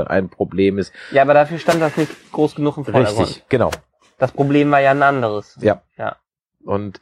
äh, 0.00 0.06
ein 0.06 0.28
Problem 0.28 0.78
ist. 0.78 0.92
Ja, 1.12 1.22
aber 1.22 1.34
dafür 1.34 1.58
stand 1.58 1.80
das 1.80 1.96
nicht 1.96 2.10
groß 2.32 2.56
genug 2.56 2.76
im 2.78 2.84
Vordergrund. 2.84 3.28
Richtig, 3.28 3.44
genau. 3.48 3.70
Das 4.18 4.32
Problem 4.32 4.70
war 4.70 4.80
ja 4.80 4.90
ein 4.92 5.02
anderes. 5.02 5.56
Ja. 5.60 5.82
Ja. 5.96 6.16
Und 6.64 7.00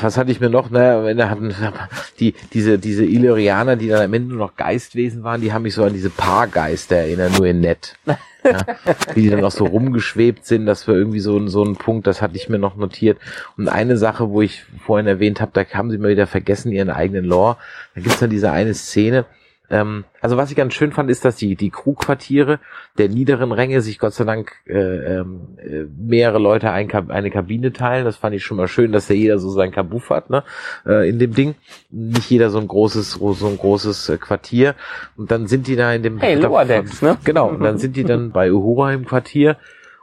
was 0.00 0.16
hatte 0.16 0.30
ich 0.30 0.40
mir 0.40 0.50
noch? 0.50 0.70
Naja, 0.70 1.00
am 1.00 1.06
Ende 1.06 1.30
hatten 1.30 1.54
die, 2.20 2.34
diese, 2.52 2.78
diese 2.78 3.04
Illyrianer, 3.04 3.76
die 3.76 3.88
dann 3.88 4.02
am 4.02 4.14
Ende 4.14 4.30
nur 4.30 4.38
noch 4.38 4.56
Geistwesen 4.56 5.22
waren, 5.22 5.40
die 5.40 5.52
haben 5.52 5.62
mich 5.62 5.74
so 5.74 5.84
an 5.84 5.92
diese 5.92 6.10
Paargeister 6.10 6.96
erinnert, 6.96 7.38
nur 7.38 7.46
in 7.46 7.60
nett. 7.60 7.96
Ja, 8.44 8.58
wie 9.14 9.22
die 9.22 9.30
dann 9.30 9.44
auch 9.44 9.52
so 9.52 9.64
rumgeschwebt 9.64 10.44
sind, 10.44 10.66
das 10.66 10.88
war 10.88 10.94
irgendwie 10.94 11.20
so, 11.20 11.36
ein 11.36 11.48
so 11.48 11.64
ein 11.64 11.76
Punkt, 11.76 12.06
das 12.06 12.20
hatte 12.20 12.36
ich 12.36 12.48
mir 12.48 12.58
noch 12.58 12.76
notiert. 12.76 13.18
Und 13.56 13.68
eine 13.68 13.96
Sache, 13.96 14.30
wo 14.30 14.42
ich 14.42 14.64
vorhin 14.84 15.06
erwähnt 15.06 15.40
habe, 15.40 15.52
da 15.54 15.64
haben 15.76 15.90
sie 15.90 15.98
mal 15.98 16.10
wieder 16.10 16.26
vergessen, 16.26 16.72
ihren 16.72 16.90
eigenen 16.90 17.24
Lore. 17.24 17.56
Da 17.94 18.00
gibt's 18.00 18.18
dann 18.18 18.30
diese 18.30 18.50
eine 18.50 18.74
Szene, 18.74 19.26
ähm, 19.72 20.04
also 20.20 20.36
was 20.36 20.50
ich 20.50 20.56
ganz 20.56 20.74
schön 20.74 20.92
fand, 20.92 21.10
ist, 21.10 21.24
dass 21.24 21.36
die, 21.36 21.56
die 21.56 21.70
Crewquartiere 21.70 22.60
der 22.98 23.08
niederen 23.08 23.52
Ränge 23.52 23.80
sich 23.80 23.98
Gott 23.98 24.12
sei 24.12 24.24
Dank 24.24 24.52
äh, 24.66 24.74
ähm, 24.74 25.56
äh, 25.56 25.84
mehrere 25.96 26.38
Leute 26.38 26.70
ein, 26.70 26.90
eine 27.10 27.30
Kabine 27.30 27.72
teilen. 27.72 28.04
Das 28.04 28.16
fand 28.16 28.36
ich 28.36 28.44
schon 28.44 28.58
mal 28.58 28.68
schön, 28.68 28.92
dass 28.92 29.08
ja 29.08 29.14
jeder 29.14 29.38
so 29.38 29.48
sein 29.48 29.72
Kabuff 29.72 30.10
hat, 30.10 30.28
ne? 30.28 30.44
Äh, 30.84 31.08
in 31.08 31.18
dem 31.18 31.32
Ding. 31.34 31.54
Nicht 31.90 32.28
jeder 32.30 32.50
so 32.50 32.58
ein 32.58 32.68
großes, 32.68 33.12
so 33.12 33.46
ein 33.46 33.56
großes 33.56 34.10
äh, 34.10 34.18
Quartier. 34.18 34.74
Und 35.16 35.30
dann 35.30 35.46
sind 35.46 35.66
die 35.66 35.76
da 35.76 35.90
in 35.94 36.02
dem 36.02 36.18
Hey, 36.18 36.34
Lower 36.34 36.66
Decks, 36.66 37.00
ne? 37.00 37.16
Genau, 37.24 37.48
und 37.48 37.60
dann 37.60 37.78
sind 37.78 37.96
die 37.96 38.04
dann 38.04 38.30
bei 38.30 38.52
Uhura 38.52 38.92
im 38.92 39.06
Quartier 39.06 39.56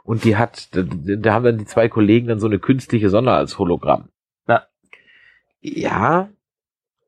und 0.03 0.23
die 0.23 0.35
hat, 0.35 0.69
da, 0.71 1.33
haben 1.33 1.45
dann 1.45 1.59
die 1.59 1.65
zwei 1.65 1.89
Kollegen 1.89 2.25
dann 2.25 2.39
so 2.39 2.47
eine 2.47 2.57
künstliche 2.57 3.11
Sonne 3.11 3.33
als 3.33 3.59
Hologramm. 3.59 4.09
Ja. 4.47 4.63
Ja, 5.61 6.29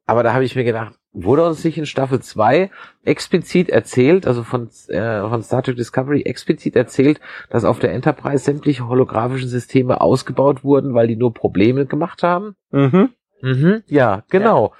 aber 0.05 0.21
da 0.21 0.33
habe 0.33 0.43
ich 0.43 0.55
mir 0.55 0.63
gedacht, 0.63 1.00
wurde 1.13 1.45
uns 1.45 1.63
nicht 1.63 1.77
in 1.77 1.85
Staffel 1.85 2.21
2 2.21 2.71
explizit 3.03 3.69
erzählt, 3.69 4.25
also 4.25 4.43
von, 4.43 4.69
äh, 4.87 5.21
von 5.21 5.43
Star 5.43 5.63
Trek 5.63 5.75
Discovery 5.75 6.21
explizit 6.21 6.75
erzählt, 6.75 7.19
dass 7.49 7.65
auf 7.65 7.79
der 7.79 7.93
Enterprise 7.93 8.43
sämtliche 8.43 8.87
holographischen 8.87 9.49
Systeme 9.49 9.99
ausgebaut 10.01 10.63
wurden, 10.63 10.93
weil 10.93 11.07
die 11.07 11.17
nur 11.17 11.33
Probleme 11.33 11.85
gemacht 11.85 12.23
haben? 12.23 12.55
Mhm. 12.71 13.09
Mhm, 13.41 13.83
ja, 13.87 14.23
genau. 14.29 14.73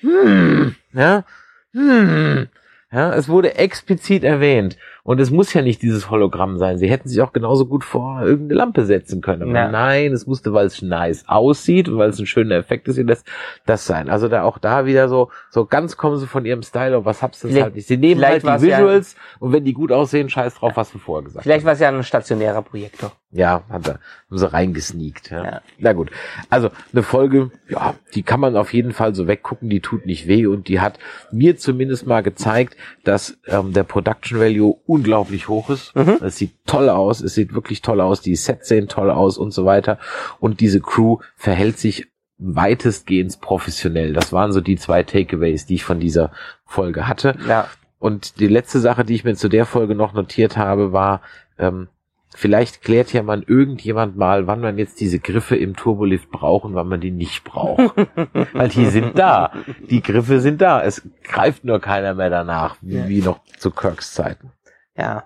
Hm, 0.00 0.74
ja, 0.92 1.24
hm, 1.72 2.48
ja, 2.90 3.14
es 3.14 3.28
wurde 3.28 3.54
explizit 3.56 4.24
erwähnt. 4.24 4.76
Und 5.02 5.20
es 5.20 5.30
muss 5.30 5.52
ja 5.54 5.62
nicht 5.62 5.82
dieses 5.82 6.10
Hologramm 6.10 6.58
sein. 6.58 6.78
Sie 6.78 6.90
hätten 6.90 7.08
sich 7.08 7.20
auch 7.22 7.32
genauso 7.32 7.66
gut 7.66 7.84
vor 7.84 8.22
irgendeine 8.22 8.58
Lampe 8.58 8.84
setzen 8.84 9.20
können. 9.20 9.42
Aber 9.42 9.52
Ja. 9.52 9.68
nein, 9.70 10.12
es 10.12 10.26
musste, 10.26 10.52
weil 10.52 10.66
es 10.66 10.82
nice 10.82 11.24
aussieht 11.26 11.88
und 11.88 11.96
weil 11.98 12.10
es 12.10 12.18
ein 12.18 12.26
schöner 12.26 12.56
Effekt 12.56 12.86
ist, 12.88 13.00
das, 13.08 13.24
das 13.66 13.86
sein. 13.86 14.08
Also 14.10 14.28
da 14.28 14.42
auch 14.42 14.58
da 14.58 14.84
wieder 14.86 15.08
so, 15.08 15.30
so 15.50 15.64
ganz 15.64 15.96
kommen 15.96 16.18
sie 16.18 16.26
von 16.26 16.44
ihrem 16.44 16.62
Style, 16.62 16.96
auf 16.98 17.04
was 17.04 17.22
hab's 17.22 17.40
das 17.40 17.50
Vielleicht- 17.50 17.64
halt 17.64 17.74
nicht. 17.76 17.88
Sie 17.88 17.96
nehmen 17.96 18.16
vielleicht 18.20 18.32
halt 18.32 18.42
die 18.42 18.46
war's 18.46 18.62
ja- 18.64 18.78
Visuals 18.78 19.16
und 19.38 19.52
wenn 19.52 19.64
die 19.64 19.72
gut 19.72 19.90
aussehen, 19.92 20.28
scheiß 20.28 20.54
drauf, 20.54 20.72
was 20.76 20.92
wir 20.94 21.00
vorher 21.00 21.24
gesagt 21.24 21.42
Vielleicht 21.44 21.64
war 21.64 21.72
es 21.72 21.80
ja 21.80 21.88
ein 21.88 22.02
stationärer 22.02 22.62
Projektor. 22.62 23.12
ja, 23.32 23.62
hat 23.70 23.88
er, 23.88 23.94
haben 24.28 24.38
sie 24.38 24.52
reingesneakt. 24.52 25.30
Ja. 25.30 25.44
Ja. 25.44 25.60
Na 25.78 25.92
gut. 25.92 26.10
Also 26.50 26.70
eine 26.92 27.02
Folge, 27.02 27.50
ja, 27.68 27.94
die 28.14 28.22
kann 28.22 28.40
man 28.40 28.56
auf 28.56 28.72
jeden 28.74 28.92
Fall 28.92 29.14
so 29.14 29.26
weggucken, 29.26 29.70
die 29.70 29.80
tut 29.80 30.04
nicht 30.06 30.26
weh 30.26 30.46
und 30.46 30.68
die 30.68 30.80
hat 30.80 30.98
mir 31.32 31.56
zumindest 31.56 32.06
mal 32.06 32.22
gezeigt, 32.22 32.76
dass 33.04 33.38
ähm, 33.46 33.72
der 33.72 33.84
Production 33.84 34.38
Value 34.40 34.76
unglaublich 34.90 35.48
hoch 35.48 35.70
ist. 35.70 35.94
Es 35.94 36.36
sieht 36.36 36.52
toll 36.66 36.88
aus, 36.88 37.20
es 37.20 37.34
sieht 37.34 37.54
wirklich 37.54 37.80
toll 37.80 38.00
aus, 38.00 38.20
die 38.20 38.34
Sets 38.34 38.68
sehen 38.68 38.88
toll 38.88 39.10
aus 39.10 39.38
und 39.38 39.52
so 39.52 39.64
weiter. 39.64 39.98
Und 40.40 40.60
diese 40.60 40.80
Crew 40.80 41.18
verhält 41.36 41.78
sich 41.78 42.08
weitestgehend 42.38 43.40
professionell. 43.40 44.12
Das 44.12 44.32
waren 44.32 44.52
so 44.52 44.60
die 44.60 44.76
zwei 44.76 45.02
Takeaways, 45.02 45.66
die 45.66 45.74
ich 45.76 45.84
von 45.84 46.00
dieser 46.00 46.32
Folge 46.66 47.06
hatte. 47.06 47.36
Ja. 47.48 47.68
Und 47.98 48.40
die 48.40 48.48
letzte 48.48 48.80
Sache, 48.80 49.04
die 49.04 49.14
ich 49.14 49.24
mir 49.24 49.34
zu 49.36 49.48
der 49.48 49.66
Folge 49.66 49.94
noch 49.94 50.14
notiert 50.14 50.56
habe, 50.56 50.92
war, 50.92 51.20
ähm, 51.58 51.88
vielleicht 52.34 52.80
klärt 52.82 53.12
ja 53.12 53.22
man 53.22 53.42
irgendjemand 53.42 54.16
mal, 54.16 54.46
wann 54.46 54.60
man 54.60 54.78
jetzt 54.78 55.00
diese 55.00 55.18
Griffe 55.18 55.56
im 55.56 55.76
Turbolift 55.76 56.30
brauchen, 56.30 56.74
wann 56.74 56.88
man 56.88 57.00
die 57.00 57.10
nicht 57.10 57.44
braucht. 57.44 57.94
Weil 58.54 58.68
die 58.70 58.86
sind 58.86 59.18
da. 59.18 59.52
Die 59.90 60.00
Griffe 60.02 60.40
sind 60.40 60.62
da. 60.62 60.82
Es 60.82 61.02
greift 61.24 61.64
nur 61.64 61.78
keiner 61.80 62.14
mehr 62.14 62.30
danach, 62.30 62.76
wie, 62.80 62.96
Ja. 62.96 63.08
wie 63.08 63.20
noch 63.20 63.40
zu 63.58 63.70
Kirks 63.70 64.14
Zeiten. 64.14 64.50
Ja. 64.96 65.24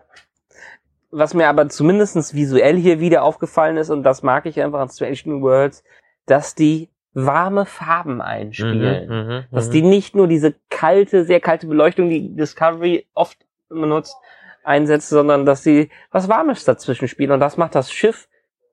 Was 1.10 1.34
mir 1.34 1.48
aber 1.48 1.68
zumindestens 1.68 2.34
visuell 2.34 2.76
hier 2.76 2.98
wieder 3.00 3.22
aufgefallen 3.22 3.76
ist, 3.76 3.90
und 3.90 4.02
das 4.02 4.22
mag 4.22 4.46
ich 4.46 4.60
einfach 4.60 4.80
an 4.80 4.88
Strange 4.88 5.18
New 5.26 5.42
Worlds, 5.42 5.84
dass 6.26 6.54
die 6.54 6.90
warme 7.12 7.64
Farben 7.64 8.20
einspielen. 8.20 9.08
Mhm, 9.08 9.44
Dass 9.52 9.70
die 9.70 9.82
nicht 9.82 10.16
nur 10.16 10.26
diese 10.26 10.54
kalte, 10.68 11.24
sehr 11.24 11.40
kalte 11.40 11.68
Beleuchtung, 11.68 12.10
die 12.10 12.34
Discovery 12.34 13.06
oft 13.14 13.38
benutzt, 13.68 14.16
einsetzt, 14.64 15.08
sondern 15.08 15.46
dass 15.46 15.62
sie 15.62 15.90
was 16.10 16.28
Warmes 16.28 16.64
dazwischen 16.64 17.06
spielen. 17.06 17.30
Und 17.30 17.40
das 17.40 17.56
macht 17.56 17.76
das 17.76 17.92
Schiff, 17.92 18.28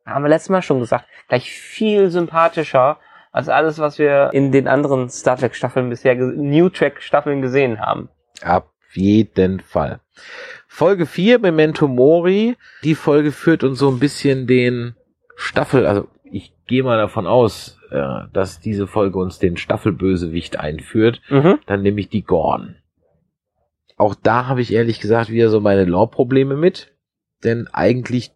haben 0.06 0.24
wir 0.24 0.30
letztes 0.30 0.50
Mal 0.50 0.64
schon 0.64 0.80
gesagt, 0.80 1.06
gleich 1.28 1.52
viel 1.52 2.10
sympathischer 2.10 2.98
als 3.32 3.48
alles, 3.48 3.78
was 3.78 4.00
wir 4.00 4.32
in 4.34 4.52
den 4.52 4.68
anderen 4.68 5.10
Star 5.10 5.38
Trek 5.38 5.56
Staffeln 5.56 5.90
bisher, 5.90 6.16
New 6.16 6.70
Trek 6.70 7.02
Staffeln 7.02 7.42
gesehen 7.42 7.80
haben. 7.80 8.10
Ab 8.42 8.72
jeden 8.94 9.60
Fall. 9.62 10.00
Folge 10.74 11.06
4, 11.06 11.40
Memento 11.40 11.90
Mori. 11.90 12.56
Die 12.86 12.96
Folge 12.96 13.34
führt 13.34 13.66
uns 13.66 13.78
so 13.78 13.90
ein 13.90 14.00
bisschen 14.00 14.48
den 14.48 14.96
Staffel, 15.36 15.86
also 15.86 16.08
ich 16.24 16.54
gehe 16.66 16.82
mal 16.82 16.98
davon 16.98 17.28
aus, 17.28 17.78
äh, 17.92 18.22
dass 18.32 18.62
diese 18.62 18.88
Folge 18.88 19.20
uns 19.20 19.38
den 19.38 19.58
Staffelbösewicht 19.58 20.58
einführt. 20.58 21.22
Mhm. 21.30 21.60
Dann 21.66 21.82
nehme 21.82 22.00
ich 22.00 22.08
die 22.08 22.24
Gorn. 22.24 22.78
Auch 23.98 24.16
da 24.16 24.48
habe 24.48 24.62
ich 24.62 24.72
ehrlich 24.72 25.02
gesagt 25.02 25.30
wieder 25.30 25.50
so 25.50 25.60
meine 25.60 25.84
Lore-Probleme 25.84 26.56
mit. 26.56 26.96
Denn 27.44 27.68
eigentlich, 27.74 28.32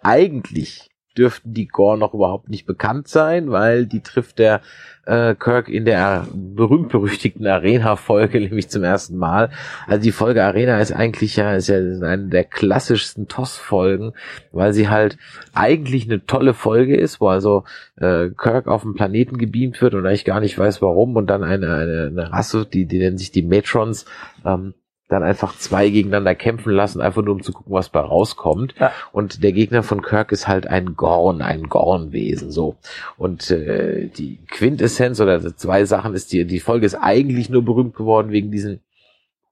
eigentlich 0.00 0.90
dürften 1.16 1.54
die 1.54 1.68
Gorn 1.68 2.00
noch 2.00 2.14
überhaupt 2.14 2.48
nicht 2.48 2.66
bekannt 2.66 3.08
sein, 3.08 3.50
weil 3.50 3.86
die 3.86 4.00
trifft 4.00 4.38
der 4.38 4.60
äh, 5.06 5.34
Kirk 5.34 5.68
in 5.68 5.84
der 5.84 6.26
berühmt-berüchtigten 6.32 7.46
Arena-Folge 7.46 8.40
nämlich 8.40 8.68
zum 8.68 8.82
ersten 8.84 9.16
Mal. 9.16 9.50
Also 9.86 10.02
die 10.02 10.12
Folge 10.12 10.44
Arena 10.44 10.80
ist 10.80 10.92
eigentlich 10.92 11.36
ja, 11.36 11.54
ist 11.54 11.68
ja 11.68 11.76
eine 11.76 12.28
der 12.28 12.44
klassischsten 12.44 13.28
TOS-Folgen, 13.28 14.12
weil 14.52 14.72
sie 14.72 14.88
halt 14.88 15.18
eigentlich 15.54 16.04
eine 16.04 16.26
tolle 16.26 16.54
Folge 16.54 16.96
ist, 16.96 17.20
wo 17.20 17.28
also 17.28 17.64
äh, 17.96 18.30
Kirk 18.30 18.66
auf 18.66 18.82
den 18.82 18.94
Planeten 18.94 19.38
gebeamt 19.38 19.80
wird 19.80 19.94
und 19.94 20.06
eigentlich 20.06 20.24
gar 20.24 20.40
nicht 20.40 20.58
weiß 20.58 20.82
warum 20.82 21.16
und 21.16 21.28
dann 21.28 21.44
eine, 21.44 21.74
eine, 21.74 22.06
eine 22.10 22.32
Rasse, 22.32 22.66
die, 22.66 22.86
die 22.86 22.98
nennen 22.98 23.18
sich 23.18 23.30
die 23.30 23.42
Matrons, 23.42 24.06
ähm, 24.44 24.74
dann 25.14 25.22
einfach 25.22 25.56
zwei 25.56 25.88
gegeneinander 25.88 26.34
kämpfen 26.34 26.72
lassen, 26.72 27.00
einfach 27.00 27.22
nur 27.22 27.34
um 27.34 27.42
zu 27.42 27.52
gucken, 27.52 27.72
was 27.72 27.88
bei 27.88 28.00
rauskommt. 28.00 28.74
Ja. 28.78 28.92
Und 29.12 29.42
der 29.42 29.52
Gegner 29.52 29.82
von 29.82 30.02
Kirk 30.02 30.32
ist 30.32 30.48
halt 30.48 30.66
ein 30.66 30.94
Gorn, 30.96 31.40
ein 31.40 31.64
Gornwesen, 31.64 32.50
so. 32.50 32.76
Und 33.16 33.50
äh, 33.50 34.08
die 34.08 34.38
Quintessenz 34.50 35.20
oder 35.20 35.56
zwei 35.56 35.84
Sachen 35.84 36.14
ist, 36.14 36.32
die, 36.32 36.44
die 36.44 36.60
Folge 36.60 36.86
ist 36.86 36.96
eigentlich 36.96 37.48
nur 37.48 37.64
berühmt 37.64 37.94
geworden 37.94 38.30
wegen 38.30 38.50
diesem 38.50 38.80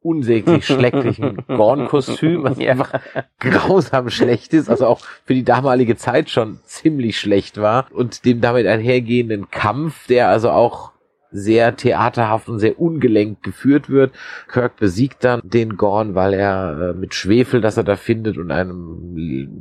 unsäglich 0.03 0.67
schlecklichen 0.67 1.39
Gorn-Kostüm, 1.47 2.43
was 2.43 2.59
Ja. 2.59 2.73
einfach 2.73 3.01
grausam 3.39 4.11
schlecht 4.11 4.53
ist, 4.53 4.69
also 4.69 4.87
auch 4.87 5.01
für 5.25 5.35
die 5.35 5.45
damalige 5.45 5.97
Zeit 5.97 6.29
schon 6.29 6.59
ziemlich 6.65 7.19
schlecht 7.19 7.61
war 7.61 7.87
und 7.93 8.25
dem 8.25 8.41
damit 8.41 8.67
einhergehenden 8.67 9.51
Kampf, 9.51 10.07
der 10.09 10.29
also 10.29 10.51
auch 10.51 10.92
sehr 11.33 11.77
theaterhaft 11.77 12.49
und 12.49 12.59
sehr 12.59 12.81
ungelenkt 12.81 13.43
geführt 13.43 13.91
wird. 13.91 14.13
Kirk 14.49 14.77
besiegt 14.77 15.25
dann 15.25 15.41
den 15.43 15.77
Gorn, 15.77 16.15
weil 16.15 16.35
er 16.35 16.91
äh, 16.91 16.93
mit 16.93 17.15
Schwefel, 17.15 17.61
das 17.61 17.77
er 17.77 17.85
da 17.85 17.97
findet, 17.97 18.39
und 18.39 18.51
einem 18.51 19.17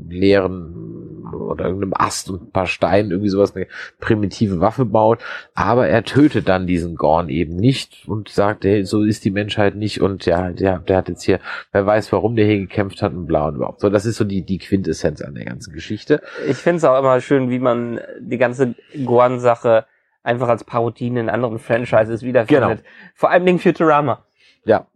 leeren 0.09 0.91
oder 1.33 1.65
irgendeinem 1.65 1.93
Ast 1.95 2.29
und 2.29 2.43
ein 2.43 2.51
paar 2.51 2.67
Steinen 2.67 3.11
irgendwie 3.11 3.29
sowas 3.29 3.55
eine 3.55 3.67
primitive 3.99 4.59
Waffe 4.59 4.85
baut. 4.85 5.19
Aber 5.53 5.87
er 5.87 6.03
tötet 6.03 6.49
dann 6.49 6.67
diesen 6.67 6.95
Gorn 6.95 7.29
eben 7.29 7.55
nicht 7.55 8.07
und 8.07 8.29
sagt, 8.29 8.65
hey, 8.65 8.85
so 8.85 9.03
ist 9.03 9.23
die 9.25 9.31
Menschheit 9.31 9.75
nicht 9.75 10.01
und 10.01 10.25
ja, 10.25 10.51
der, 10.51 10.79
der 10.79 10.97
hat 10.97 11.09
jetzt 11.09 11.23
hier, 11.23 11.39
wer 11.71 11.85
weiß, 11.85 12.11
warum 12.11 12.35
der 12.35 12.45
hier 12.45 12.59
gekämpft 12.59 13.01
hat 13.01 13.13
und 13.13 13.27
blau 13.27 13.47
und 13.47 13.55
überhaupt. 13.55 13.81
So, 13.81 13.89
das 13.89 14.05
ist 14.05 14.17
so 14.17 14.25
die, 14.25 14.43
die 14.43 14.57
Quintessenz 14.57 15.21
an 15.21 15.35
der 15.35 15.45
ganzen 15.45 15.73
Geschichte. 15.73 16.21
Ich 16.47 16.57
finde 16.57 16.77
es 16.77 16.83
auch 16.83 16.99
immer 16.99 17.19
schön, 17.21 17.49
wie 17.49 17.59
man 17.59 17.99
die 18.19 18.37
ganze 18.37 18.75
Guan-Sache 19.05 19.85
einfach 20.23 20.47
als 20.47 20.63
Parodien 20.63 21.17
in 21.17 21.29
anderen 21.29 21.59
Franchises 21.59 22.23
wiederfindet. 22.23 22.79
Genau. 22.79 22.89
Vor 23.15 23.31
allem 23.31 23.45
Dingen 23.45 23.59
Futurama. 23.59 24.25
Ja. 24.65 24.87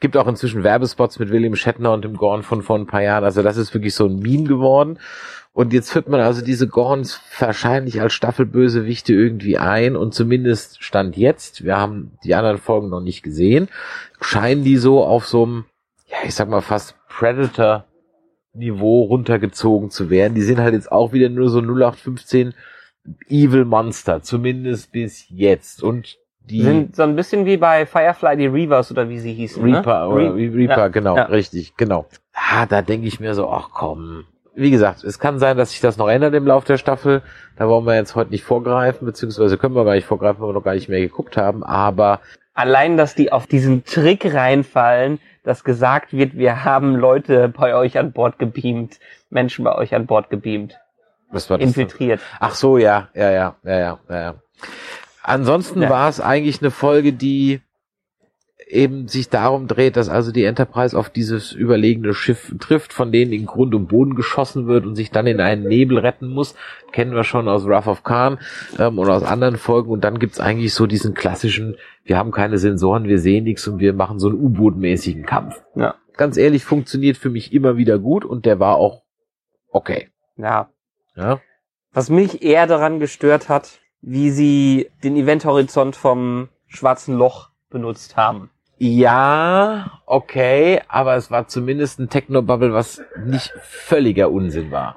Gibt 0.00 0.16
auch 0.16 0.26
inzwischen 0.26 0.64
Werbespots 0.64 1.18
mit 1.18 1.30
William 1.30 1.54
Shatner 1.54 1.92
und 1.92 2.04
dem 2.04 2.16
Gorn 2.16 2.42
von 2.42 2.62
vor 2.62 2.76
ein 2.76 2.86
paar 2.86 3.02
Jahren. 3.02 3.24
Also 3.24 3.42
das 3.42 3.56
ist 3.56 3.72
wirklich 3.72 3.94
so 3.94 4.06
ein 4.06 4.18
Meme 4.18 4.44
geworden. 4.44 4.98
Und 5.54 5.72
jetzt 5.72 5.92
führt 5.92 6.08
man 6.08 6.20
also 6.20 6.44
diese 6.44 6.66
Gorns 6.66 7.20
wahrscheinlich 7.38 8.00
als 8.00 8.12
Staffelbösewichte 8.12 9.14
irgendwie 9.14 9.56
ein 9.56 9.94
und 9.94 10.12
zumindest 10.12 10.82
Stand 10.82 11.16
jetzt, 11.16 11.64
wir 11.64 11.76
haben 11.76 12.18
die 12.24 12.34
anderen 12.34 12.58
Folgen 12.58 12.90
noch 12.90 13.00
nicht 13.00 13.22
gesehen, 13.22 13.68
scheinen 14.20 14.64
die 14.64 14.76
so 14.76 15.04
auf 15.04 15.28
so 15.28 15.44
einem, 15.44 15.64
ja, 16.08 16.16
ich 16.24 16.34
sag 16.34 16.48
mal 16.48 16.60
fast 16.60 16.96
Predator 17.08 17.84
Niveau 18.52 19.04
runtergezogen 19.04 19.90
zu 19.90 20.10
werden. 20.10 20.34
Die 20.34 20.42
sind 20.42 20.58
halt 20.58 20.74
jetzt 20.74 20.90
auch 20.90 21.12
wieder 21.12 21.28
nur 21.28 21.48
so 21.48 21.60
0815 21.60 22.54
Evil 23.28 23.64
Monster, 23.64 24.22
zumindest 24.22 24.92
bis 24.92 25.26
jetzt. 25.28 25.82
Und 25.82 26.16
die 26.46 26.62
Sind 26.62 26.94
so 26.96 27.02
ein 27.02 27.16
bisschen 27.16 27.46
wie 27.46 27.56
bei 27.56 27.86
Firefly 27.86 28.36
die 28.36 28.46
Reavers 28.46 28.90
oder 28.90 29.08
wie 29.08 29.18
sie 29.18 29.32
hießen. 29.32 29.62
Reaper, 29.62 30.08
ne? 30.08 30.14
oder 30.14 30.34
Re- 30.34 30.54
Reaper, 30.54 30.76
ja, 30.78 30.88
genau, 30.88 31.16
ja. 31.16 31.24
richtig, 31.24 31.76
genau. 31.76 32.06
Ah, 32.34 32.66
da 32.66 32.82
denke 32.82 33.06
ich 33.06 33.20
mir 33.20 33.34
so, 33.34 33.48
ach 33.48 33.70
komm. 33.72 34.24
Wie 34.56 34.70
gesagt, 34.70 35.02
es 35.02 35.18
kann 35.18 35.38
sein, 35.38 35.56
dass 35.56 35.72
sich 35.72 35.80
das 35.80 35.96
noch 35.96 36.08
ändert 36.08 36.34
im 36.34 36.46
Lauf 36.46 36.64
der 36.64 36.76
Staffel. 36.78 37.22
Da 37.56 37.68
wollen 37.68 37.86
wir 37.86 37.96
jetzt 37.96 38.14
heute 38.14 38.30
nicht 38.30 38.44
vorgreifen, 38.44 39.04
beziehungsweise 39.04 39.58
können 39.58 39.74
wir 39.74 39.84
gar 39.84 39.94
nicht 39.94 40.06
vorgreifen, 40.06 40.40
weil 40.42 40.50
wir 40.50 40.52
noch 40.54 40.62
gar 40.64 40.74
nicht 40.74 40.88
mehr 40.88 41.00
geguckt 41.00 41.36
haben. 41.36 41.64
Aber 41.64 42.20
Allein, 42.56 42.96
dass 42.96 43.16
die 43.16 43.32
auf 43.32 43.48
diesen 43.48 43.84
Trick 43.84 44.32
reinfallen, 44.32 45.18
dass 45.42 45.64
gesagt 45.64 46.12
wird, 46.12 46.38
wir 46.38 46.64
haben 46.64 46.94
Leute 46.94 47.48
bei 47.48 47.74
euch 47.74 47.98
an 47.98 48.12
Bord 48.12 48.38
gebeamt, 48.38 49.00
Menschen 49.28 49.64
bei 49.64 49.74
euch 49.74 49.92
an 49.92 50.06
Bord 50.06 50.30
gebeamt, 50.30 50.78
was 51.34 51.50
war 51.50 51.58
das? 51.58 51.66
infiltriert. 51.68 52.20
Ach 52.40 52.54
so, 52.54 52.78
ja, 52.78 53.08
ja, 53.14 53.30
ja, 53.30 53.56
ja, 53.64 53.78
ja, 53.78 53.98
ja. 54.08 54.16
ja. 54.16 54.34
Ansonsten 55.22 55.82
Ja. 55.82 55.90
war 55.90 56.08
es 56.08 56.20
eigentlich 56.20 56.60
eine 56.60 56.70
Folge, 56.70 57.12
die 57.12 57.60
eben 58.66 59.08
sich 59.08 59.28
darum 59.28 59.66
dreht, 59.68 59.96
dass 59.96 60.08
also 60.08 60.32
die 60.32 60.44
Enterprise 60.44 60.98
auf 60.98 61.10
dieses 61.10 61.52
überlegene 61.52 62.14
Schiff 62.14 62.52
trifft, 62.60 62.92
von 62.92 63.12
denen 63.12 63.32
in 63.32 63.46
Grund 63.46 63.74
und 63.74 63.88
Boden 63.88 64.14
geschossen 64.14 64.66
wird 64.66 64.86
und 64.86 64.96
sich 64.96 65.10
dann 65.10 65.26
in 65.26 65.40
einen 65.40 65.64
Nebel 65.68 65.98
retten 65.98 66.28
muss. 66.28 66.54
Kennen 66.92 67.14
wir 67.14 67.24
schon 67.24 67.48
aus 67.48 67.66
Wrath 67.66 67.86
of 67.86 68.04
Khan 68.04 68.38
ähm, 68.78 68.98
oder 68.98 69.14
aus 69.14 69.22
anderen 69.22 69.56
Folgen. 69.56 69.90
Und 69.90 70.02
dann 70.02 70.18
gibt's 70.18 70.40
eigentlich 70.40 70.74
so 70.74 70.86
diesen 70.86 71.14
klassischen, 71.14 71.76
wir 72.04 72.16
haben 72.16 72.30
keine 72.30 72.58
Sensoren, 72.58 73.04
wir 73.04 73.18
sehen 73.18 73.44
nichts 73.44 73.66
und 73.68 73.80
wir 73.80 73.92
machen 73.92 74.18
so 74.18 74.28
einen 74.28 74.38
U-Boot-mäßigen 74.38 75.24
Kampf. 75.26 75.62
Ja. 75.74 75.94
Ganz 76.16 76.36
ehrlich, 76.36 76.64
funktioniert 76.64 77.16
für 77.16 77.30
mich 77.30 77.52
immer 77.52 77.76
wieder 77.76 77.98
gut 77.98 78.24
und 78.24 78.46
der 78.46 78.60
war 78.60 78.76
auch 78.76 79.02
okay. 79.70 80.08
Ja. 80.36 80.68
Ja. 81.16 81.40
Was 81.92 82.10
mich 82.10 82.42
eher 82.42 82.66
daran 82.66 82.98
gestört 83.00 83.48
hat, 83.48 83.78
wie 84.00 84.30
sie 84.30 84.90
den 85.02 85.16
Eventhorizont 85.16 85.96
vom 85.96 86.48
schwarzen 86.66 87.16
Loch 87.16 87.50
benutzt 87.70 88.16
haben. 88.16 88.50
Ja, 88.78 90.00
okay, 90.06 90.80
aber 90.88 91.14
es 91.14 91.30
war 91.30 91.46
zumindest 91.46 92.00
ein 92.00 92.08
Technobubble, 92.08 92.72
was 92.74 93.00
nicht 93.24 93.50
völliger 93.62 94.30
Unsinn 94.30 94.70
war. 94.72 94.96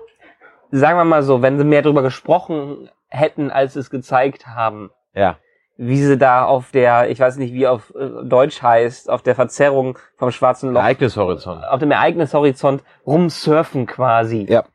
Sagen 0.71 0.97
wir 0.97 1.05
mal 1.05 1.23
so, 1.23 1.41
wenn 1.41 1.57
sie 1.57 1.63
mehr 1.63 1.83
darüber 1.83 2.01
gesprochen 2.01 2.89
hätten, 3.07 3.51
als 3.51 3.75
es 3.75 3.89
gezeigt 3.89 4.47
haben, 4.47 4.89
Ja. 5.13 5.37
wie 5.77 6.01
sie 6.03 6.17
da 6.17 6.43
auf 6.43 6.71
der, 6.71 7.09
ich 7.11 7.19
weiß 7.19 7.37
nicht, 7.37 7.53
wie 7.53 7.67
auf 7.67 7.93
äh, 7.95 8.09
Deutsch 8.25 8.61
heißt, 8.61 9.09
auf 9.09 9.21
der 9.21 9.35
Verzerrung 9.35 9.97
vom 10.17 10.31
schwarzen 10.31 10.71
Loch, 10.73 10.81
Ereignishorizont. 10.81 11.63
auf 11.63 11.79
dem 11.79 11.91
Ereignishorizont 11.91 12.83
rumsurfen 13.05 13.85
quasi. 13.85 14.45
Ja. 14.49 14.65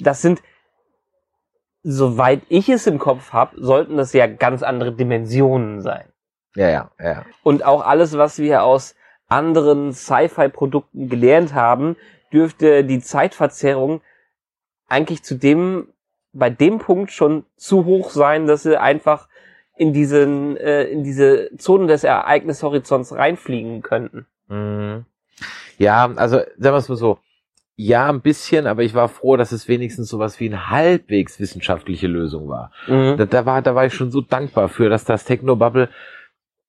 Das 0.00 0.22
sind, 0.22 0.42
soweit 1.82 2.42
ich 2.48 2.68
es 2.68 2.86
im 2.86 2.98
Kopf 2.98 3.32
habe, 3.32 3.60
sollten 3.60 3.96
das 3.96 4.12
ja 4.12 4.26
ganz 4.26 4.62
andere 4.62 4.92
Dimensionen 4.92 5.80
sein. 5.80 6.04
Ja, 6.54 6.68
ja, 6.68 6.90
ja. 6.98 7.24
Und 7.42 7.64
auch 7.64 7.84
alles, 7.84 8.16
was 8.16 8.38
wir 8.38 8.62
aus 8.62 8.94
anderen 9.28 9.92
Sci-Fi-Produkten 9.92 11.08
gelernt 11.08 11.54
haben, 11.54 11.96
dürfte 12.32 12.84
die 12.84 13.00
Zeitverzerrung 13.00 14.00
eigentlich 14.88 15.22
zu 15.22 15.36
dem, 15.36 15.88
bei 16.32 16.50
dem 16.50 16.78
Punkt 16.78 17.12
schon 17.12 17.44
zu 17.56 17.84
hoch 17.84 18.10
sein, 18.10 18.46
dass 18.46 18.62
sie 18.62 18.80
einfach 18.80 19.28
in 19.76 19.92
diesen, 19.92 20.56
äh, 20.56 20.84
in 20.84 21.04
diese 21.04 21.50
Zonen 21.58 21.88
des 21.88 22.04
Ereignishorizonts 22.04 23.12
reinfliegen 23.14 23.82
könnten. 23.82 24.26
Mhm. 24.48 25.04
Ja, 25.78 26.10
also 26.16 26.38
sagen 26.38 26.56
wir 26.58 26.76
es 26.76 26.88
mal 26.88 26.96
so. 26.96 27.18
Ja, 27.78 28.08
ein 28.08 28.22
bisschen, 28.22 28.66
aber 28.66 28.82
ich 28.82 28.94
war 28.94 29.08
froh, 29.08 29.36
dass 29.36 29.52
es 29.52 29.68
wenigstens 29.68 30.08
sowas 30.08 30.40
wie 30.40 30.46
eine 30.46 30.70
halbwegs 30.70 31.38
wissenschaftliche 31.38 32.06
Lösung 32.06 32.48
war. 32.48 32.70
Da, 33.16 33.26
da 33.26 33.44
war, 33.44 33.60
da 33.60 33.74
war 33.74 33.84
ich 33.84 33.92
schon 33.94 34.10
so 34.10 34.22
dankbar 34.22 34.68
für, 34.70 34.88
dass 34.88 35.04
das 35.04 35.24
Technobubble 35.24 35.90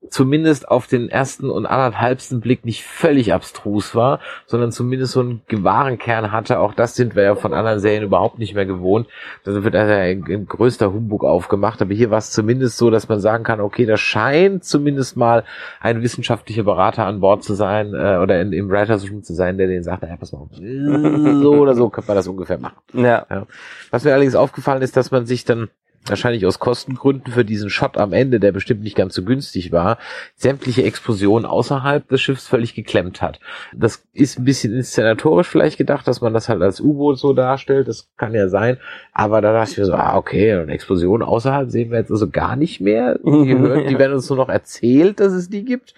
zumindest 0.10 0.70
auf 0.70 0.88
den 0.88 1.10
ersten 1.10 1.50
und 1.50 1.66
anderthalbsten 1.66 2.40
Blick 2.40 2.66
nicht 2.66 2.84
völlig 2.84 3.34
abstrus 3.34 3.96
war, 3.96 4.20
sondern 4.46 4.72
zumindest 4.72 5.14
so 5.14 5.20
einen 5.20 5.42
gewahren 5.48 5.98
Kern 5.98 6.32
hatte. 6.32 6.60
Auch 6.60 6.74
das 6.74 6.96
sind 6.96 7.16
wir 7.16 7.24
ja 7.24 7.36
von 7.36 7.54
anderen 7.54 7.80
Serien 7.80 8.04
überhaupt 8.04 8.40
nicht 8.40 8.54
mehr 8.54 8.66
gewohnt. 8.66 9.08
Da 9.44 9.64
wird 9.64 9.76
also 9.76 9.94
ein, 9.94 10.46
größter 10.48 10.94
Humbug 10.94 11.24
aufgemacht. 11.24 11.82
Aber 11.82 11.94
hier 11.94 12.12
war 12.12 12.20
es 12.20 12.32
zumindest 12.32 12.78
so, 12.78 12.90
dass 12.90 13.10
man 13.10 13.20
sagen 13.20 13.44
kann, 13.44 13.60
okay, 13.60 13.86
da 13.86 13.98
scheint 13.98 14.64
zumindest 14.64 15.18
mal 15.18 15.44
ein 15.82 16.02
wissenschaftlicher 16.02 16.64
Berater 16.64 17.06
an 17.06 17.20
Bord 17.20 17.44
zu 17.44 17.54
sein 17.54 17.94
äh, 17.94 18.18
oder 18.18 18.40
in, 18.42 18.54
im 18.54 18.70
Writers 18.70 19.10
Room 19.10 19.24
zu 19.24 19.34
sein, 19.34 19.58
der 19.58 19.68
den 19.68 19.84
sagt, 19.84 20.04
naja, 20.04 20.16
pass 20.18 20.32
mal 20.32 20.40
auf, 20.40 20.50
so 20.54 21.56
oder 21.56 21.76
so 21.76 21.90
könnte 21.90 22.08
man 22.08 22.18
das 22.18 22.28
ungefähr 22.28 22.60
machen. 22.60 22.78
Ja. 22.94 23.26
Was 23.92 24.04
mir 24.04 24.12
allerdings 24.12 24.36
aufgefallen 24.36 24.82
ist, 24.82 24.96
dass 24.96 25.12
man 25.12 25.26
sich 25.26 25.44
dann 25.44 25.70
wahrscheinlich 26.10 26.46
aus 26.46 26.60
Kostengründen 26.60 27.34
für 27.34 27.46
diesen 27.46 27.70
Shot 27.70 27.98
am 27.98 28.14
Ende, 28.14 28.40
der 28.40 28.52
bestimmt 28.52 28.84
nicht 28.84 28.96
ganz 28.96 29.16
so 29.16 29.24
günstig 29.24 29.72
war, 29.72 29.98
sämtliche 30.36 30.84
Explosionen 30.84 31.46
außerhalb 31.46 32.08
des 32.08 32.22
Schiffs 32.22 32.48
völlig 32.48 32.74
geklemmt 32.76 33.22
hat. 33.22 33.40
Das 33.76 34.04
ist 34.14 34.40
ein 34.40 34.46
bisschen 34.46 34.74
inszenatorisch 34.74 35.48
vielleicht 35.48 35.78
gedacht, 35.78 36.08
dass 36.08 36.22
man 36.22 36.34
das 36.34 36.50
halt 36.50 36.62
als 36.62 36.80
U-Boot 36.80 37.20
so 37.20 37.34
darstellt, 37.34 37.88
das 37.88 38.10
kann 38.18 38.34
ja 38.34 38.50
sein, 38.50 38.78
aber 39.14 39.42
da 39.42 39.54
dachte 39.54 39.72
ich 39.72 39.78
mir 39.78 39.86
so, 39.86 39.94
ah, 39.94 40.16
okay, 40.18 40.54
eine 40.54 40.72
Explosion 40.72 41.22
außerhalb 41.22 41.70
sehen 41.70 41.92
wir 41.92 42.00
jetzt 42.00 42.12
also 42.12 42.30
gar 42.30 42.56
nicht 42.56 42.82
mehr. 42.82 43.20
Die, 43.24 43.58
hören, 43.58 43.88
die 43.88 44.00
werden 44.00 44.14
uns 44.14 44.30
nur 44.30 44.38
noch 44.38 44.50
erzählt, 44.50 45.20
dass 45.20 45.34
es 45.34 45.50
die 45.50 45.66
gibt. 45.66 45.94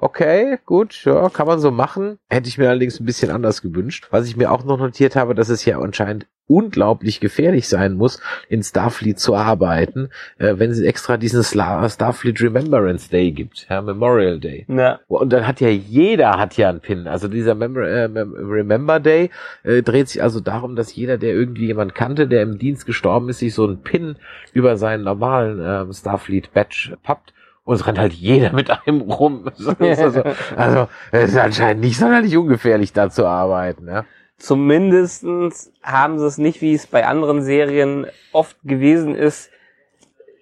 Okay, 0.00 0.58
gut, 0.64 1.04
ja, 1.04 1.28
kann 1.28 1.48
man 1.48 1.58
so 1.58 1.72
machen. 1.72 2.18
Hätte 2.30 2.48
ich 2.48 2.56
mir 2.56 2.68
allerdings 2.68 3.00
ein 3.00 3.04
bisschen 3.04 3.32
anders 3.32 3.62
gewünscht. 3.62 4.06
Was 4.10 4.28
ich 4.28 4.36
mir 4.36 4.52
auch 4.52 4.62
noch 4.64 4.78
notiert 4.78 5.16
habe, 5.16 5.34
dass 5.34 5.48
es 5.48 5.64
ja 5.64 5.80
anscheinend 5.80 6.26
unglaublich 6.48 7.20
gefährlich 7.20 7.68
sein 7.68 7.94
muss, 7.94 8.20
in 8.48 8.62
Starfleet 8.62 9.20
zu 9.20 9.36
arbeiten, 9.36 10.08
äh, 10.38 10.54
wenn 10.56 10.70
es 10.70 10.80
extra 10.80 11.16
diesen 11.16 11.44
Starfleet 11.44 12.40
Remembrance 12.40 13.08
Day 13.10 13.30
gibt, 13.30 13.66
ja, 13.70 13.80
Memorial 13.80 14.40
Day. 14.40 14.66
Ja. 14.68 14.98
Und 15.06 15.32
dann 15.32 15.46
hat 15.46 15.60
ja 15.60 15.68
jeder 15.68 16.38
hat 16.38 16.56
ja 16.56 16.68
einen 16.68 16.80
Pin. 16.80 17.06
Also 17.06 17.28
dieser 17.28 17.54
Mem 17.54 17.76
äh, 17.76 18.08
Mem 18.08 18.34
Remember 18.34 18.98
Day 18.98 19.30
äh, 19.62 19.82
dreht 19.82 20.08
sich 20.08 20.22
also 20.22 20.40
darum, 20.40 20.74
dass 20.74 20.94
jeder, 20.94 21.18
der 21.18 21.34
irgendwie 21.34 21.66
jemand 21.66 21.94
kannte, 21.94 22.26
der 22.26 22.42
im 22.42 22.58
Dienst 22.58 22.86
gestorben 22.86 23.28
ist, 23.28 23.38
sich 23.38 23.54
so 23.54 23.64
einen 23.64 23.82
Pin 23.82 24.16
über 24.52 24.76
seinen 24.76 25.04
normalen 25.04 25.60
ähm, 25.62 25.92
Starfleet 25.92 26.52
Badge 26.52 26.96
pappt. 27.02 27.34
Und 27.64 27.74
es 27.74 27.86
rennt 27.86 27.98
halt 27.98 28.14
jeder 28.14 28.54
mit 28.54 28.70
einem 28.70 29.02
rum. 29.02 29.50
Also, 29.78 30.22
also 30.56 30.88
es 31.12 31.32
ist 31.32 31.36
anscheinend 31.36 31.82
nicht 31.82 31.98
sonderlich 31.98 32.34
ungefährlich, 32.34 32.94
da 32.94 33.10
zu 33.10 33.26
arbeiten. 33.26 33.86
Ja. 33.88 34.06
Zumindestens 34.38 35.72
haben 35.82 36.18
sie 36.18 36.26
es 36.26 36.38
nicht, 36.38 36.60
wie 36.60 36.74
es 36.74 36.86
bei 36.86 37.06
anderen 37.06 37.42
Serien 37.42 38.06
oft 38.32 38.56
gewesen 38.62 39.14
ist, 39.14 39.50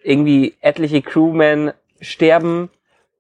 irgendwie 0.03 0.55
etliche 0.61 1.03
Crewmen 1.03 1.73
sterben 2.01 2.71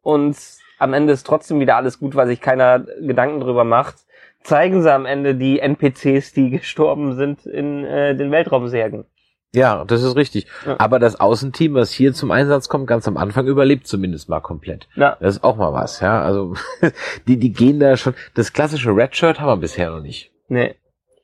und 0.02 0.36
am 0.78 0.92
Ende 0.92 1.14
ist 1.14 1.26
trotzdem 1.26 1.60
wieder 1.60 1.76
alles 1.76 1.98
gut, 1.98 2.14
weil 2.14 2.26
sich 2.26 2.40
keiner 2.40 2.80
Gedanken 3.00 3.40
drüber 3.40 3.64
macht. 3.64 3.96
Zeigen 4.42 4.82
sie 4.82 4.92
am 4.92 5.06
Ende 5.06 5.34
die 5.34 5.58
NPCs, 5.58 6.32
die 6.32 6.50
gestorben 6.58 7.16
sind 7.16 7.46
in 7.46 7.84
äh, 7.84 8.14
den 8.14 8.30
Weltraumsärgen. 8.30 9.06
Ja, 9.54 9.84
das 9.86 10.02
ist 10.02 10.16
richtig. 10.16 10.46
Ja. 10.66 10.76
Aber 10.78 10.98
das 10.98 11.18
Außenteam, 11.18 11.74
was 11.74 11.90
hier 11.90 12.12
zum 12.12 12.30
Einsatz 12.30 12.68
kommt, 12.68 12.86
ganz 12.86 13.08
am 13.08 13.16
Anfang 13.16 13.46
überlebt 13.46 13.86
zumindest 13.86 14.28
mal 14.28 14.40
komplett. 14.40 14.86
Ja. 14.96 15.16
Das 15.18 15.36
ist 15.36 15.44
auch 15.44 15.56
mal 15.56 15.72
was, 15.72 16.00
ja. 16.00 16.20
Also 16.20 16.54
die, 17.26 17.38
die 17.38 17.52
gehen 17.52 17.80
da 17.80 17.96
schon. 17.96 18.14
Das 18.34 18.52
klassische 18.52 18.94
Redshirt 18.94 19.40
haben 19.40 19.48
wir 19.48 19.56
bisher 19.56 19.90
noch 19.90 20.02
nicht. 20.02 20.30
Nee. 20.48 20.74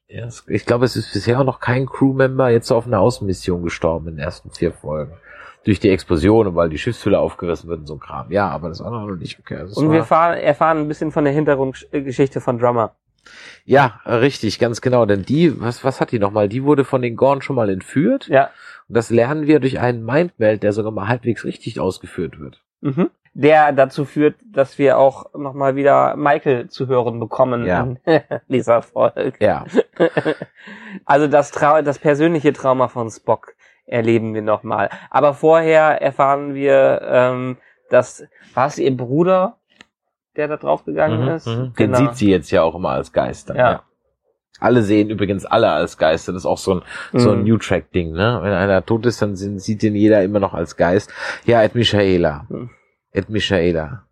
Ja, 0.09 0.29
ich 0.49 0.67
glaube, 0.67 0.85
es 0.85 0.97
ist 0.97 1.13
bisher 1.13 1.41
auch 1.41 1.45
noch 1.45 1.61
kein 1.61 1.87
Crewmember 1.87 2.51
jetzt 2.51 2.71
auf 2.71 2.87
einer 2.87 3.01
Außenmission 3.01 3.63
gestorben 3.63 4.09
in 4.09 4.17
den 4.17 4.25
ersten 4.25 4.51
vier 4.51 4.73
Folgen. 4.73 5.15
Durch 5.65 5.81
die 5.81 5.91
Explosion 5.91 6.49
und 6.49 6.55
weil 6.57 6.69
die 6.69 6.79
Schiffshülle 6.79 7.19
aufgerissen 7.19 7.69
wird 7.69 7.81
und 7.81 7.87
so 7.87 7.95
ein 7.95 8.01
Kram. 8.01 8.31
Ja, 8.33 8.49
aber 8.49 8.69
das 8.69 8.81
war 8.81 8.91
noch 8.91 9.15
nicht 9.17 9.39
okay. 9.39 9.59
Das 9.61 9.77
Und 9.77 9.93
wir 9.93 10.05
fahren, 10.05 10.37
erfahren 10.37 10.79
ein 10.79 10.89
bisschen 10.89 11.13
von 11.13 11.25
der 11.25 11.33
Hintergrundgeschichte 11.33 12.41
von 12.41 12.59
Drummer. 12.59 12.97
ja, 13.65 14.01
richtig, 14.05 14.59
ganz 14.59 14.81
genau. 14.81 15.07
Denn 15.07 15.23
die, 15.25 15.61
was, 15.61 15.85
was 15.85 16.01
hat 16.01 16.11
die 16.11 16.19
nochmal? 16.19 16.49
Die 16.49 16.65
wurde 16.65 16.85
von 16.85 17.01
den 17.01 17.17
Gorn 17.17 17.43
schon 17.43 17.55
mal 17.57 17.71
entführt. 17.71 18.27
Ja. 18.27 18.51
Und 18.89 18.97
das 18.97 19.09
lernen 19.11 19.47
wir 19.47 19.61
durch 19.61 19.79
einen 19.79 20.05
Mindmeld, 20.05 20.65
der 20.65 20.73
sogar 20.73 20.91
mal 20.91 21.07
halbwegs 21.09 21.45
richtig 21.45 21.79
ausgeführt 21.79 22.41
wird. 22.41 22.61
Mhm. 22.81 23.11
Der 23.35 23.73
dazu 23.73 24.05
führt, 24.05 24.35
dass 24.53 24.77
wir 24.79 24.99
auch 24.99 25.33
nochmal 25.35 25.75
wieder 25.75 26.17
Michael 26.17 26.69
zu 26.69 26.87
hören 26.87 27.19
bekommen 27.19 27.65
Ja. 27.67 27.81
in 27.83 27.99
dieser 28.49 28.83
Folge. 28.83 29.33
Ja. 29.41 29.65
Also 31.05 31.27
das, 31.27 31.51
Trau 31.51 31.83
das 31.83 31.99
persönliche 31.99 32.53
Trauma 32.53 32.89
von 32.89 33.11
Spock 33.11 33.55
erleben 33.87 34.35
wir 34.35 34.43
nochmal. 34.43 34.91
Aber 35.11 35.35
vorher 35.35 36.01
erfahren 36.01 36.55
wir, 36.55 37.01
ähm, 37.05 37.57
dass, 37.91 38.25
war 38.55 38.67
es 38.69 38.79
ihr 38.79 38.95
Bruder, 38.97 39.57
der 40.37 40.49
da 40.49 40.57
draufgegangen 40.57 41.29
ist? 41.29 41.47
Mhm. 41.47 41.73
Den 41.79 41.95
sieht 41.95 42.15
sie 42.17 42.31
jetzt 42.31 42.51
ja 42.51 42.63
auch 42.63 42.75
immer 42.75 42.91
als 42.91 43.13
Geister. 43.13 43.57
Ja. 43.57 43.83
Alle 44.61 44.83
sehen 44.83 45.11
übrigens 45.11 45.45
alle 45.45 45.71
als 45.71 45.99
Geister. 45.99 46.33
Das 46.33 46.43
ist 46.43 46.47
auch 46.47 46.59
so 46.59 46.77
ein, 46.77 46.83
so 47.13 47.33
ein 47.33 47.39
Mhm. 47.41 47.45
New 47.45 47.59
Track 47.59 47.91
Ding, 47.93 48.13
ne? 48.13 48.39
Wenn 48.43 48.53
einer 48.53 48.85
tot 48.85 49.05
ist, 49.07 49.21
dann 49.21 49.35
sind, 49.35 49.59
sieht 49.61 49.83
den 49.83 49.97
jeder 49.97 50.23
immer 50.23 50.39
noch 50.39 50.55
als 50.55 50.77
Geist. 50.77 51.13
Ja, 51.45 51.63
Ed 51.63 51.75
Michaela. 51.75 52.47
Mhm. 52.49 52.71
Ed 53.13 53.29
Michaela. 53.29 54.07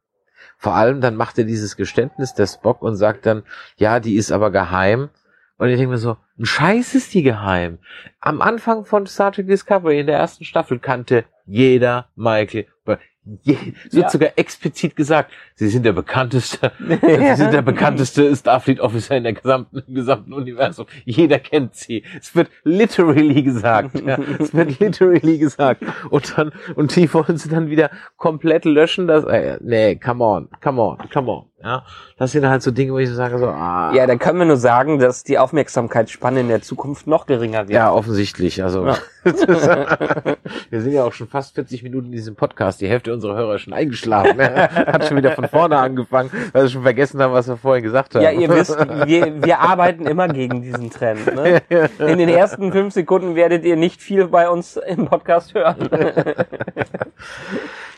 Vor 0.57 0.74
allem 0.74 1.01
dann 1.01 1.16
macht 1.16 1.38
er 1.38 1.44
dieses 1.44 1.76
Geständnis 1.76 2.34
der 2.34 2.46
Spock 2.46 2.82
und 2.82 2.96
sagt 2.96 3.26
dann, 3.26 3.42
ja, 3.76 3.98
die 3.98 4.16
ist 4.16 4.30
aber 4.30 4.51
geheim. 4.51 5.09
Und 5.57 5.68
ich 5.68 5.76
denke 5.76 5.92
mir 5.92 5.98
so, 5.98 6.16
ein 6.38 6.46
Scheiß 6.46 6.94
ist 6.94 7.12
die 7.14 7.22
geheim. 7.22 7.78
Am 8.20 8.40
Anfang 8.40 8.84
von 8.84 9.07
Star 9.07 9.32
Trek 9.32 9.46
Discovery 9.46 10.01
in 10.01 10.07
der 10.07 10.18
ersten 10.18 10.44
Staffel 10.44 10.78
kannte 10.78 11.24
jeder 11.46 12.09
Michael. 12.14 12.66
Je, 13.43 13.57
es 13.87 13.95
wird 13.95 14.05
Ja. 14.05 14.09
sogar 14.11 14.31
explizit 14.37 14.97
gesagt, 14.97 15.31
sie 15.55 15.68
sind 15.68 15.85
der 15.85 15.93
bekannteste, 15.93 16.72
sie 16.89 17.35
sind 17.37 17.53
der 17.53 17.62
bekannteste 17.62 18.35
Starfleet 18.35 18.81
Officer 18.81 19.16
in 19.16 19.24
der 19.24 19.35
gesamten, 19.35 19.83
im 19.87 19.95
gesamten 19.95 20.33
Universum. 20.33 20.87
Jeder 21.05 21.39
kennt 21.39 21.74
sie. 21.74 22.03
Es 22.18 22.35
wird 22.35 22.51
literally 22.64 23.43
gesagt. 23.43 24.01
Ja. 24.05 24.18
Es 24.39 24.55
wird 24.55 24.81
literally 24.81 25.39
gesagt. 25.39 25.83
Und 26.11 26.37
dann, 26.37 26.53
und 26.74 26.97
die 26.97 27.12
wollen 27.12 27.37
sie 27.37 27.49
dann 27.49 27.68
wieder 27.70 27.91
komplett 28.16 28.64
löschen. 28.64 29.07
Das, 29.07 29.24
äh, 29.24 29.59
nee, 29.62 29.97
come 29.97 30.24
on, 30.24 30.49
come 30.62 30.81
on, 30.81 30.99
come 31.12 31.31
on. 31.31 31.49
Ja. 31.62 31.84
Das 32.16 32.32
sind 32.32 32.46
halt 32.48 32.62
so 32.62 32.70
Dinge, 32.70 32.92
wo 32.92 32.98
ich 32.98 33.08
so 33.08 33.14
sage, 33.14 33.38
so, 33.38 33.46
ah. 33.46 33.92
Ja, 33.94 34.06
da 34.06 34.16
können 34.16 34.38
wir 34.38 34.46
nur 34.46 34.56
sagen, 34.56 34.98
dass 34.98 35.24
die 35.24 35.38
Aufmerksamkeitsspanne 35.38 36.40
in 36.40 36.48
der 36.48 36.62
Zukunft 36.62 37.06
noch 37.06 37.26
geringer 37.26 37.61
wird. 37.68 37.70
Ja, 37.70 37.92
offensichtlich. 37.92 38.62
Also 38.62 38.86
Ja. 38.86 38.96
wir 39.24 40.80
sind 40.80 40.92
ja 40.92 41.04
auch 41.04 41.12
schon 41.12 41.28
fast 41.28 41.54
40 41.54 41.82
Minuten 41.82 42.06
in 42.06 42.12
diesem 42.12 42.34
Podcast. 42.36 42.80
Die 42.80 42.88
Hälfte 42.88 43.12
unserer 43.12 43.36
Hörer 43.36 43.56
ist 43.56 43.62
schon 43.62 43.74
eingeschlafen. 43.74 44.38
ne? 44.38 44.70
Hat 44.72 45.06
schon 45.06 45.18
wieder 45.18 45.32
von 45.32 45.48
vorne 45.48 45.76
angefangen, 45.76 46.30
weil 46.52 46.66
sie 46.66 46.72
schon 46.72 46.82
vergessen 46.82 47.20
haben, 47.20 47.34
was 47.34 47.46
wir 47.46 47.58
vorhin 47.58 47.82
gesagt 47.82 48.14
haben. 48.14 48.22
Ja, 48.22 48.30
ihr 48.30 48.48
wisst, 48.48 48.78
wir, 48.78 49.42
wir 49.44 49.61
arbeiten 49.61 50.06
immer 50.06 50.28
gegen 50.28 50.62
diesen 50.62 50.90
Trend. 50.90 51.34
Ne? 51.34 51.61
In 51.98 52.18
den 52.18 52.30
ersten 52.30 52.72
fünf 52.72 52.94
Sekunden 52.94 53.34
werdet 53.34 53.64
ihr 53.64 53.76
nicht 53.76 54.00
viel 54.00 54.28
bei 54.28 54.48
uns 54.48 54.76
im 54.76 55.06
Podcast 55.06 55.54
hören. 55.54 55.88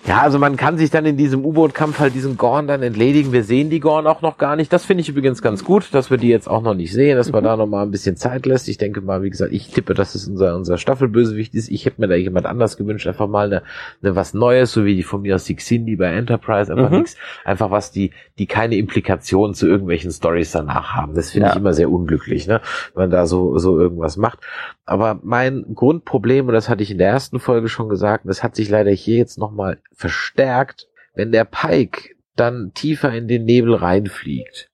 Ja, 0.04 0.20
also 0.22 0.40
man 0.40 0.56
kann 0.56 0.78
sich 0.78 0.90
dann 0.90 1.06
in 1.06 1.16
diesem 1.16 1.44
U-Boot-Kampf 1.44 2.00
halt 2.00 2.12
diesen 2.14 2.36
Gorn 2.36 2.66
dann 2.66 2.82
entledigen. 2.82 3.30
Wir 3.32 3.44
sehen 3.44 3.70
die 3.70 3.78
Gorn 3.78 4.08
auch 4.08 4.20
noch 4.20 4.36
gar 4.36 4.56
nicht. 4.56 4.72
Das 4.72 4.84
finde 4.84 5.02
ich 5.02 5.08
übrigens 5.08 5.42
ganz 5.42 5.62
gut, 5.64 5.94
dass 5.94 6.10
wir 6.10 6.18
die 6.18 6.26
jetzt 6.28 6.48
auch 6.48 6.60
noch 6.60 6.74
nicht 6.74 6.92
sehen, 6.92 7.16
dass 7.16 7.30
man 7.30 7.44
da 7.44 7.56
noch 7.56 7.68
mal 7.68 7.84
ein 7.84 7.92
bisschen 7.92 8.16
Zeit 8.16 8.44
lässt. 8.44 8.68
Ich 8.68 8.78
denke 8.78 9.00
mal, 9.00 9.22
wie 9.22 9.30
gesagt, 9.30 9.52
ich 9.52 9.68
tippe, 9.70 9.94
dass 9.94 10.16
es 10.16 10.26
unser, 10.26 10.56
unser 10.56 10.76
Staffelbösewicht 10.76 11.54
ist. 11.54 11.68
Ich 11.70 11.86
hätte 11.86 12.00
mir 12.00 12.08
da 12.08 12.16
jemand 12.16 12.46
anders 12.46 12.76
gewünscht, 12.76 13.06
einfach 13.06 13.28
mal 13.28 13.46
eine, 13.46 13.62
eine 14.02 14.16
was 14.16 14.34
Neues, 14.34 14.72
so 14.72 14.84
wie 14.84 14.96
die 14.96 15.04
von 15.04 15.22
mir 15.22 15.36
aus 15.36 15.44
die 15.44 15.54
Xindi 15.54 15.94
bei 15.94 16.06
Enterprise, 16.12 16.72
einfach 16.72 16.90
Mhm. 16.90 16.96
nichts, 16.96 17.16
einfach 17.44 17.70
was 17.70 17.92
die, 17.92 18.10
die 18.40 18.46
keine 18.46 18.74
Implikationen 18.78 19.54
zu 19.54 19.68
irgendwelchen 19.68 20.10
Stories 20.10 20.50
danach 20.50 20.94
haben. 20.94 21.14
Das 21.14 21.30
finde 21.30 21.46
Ja. 21.46 21.52
ich 21.52 21.58
immer 21.60 21.74
sehr 21.74 21.90
unglücklich, 21.92 22.48
ne? 22.48 22.60
Wenn 22.94 23.04
man 23.04 23.10
da 23.10 23.26
so, 23.26 23.56
so 23.58 23.78
irgendwas 23.78 24.16
macht. 24.16 24.40
Aber 24.84 25.20
mein 25.22 25.64
Grundproblem, 25.76 26.48
und 26.48 26.54
das 26.54 26.68
hatte 26.68 26.82
ich 26.82 26.90
in 26.90 26.98
der 26.98 27.08
ersten 27.08 27.38
Folge 27.38 27.68
schon 27.68 27.88
gesagt, 27.88 28.24
das 28.26 28.42
hat 28.42 28.56
sich 28.56 28.68
leider 28.68 28.90
hier 28.90 29.16
jetzt 29.16 29.38
nochmal 29.38 29.78
verstärkt, 29.94 30.88
wenn 31.14 31.32
der 31.32 31.44
Pike 31.44 32.14
dann 32.36 32.72
tiefer 32.74 33.12
in 33.12 33.28
den 33.28 33.44
Nebel 33.44 33.74
reinfliegt 33.74 34.70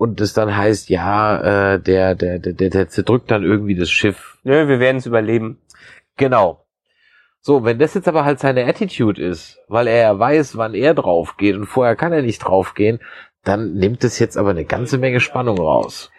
und 0.00 0.18
es 0.22 0.32
dann 0.32 0.56
heißt, 0.56 0.88
ja, 0.88 1.74
äh, 1.74 1.78
der, 1.78 2.14
der, 2.14 2.38
der, 2.38 2.70
der, 2.70 2.88
zerdrückt 2.88 3.30
dann 3.30 3.42
irgendwie 3.42 3.74
das 3.74 3.90
Schiff. 3.90 4.38
Nö, 4.44 4.66
wir 4.66 4.80
werden 4.80 4.96
es 4.96 5.04
überleben. 5.04 5.60
Genau. 6.16 6.64
So, 7.42 7.64
wenn 7.64 7.78
das 7.78 7.92
jetzt 7.92 8.08
aber 8.08 8.24
halt 8.24 8.38
seine 8.40 8.64
Attitude 8.64 9.22
ist, 9.22 9.58
weil 9.68 9.86
er 9.86 9.96
ja 9.96 10.18
weiß, 10.18 10.56
wann 10.56 10.72
er 10.72 10.94
drauf 10.94 11.36
geht 11.36 11.54
und 11.54 11.66
vorher 11.66 11.96
kann 11.96 12.14
er 12.14 12.22
nicht 12.22 12.38
draufgehen, 12.38 12.98
dann 13.44 13.74
nimmt 13.74 14.02
es 14.02 14.18
jetzt 14.18 14.38
aber 14.38 14.50
eine 14.50 14.64
ganze 14.64 14.96
Menge 14.96 15.20
Spannung 15.20 15.58
raus. 15.58 16.10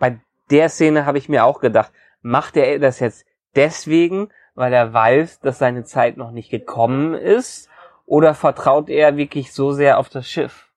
Bei 0.00 0.18
der 0.50 0.68
Szene 0.68 1.06
habe 1.06 1.18
ich 1.18 1.28
mir 1.28 1.44
auch 1.44 1.60
gedacht, 1.60 1.92
macht 2.22 2.56
er 2.56 2.80
das 2.80 2.98
jetzt 2.98 3.24
deswegen, 3.54 4.30
weil 4.54 4.72
er 4.72 4.92
weiß, 4.92 5.40
dass 5.40 5.58
seine 5.58 5.84
Zeit 5.84 6.16
noch 6.16 6.30
nicht 6.30 6.50
gekommen 6.50 7.14
ist? 7.14 7.68
Oder 8.06 8.34
vertraut 8.34 8.88
er 8.88 9.16
wirklich 9.16 9.52
so 9.52 9.72
sehr 9.72 9.98
auf 9.98 10.08
das 10.08 10.28
Schiff? 10.28 10.68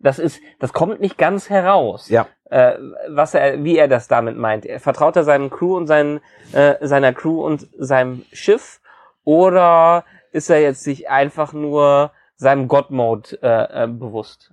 Das 0.00 0.18
ist, 0.18 0.40
das 0.60 0.72
kommt 0.72 1.00
nicht 1.00 1.18
ganz 1.18 1.50
heraus. 1.50 2.08
Ja. 2.08 2.26
Äh, 2.50 2.78
was 3.08 3.34
er, 3.34 3.64
wie 3.64 3.76
er 3.76 3.88
das 3.88 4.08
damit 4.08 4.36
meint. 4.36 4.64
Er 4.64 4.80
vertraut 4.80 5.16
er 5.16 5.24
seinem 5.24 5.50
Crew 5.50 5.76
und 5.76 5.86
seinen, 5.86 6.20
äh, 6.52 6.74
seiner 6.86 7.12
Crew 7.12 7.44
und 7.44 7.66
seinem 7.78 8.24
Schiff? 8.32 8.80
Oder 9.24 10.04
ist 10.32 10.50
er 10.50 10.60
jetzt 10.60 10.84
sich 10.84 11.08
einfach 11.08 11.52
nur 11.52 12.12
seinem 12.36 12.68
God-Mode 12.68 13.38
äh, 13.42 13.84
äh, 13.84 13.86
bewusst? 13.86 14.52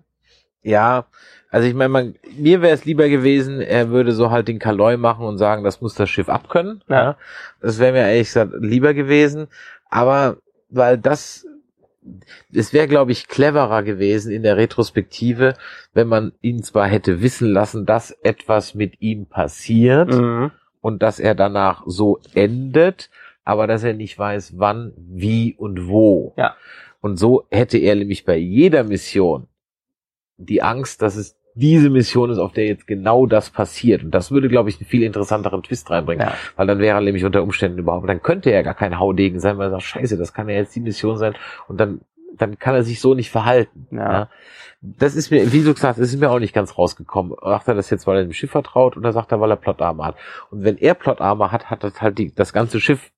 Ja, 0.63 1.05
also 1.51 1.67
ich 1.67 1.73
meine, 1.73 1.89
man, 1.89 2.15
mir 2.37 2.61
wäre 2.61 2.73
es 2.73 2.85
lieber 2.85 3.09
gewesen, 3.09 3.59
er 3.61 3.89
würde 3.89 4.13
so 4.13 4.31
halt 4.31 4.47
den 4.47 4.57
Kaloi 4.57 4.95
machen 4.97 5.25
und 5.25 5.37
sagen, 5.37 5.63
das 5.65 5.81
muss 5.81 5.93
das 5.95 6.09
Schiff 6.09 6.29
abkönnen. 6.29 6.81
Ja. 6.87 7.17
Das 7.61 7.77
wäre 7.77 7.91
mir 7.91 7.99
ehrlich 8.09 8.29
gesagt 8.29 8.53
lieber 8.59 8.93
gewesen. 8.93 9.47
Aber 9.89 10.37
weil 10.69 10.97
das, 10.97 11.45
es 12.53 12.71
wäre, 12.71 12.87
glaube 12.87 13.11
ich, 13.11 13.27
cleverer 13.27 13.83
gewesen 13.83 14.31
in 14.31 14.43
der 14.43 14.55
Retrospektive, 14.55 15.55
wenn 15.93 16.07
man 16.07 16.31
ihn 16.41 16.63
zwar 16.63 16.87
hätte 16.87 17.21
wissen 17.21 17.49
lassen, 17.49 17.85
dass 17.85 18.11
etwas 18.23 18.73
mit 18.73 19.01
ihm 19.01 19.25
passiert 19.25 20.09
Mhm. 20.09 20.51
und 20.79 21.03
dass 21.03 21.19
er 21.19 21.35
danach 21.35 21.83
so 21.85 22.19
endet, 22.33 23.09
aber 23.43 23.67
dass 23.67 23.83
er 23.83 23.93
nicht 23.93 24.17
weiß, 24.17 24.53
wann, 24.57 24.93
wie 24.95 25.53
und 25.55 25.89
wo. 25.89 26.33
Ja. 26.37 26.55
Und 27.01 27.17
so 27.17 27.45
hätte 27.49 27.77
er 27.77 27.95
nämlich 27.95 28.23
bei 28.23 28.37
jeder 28.37 28.85
Mission 28.85 29.47
die 30.37 30.61
Angst, 30.61 31.01
dass 31.01 31.17
es 31.17 31.35
diese 31.53 31.89
Mission 31.89 32.29
ist, 32.29 32.37
auf 32.37 32.53
der 32.53 32.65
jetzt 32.65 32.87
genau 32.87 33.25
das 33.25 33.49
passiert. 33.49 34.03
Und 34.03 34.11
das 34.11 34.31
würde, 34.31 34.47
glaube 34.47 34.69
ich, 34.69 34.79
einen 34.79 34.87
viel 34.87 35.03
interessanteren 35.03 35.63
Twist 35.63 35.89
reinbringen. 35.89 36.27
Ja. 36.27 36.33
Weil 36.55 36.67
dann 36.67 36.79
wäre 36.79 36.97
er 36.97 37.01
nämlich 37.01 37.25
unter 37.25 37.43
Umständen 37.43 37.79
überhaupt, 37.79 38.07
dann 38.07 38.21
könnte 38.21 38.51
er 38.51 38.63
gar 38.63 38.73
kein 38.73 38.99
Haudegen 38.99 39.39
sein, 39.39 39.57
weil 39.57 39.67
er 39.67 39.71
sagt, 39.71 39.83
scheiße, 39.83 40.17
das 40.17 40.33
kann 40.33 40.49
ja 40.49 40.55
jetzt 40.55 40.75
die 40.75 40.79
Mission 40.79 41.17
sein. 41.17 41.33
Und 41.67 41.79
dann, 41.79 42.01
dann 42.37 42.57
kann 42.57 42.75
er 42.75 42.83
sich 42.83 43.01
so 43.01 43.13
nicht 43.13 43.29
verhalten. 43.29 43.87
Ja. 43.91 44.29
Das 44.81 45.15
ist 45.15 45.29
mir, 45.29 45.51
wie 45.51 45.63
du 45.63 45.73
gesagt 45.73 45.97
hast, 45.97 45.99
das 45.99 46.13
ist 46.13 46.19
mir 46.19 46.31
auch 46.31 46.39
nicht 46.39 46.53
ganz 46.53 46.77
rausgekommen. 46.77 47.35
Sagt 47.41 47.67
er 47.67 47.75
das 47.75 47.89
jetzt, 47.89 48.07
weil 48.07 48.17
er 48.17 48.23
dem 48.23 48.33
Schiff 48.33 48.51
vertraut 48.51 48.97
oder 48.97 49.11
sagt 49.11 49.31
er, 49.31 49.39
weil 49.39 49.51
er 49.51 49.57
Plotarme 49.57 50.03
hat? 50.03 50.15
Und 50.49 50.63
wenn 50.63 50.77
er 50.77 50.95
Plotarme 50.95 51.51
hat, 51.51 51.69
hat 51.69 51.83
das 51.83 52.01
halt 52.01 52.17
die, 52.17 52.33
das 52.33 52.51
ganze 52.51 52.79
Schiff, 52.79 53.11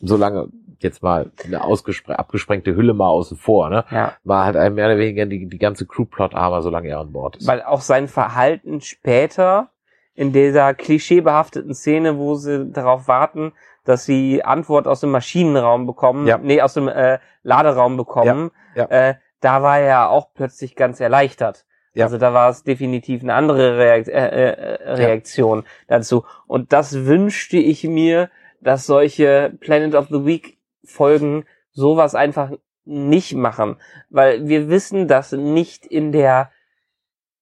solange 0.00 0.48
jetzt 0.80 1.02
mal 1.02 1.30
eine 1.44 1.60
abgesprengte 1.62 2.74
Hülle 2.74 2.94
mal 2.94 3.08
außen 3.08 3.36
vor, 3.36 3.70
ne? 3.70 3.84
Ja. 3.90 4.12
War 4.24 4.44
halt 4.44 4.54
mehr 4.74 4.86
oder 4.86 4.98
weniger 4.98 5.26
die, 5.26 5.46
die 5.46 5.58
ganze 5.58 5.86
Crew 5.86 6.04
Plotarme, 6.04 6.62
solange 6.62 6.88
er 6.88 7.00
an 7.00 7.12
Bord 7.12 7.36
ist. 7.36 7.46
Weil 7.46 7.62
auch 7.62 7.80
sein 7.80 8.08
Verhalten 8.08 8.80
später 8.80 9.70
in 10.14 10.32
dieser 10.32 10.74
klischeebehafteten 10.74 11.74
Szene, 11.74 12.18
wo 12.18 12.34
sie 12.34 12.70
darauf 12.70 13.08
warten, 13.08 13.52
dass 13.84 14.04
sie 14.04 14.42
Antwort 14.44 14.86
aus 14.86 15.00
dem 15.00 15.10
Maschinenraum 15.10 15.86
bekommen, 15.86 16.26
Ja. 16.26 16.38
nee, 16.38 16.62
aus 16.62 16.74
dem 16.74 16.88
äh, 16.88 17.18
Laderaum 17.42 17.96
bekommen, 17.96 18.50
Ja, 18.74 18.86
Äh, 18.86 19.14
da 19.40 19.62
war 19.62 19.78
er 19.78 19.86
ja 19.86 20.08
auch 20.08 20.28
plötzlich 20.34 20.74
ganz 20.74 21.00
erleichtert. 21.00 21.66
Ja. 21.92 22.06
Also 22.06 22.18
da 22.18 22.32
war 22.32 22.48
es 22.48 22.64
definitiv 22.64 23.22
eine 23.22 23.34
andere 23.34 23.76
Reakt 23.78 24.08
äh, 24.08 24.52
äh, 24.52 24.92
Reaktion 24.94 25.64
dazu. 25.86 26.24
Und 26.46 26.72
das 26.72 27.04
wünschte 27.04 27.56
ich 27.58 27.84
mir, 27.84 28.30
dass 28.60 28.86
solche 28.86 29.52
Planet 29.60 29.94
of 29.94 30.08
the 30.08 30.24
Week 30.24 30.53
Folgen 30.84 31.44
sowas 31.72 32.14
einfach 32.14 32.52
nicht 32.84 33.34
machen. 33.34 33.76
Weil 34.10 34.46
wir 34.46 34.68
wissen, 34.68 35.08
dass 35.08 35.32
nicht 35.32 35.86
in 35.86 36.12
der 36.12 36.50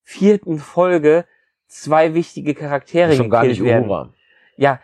vierten 0.02 0.58
Folge 0.58 1.24
zwei 1.66 2.14
wichtige 2.14 2.54
Charaktere 2.54 3.14
Schon 3.14 3.30
gar 3.30 3.44
nicht 3.44 3.62
werden. 3.62 4.14
Ja, 4.56 4.80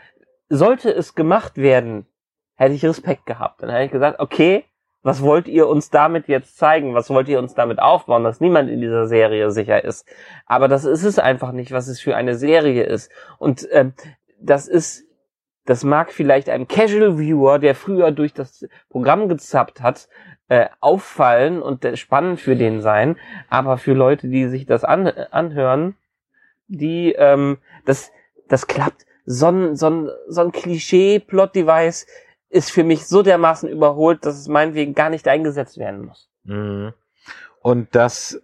sollte 0.48 0.90
es 0.90 1.14
gemacht 1.14 1.56
werden, 1.56 2.06
hätte 2.54 2.74
ich 2.74 2.84
Respekt 2.84 3.26
gehabt. 3.26 3.62
Dann 3.62 3.70
hätte 3.70 3.84
ich 3.84 3.90
gesagt, 3.92 4.20
okay, 4.20 4.64
was 5.02 5.22
wollt 5.22 5.46
ihr 5.48 5.68
uns 5.68 5.90
damit 5.90 6.28
jetzt 6.28 6.56
zeigen? 6.56 6.94
Was 6.94 7.08
wollt 7.10 7.28
ihr 7.28 7.38
uns 7.38 7.54
damit 7.54 7.78
aufbauen, 7.78 8.24
dass 8.24 8.40
niemand 8.40 8.68
in 8.68 8.80
dieser 8.80 9.06
Serie 9.06 9.50
sicher 9.50 9.84
ist? 9.84 10.06
Aber 10.46 10.68
das 10.68 10.84
ist 10.84 11.04
es 11.04 11.18
einfach 11.18 11.52
nicht, 11.52 11.72
was 11.72 11.88
es 11.88 12.00
für 12.00 12.16
eine 12.16 12.34
Serie 12.34 12.84
ist. 12.84 13.10
Und 13.38 13.66
ähm, 13.70 13.92
das 14.40 14.66
ist, 14.66 15.04
das 15.68 15.84
mag 15.84 16.14
vielleicht 16.14 16.48
einem 16.48 16.66
Casual 16.66 17.18
Viewer, 17.18 17.58
der 17.58 17.74
früher 17.74 18.10
durch 18.10 18.32
das 18.32 18.66
Programm 18.88 19.28
gezappt 19.28 19.82
hat, 19.82 20.08
äh, 20.48 20.68
auffallen 20.80 21.60
und 21.60 21.84
äh, 21.84 21.98
spannend 21.98 22.40
für 22.40 22.56
den 22.56 22.80
sein. 22.80 23.18
Aber 23.50 23.76
für 23.76 23.92
Leute, 23.92 24.28
die 24.28 24.48
sich 24.48 24.64
das 24.64 24.82
an, 24.82 25.06
anhören, 25.06 25.94
die, 26.68 27.12
ähm, 27.12 27.58
das, 27.84 28.10
das 28.48 28.66
klappt. 28.66 29.04
So 29.26 29.48
ein, 29.48 29.76
so 29.76 29.90
ein, 29.90 30.10
so 30.28 30.40
ein 30.40 30.52
Klischee-Plot-Device 30.52 32.06
ist 32.48 32.70
für 32.70 32.82
mich 32.82 33.06
so 33.06 33.22
dermaßen 33.22 33.68
überholt, 33.68 34.24
dass 34.24 34.38
es 34.38 34.48
meinetwegen 34.48 34.94
gar 34.94 35.10
nicht 35.10 35.28
eingesetzt 35.28 35.76
werden 35.76 36.06
muss. 36.06 36.30
Mhm. 36.44 36.94
Und 37.60 37.94
das 37.94 38.42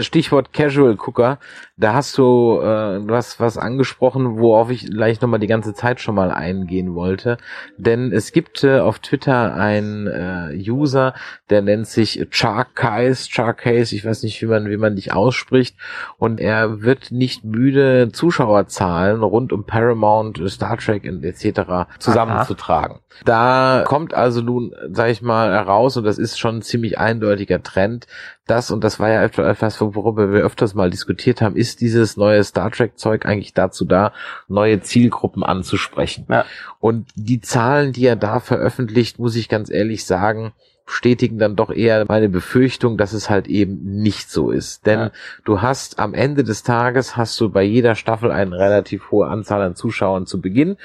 Stichwort 0.00 0.52
Casual 0.52 0.96
Cooker, 0.96 1.38
da 1.76 1.94
hast 1.94 2.18
du 2.18 2.60
äh, 2.60 3.08
was 3.08 3.40
was 3.40 3.56
angesprochen, 3.56 4.38
worauf 4.38 4.70
ich 4.70 4.86
gleich 4.86 5.20
nochmal 5.20 5.40
die 5.40 5.46
ganze 5.46 5.74
Zeit 5.74 6.00
schon 6.00 6.14
mal 6.14 6.30
eingehen 6.30 6.94
wollte. 6.94 7.38
Denn 7.76 8.12
es 8.12 8.32
gibt 8.32 8.64
äh, 8.64 8.80
auf 8.80 8.98
Twitter 8.98 9.54
einen 9.54 10.06
äh, 10.06 10.70
User, 10.70 11.14
der 11.48 11.62
nennt 11.62 11.86
sich 11.86 12.26
Charkais, 12.30 13.28
Charkais, 13.28 13.92
ich 13.92 14.04
weiß 14.04 14.22
nicht, 14.22 14.40
wie 14.42 14.46
man 14.46 14.68
wie 14.68 14.76
man 14.76 14.96
dich 14.96 15.12
ausspricht, 15.12 15.76
und 16.18 16.40
er 16.40 16.82
wird 16.82 17.10
nicht 17.10 17.44
müde, 17.44 18.10
Zuschauerzahlen 18.12 19.22
rund 19.22 19.52
um 19.52 19.64
Paramount, 19.64 20.40
Star 20.50 20.76
Trek 20.76 21.04
und 21.04 21.24
etc. 21.24 21.88
zusammenzutragen. 21.98 22.98
Da 23.24 23.84
kommt 23.86 24.14
also 24.14 24.40
nun, 24.40 24.74
sag 24.90 25.10
ich 25.10 25.22
mal, 25.22 25.50
heraus, 25.52 25.96
und 25.96 26.04
das 26.04 26.18
ist 26.18 26.38
schon 26.38 26.56
ein 26.58 26.62
ziemlich 26.62 26.98
eindeutiger 26.98 27.62
Trend, 27.62 28.06
das, 28.50 28.70
und 28.70 28.82
das 28.82 28.98
war 28.98 29.08
ja 29.08 29.22
etwas, 29.22 29.80
worüber 29.80 30.32
wir 30.32 30.42
öfters 30.42 30.74
mal 30.74 30.90
diskutiert 30.90 31.40
haben, 31.40 31.56
ist 31.56 31.80
dieses 31.80 32.16
neue 32.16 32.42
Star 32.44 32.70
Trek-Zeug 32.70 33.24
eigentlich 33.24 33.54
dazu 33.54 33.84
da, 33.84 34.12
neue 34.48 34.80
Zielgruppen 34.80 35.42
anzusprechen. 35.42 36.26
Ja. 36.28 36.44
Und 36.80 37.08
die 37.14 37.40
Zahlen, 37.40 37.92
die 37.92 38.04
er 38.06 38.16
da 38.16 38.40
veröffentlicht, 38.40 39.18
muss 39.18 39.36
ich 39.36 39.48
ganz 39.48 39.70
ehrlich 39.70 40.04
sagen, 40.04 40.52
bestätigen 40.84 41.38
dann 41.38 41.54
doch 41.54 41.70
eher 41.70 42.04
meine 42.08 42.28
Befürchtung, 42.28 42.98
dass 42.98 43.12
es 43.12 43.30
halt 43.30 43.46
eben 43.46 43.78
nicht 44.02 44.28
so 44.28 44.50
ist. 44.50 44.86
Denn 44.86 44.98
Ja. 44.98 45.10
du 45.44 45.62
hast 45.62 46.00
am 46.00 46.14
Ende 46.14 46.42
des 46.42 46.64
Tages 46.64 47.16
hast 47.16 47.40
du 47.40 47.48
bei 47.48 47.62
jeder 47.62 47.94
Staffel 47.94 48.32
eine 48.32 48.58
relativ 48.58 49.12
hohe 49.12 49.28
Anzahl 49.28 49.62
an 49.62 49.76
Zuschauern 49.76 50.26
zu 50.26 50.40
Beginn 50.40 50.76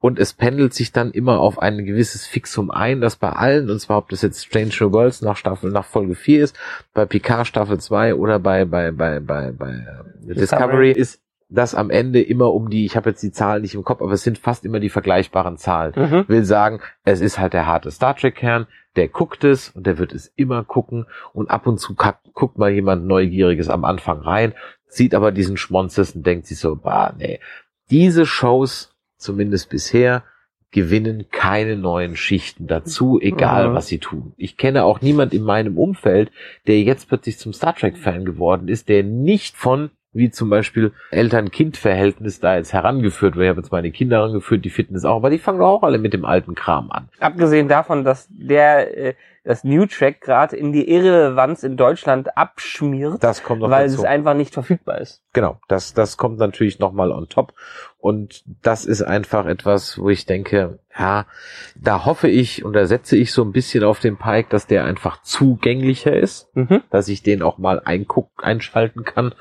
und 0.00 0.18
es 0.18 0.32
pendelt 0.32 0.74
sich 0.74 0.92
dann 0.92 1.10
immer 1.12 1.38
auf 1.38 1.58
ein 1.58 1.84
gewisses 1.84 2.26
Fixum 2.26 2.70
ein, 2.70 3.00
das 3.00 3.16
bei 3.16 3.30
allen, 3.30 3.70
und 3.70 3.78
zwar 3.80 3.98
ob 3.98 4.08
das 4.08 4.22
jetzt 4.22 4.44
Strange 4.44 4.72
New 4.80 4.92
Worlds 4.92 5.22
nach 5.22 5.36
Staffel, 5.36 5.70
nach 5.70 5.84
Folge 5.84 6.14
4 6.14 6.42
ist, 6.44 6.58
bei 6.94 7.04
Picard 7.06 7.46
Staffel 7.46 7.78
2 7.78 8.14
oder 8.14 8.38
bei, 8.38 8.64
bei, 8.64 8.90
bei, 8.90 9.20
bei, 9.20 9.52
bei 9.52 9.86
Discovery 10.22 10.92
ist 10.92 11.20
das 11.50 11.74
am 11.74 11.90
Ende 11.90 12.22
immer 12.22 12.52
um 12.54 12.70
die, 12.70 12.86
ich 12.86 12.96
habe 12.96 13.10
jetzt 13.10 13.22
die 13.22 13.32
Zahlen 13.32 13.62
nicht 13.62 13.74
im 13.74 13.84
Kopf, 13.84 14.00
aber 14.00 14.12
es 14.12 14.22
sind 14.22 14.38
fast 14.38 14.64
immer 14.64 14.80
die 14.80 14.88
vergleichbaren 14.88 15.56
Zahlen. 15.56 15.92
Mhm. 15.96 16.24
Will 16.28 16.44
sagen, 16.44 16.80
es 17.04 17.20
ist 17.20 17.38
halt 17.38 17.52
der 17.52 17.66
harte 17.66 17.90
Star 17.90 18.16
Trek 18.16 18.36
Kern, 18.36 18.66
der 18.96 19.08
guckt 19.08 19.44
es 19.44 19.70
und 19.70 19.86
der 19.86 19.98
wird 19.98 20.12
es 20.12 20.32
immer 20.36 20.64
gucken 20.64 21.06
und 21.32 21.50
ab 21.50 21.66
und 21.66 21.78
zu 21.78 21.94
guckt 21.94 22.56
mal 22.56 22.70
jemand 22.70 23.04
Neugieriges 23.06 23.68
am 23.68 23.84
Anfang 23.84 24.20
rein, 24.20 24.54
sieht 24.86 25.14
aber 25.14 25.32
diesen 25.32 25.56
Schmonzes 25.56 26.14
und 26.14 26.24
denkt 26.24 26.46
sich 26.46 26.58
so, 26.58 26.76
bah, 26.76 27.14
nee. 27.18 27.40
Diese 27.90 28.24
Shows, 28.24 28.89
zumindest 29.20 29.70
bisher, 29.70 30.22
gewinnen 30.72 31.26
keine 31.32 31.76
neuen 31.76 32.14
Schichten 32.16 32.68
dazu, 32.68 33.18
egal 33.20 33.70
Mhm. 33.70 33.74
was 33.74 33.88
sie 33.88 33.98
tun. 33.98 34.34
Ich 34.36 34.56
kenne 34.56 34.84
auch 34.84 35.00
niemand 35.00 35.34
in 35.34 35.42
meinem 35.42 35.76
Umfeld, 35.76 36.30
der 36.68 36.80
jetzt 36.80 37.08
plötzlich 37.08 37.38
zum 37.38 37.52
Star 37.52 37.74
Trek-Fan 37.74 38.24
geworden 38.24 38.68
ist, 38.68 38.88
der 38.88 39.02
nicht 39.02 39.56
von 39.56 39.90
wie 40.12 40.30
zum 40.30 40.50
Beispiel 40.50 40.92
Eltern-Kind-Verhältnis 41.12 42.40
da 42.40 42.56
jetzt 42.56 42.72
herangeführt 42.72 43.36
wird. 43.36 43.44
Ich 43.44 43.48
habe 43.50 43.60
jetzt 43.60 43.72
meine 43.72 43.90
Kinder 43.90 44.18
herangeführt, 44.18 44.64
die 44.64 44.70
finden 44.70 44.96
es 44.96 45.04
auch, 45.04 45.16
aber 45.16 45.30
die 45.30 45.38
fangen 45.38 45.60
doch 45.60 45.68
auch 45.68 45.82
alle 45.82 45.98
mit 45.98 46.12
dem 46.12 46.24
alten 46.24 46.54
Kram 46.54 46.90
an. 46.90 47.08
Abgesehen 47.20 47.68
davon, 47.68 48.04
dass 48.04 48.28
der 48.30 48.96
äh, 48.96 49.14
das 49.44 49.64
New 49.64 49.86
Track 49.86 50.20
gerade 50.20 50.54
in 50.56 50.72
die 50.72 50.90
Irrelevanz 50.90 51.62
in 51.62 51.76
Deutschland 51.76 52.36
abschmiert, 52.36 53.22
Das 53.24 53.42
kommt 53.42 53.62
noch 53.62 53.70
weil 53.70 53.86
dazu. 53.88 54.00
es 54.02 54.04
einfach 54.04 54.34
nicht 54.34 54.52
verfügbar 54.52 55.00
ist. 55.00 55.22
Genau, 55.32 55.58
das, 55.68 55.94
das 55.94 56.16
kommt 56.18 56.38
natürlich 56.38 56.78
nochmal 56.78 57.10
on 57.10 57.28
top. 57.28 57.54
Und 57.98 58.42
das 58.62 58.84
ist 58.84 59.02
einfach 59.02 59.46
etwas, 59.46 59.98
wo 59.98 60.10
ich 60.10 60.26
denke, 60.26 60.78
ja, 60.98 61.26
da 61.74 62.04
hoffe 62.04 62.28
ich 62.28 62.64
und 62.64 62.72
da 62.74 62.86
setze 62.86 63.16
ich 63.16 63.32
so 63.32 63.42
ein 63.42 63.52
bisschen 63.52 63.82
auf 63.84 64.00
den 64.00 64.16
Pike, 64.18 64.48
dass 64.50 64.66
der 64.66 64.84
einfach 64.84 65.22
zugänglicher 65.22 66.14
ist, 66.16 66.54
Mhm. 66.54 66.82
dass 66.90 67.08
ich 67.08 67.22
den 67.22 67.42
auch 67.42 67.58
mal 67.58 67.80
einguck, 67.84 68.30
einschalten 68.36 69.04
kann, 69.04 69.34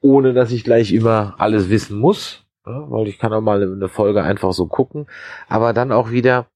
ohne 0.00 0.32
dass 0.34 0.50
ich 0.50 0.64
gleich 0.64 0.92
immer 0.92 1.34
alles 1.38 1.70
wissen 1.70 1.98
muss, 1.98 2.44
ja, 2.66 2.90
weil 2.90 3.06
ich 3.08 3.18
kann 3.18 3.32
auch 3.32 3.40
mal 3.40 3.62
eine 3.62 3.88
Folge 3.88 4.22
einfach 4.22 4.52
so 4.52 4.66
gucken, 4.66 5.06
aber 5.48 5.72
dann 5.72 5.92
auch 5.92 6.10
wieder, 6.10 6.46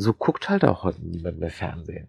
so 0.00 0.12
guckt 0.12 0.48
halt 0.48 0.64
auch 0.64 0.84
heute 0.84 1.00
niemand 1.02 1.40
mehr 1.40 1.50
Fernsehen. 1.50 2.08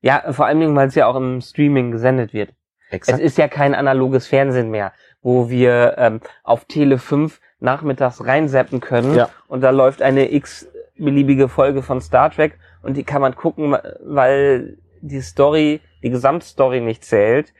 Ja, 0.00 0.32
vor 0.32 0.46
allen 0.46 0.58
Dingen, 0.60 0.74
weil 0.74 0.88
es 0.88 0.94
ja 0.94 1.06
auch 1.06 1.14
im 1.16 1.40
Streaming 1.40 1.90
gesendet 1.92 2.32
wird. 2.32 2.52
Es 2.90 3.08
ist 3.08 3.38
ja 3.38 3.46
kein 3.46 3.74
analoges 3.74 4.26
Fernsehen 4.26 4.70
mehr, 4.70 4.92
wo 5.22 5.48
wir 5.48 5.94
ähm, 5.96 6.20
auf 6.42 6.64
Tele 6.64 6.98
5 6.98 7.40
nachmittags 7.60 8.24
reinseppen 8.24 8.80
können 8.80 9.14
Ja. 9.14 9.28
und 9.46 9.60
da 9.60 9.70
läuft 9.70 10.02
eine 10.02 10.32
x-beliebige 10.32 11.48
Folge 11.48 11.82
von 11.82 12.00
Star 12.00 12.30
Trek 12.30 12.58
und 12.82 12.96
die 12.96 13.04
kann 13.04 13.20
man 13.20 13.36
gucken, 13.36 13.76
weil 14.02 14.78
die 15.02 15.20
Story, 15.20 15.80
die 16.02 16.10
Gesamtstory 16.10 16.80
nicht 16.80 17.04
zählt. 17.04 17.52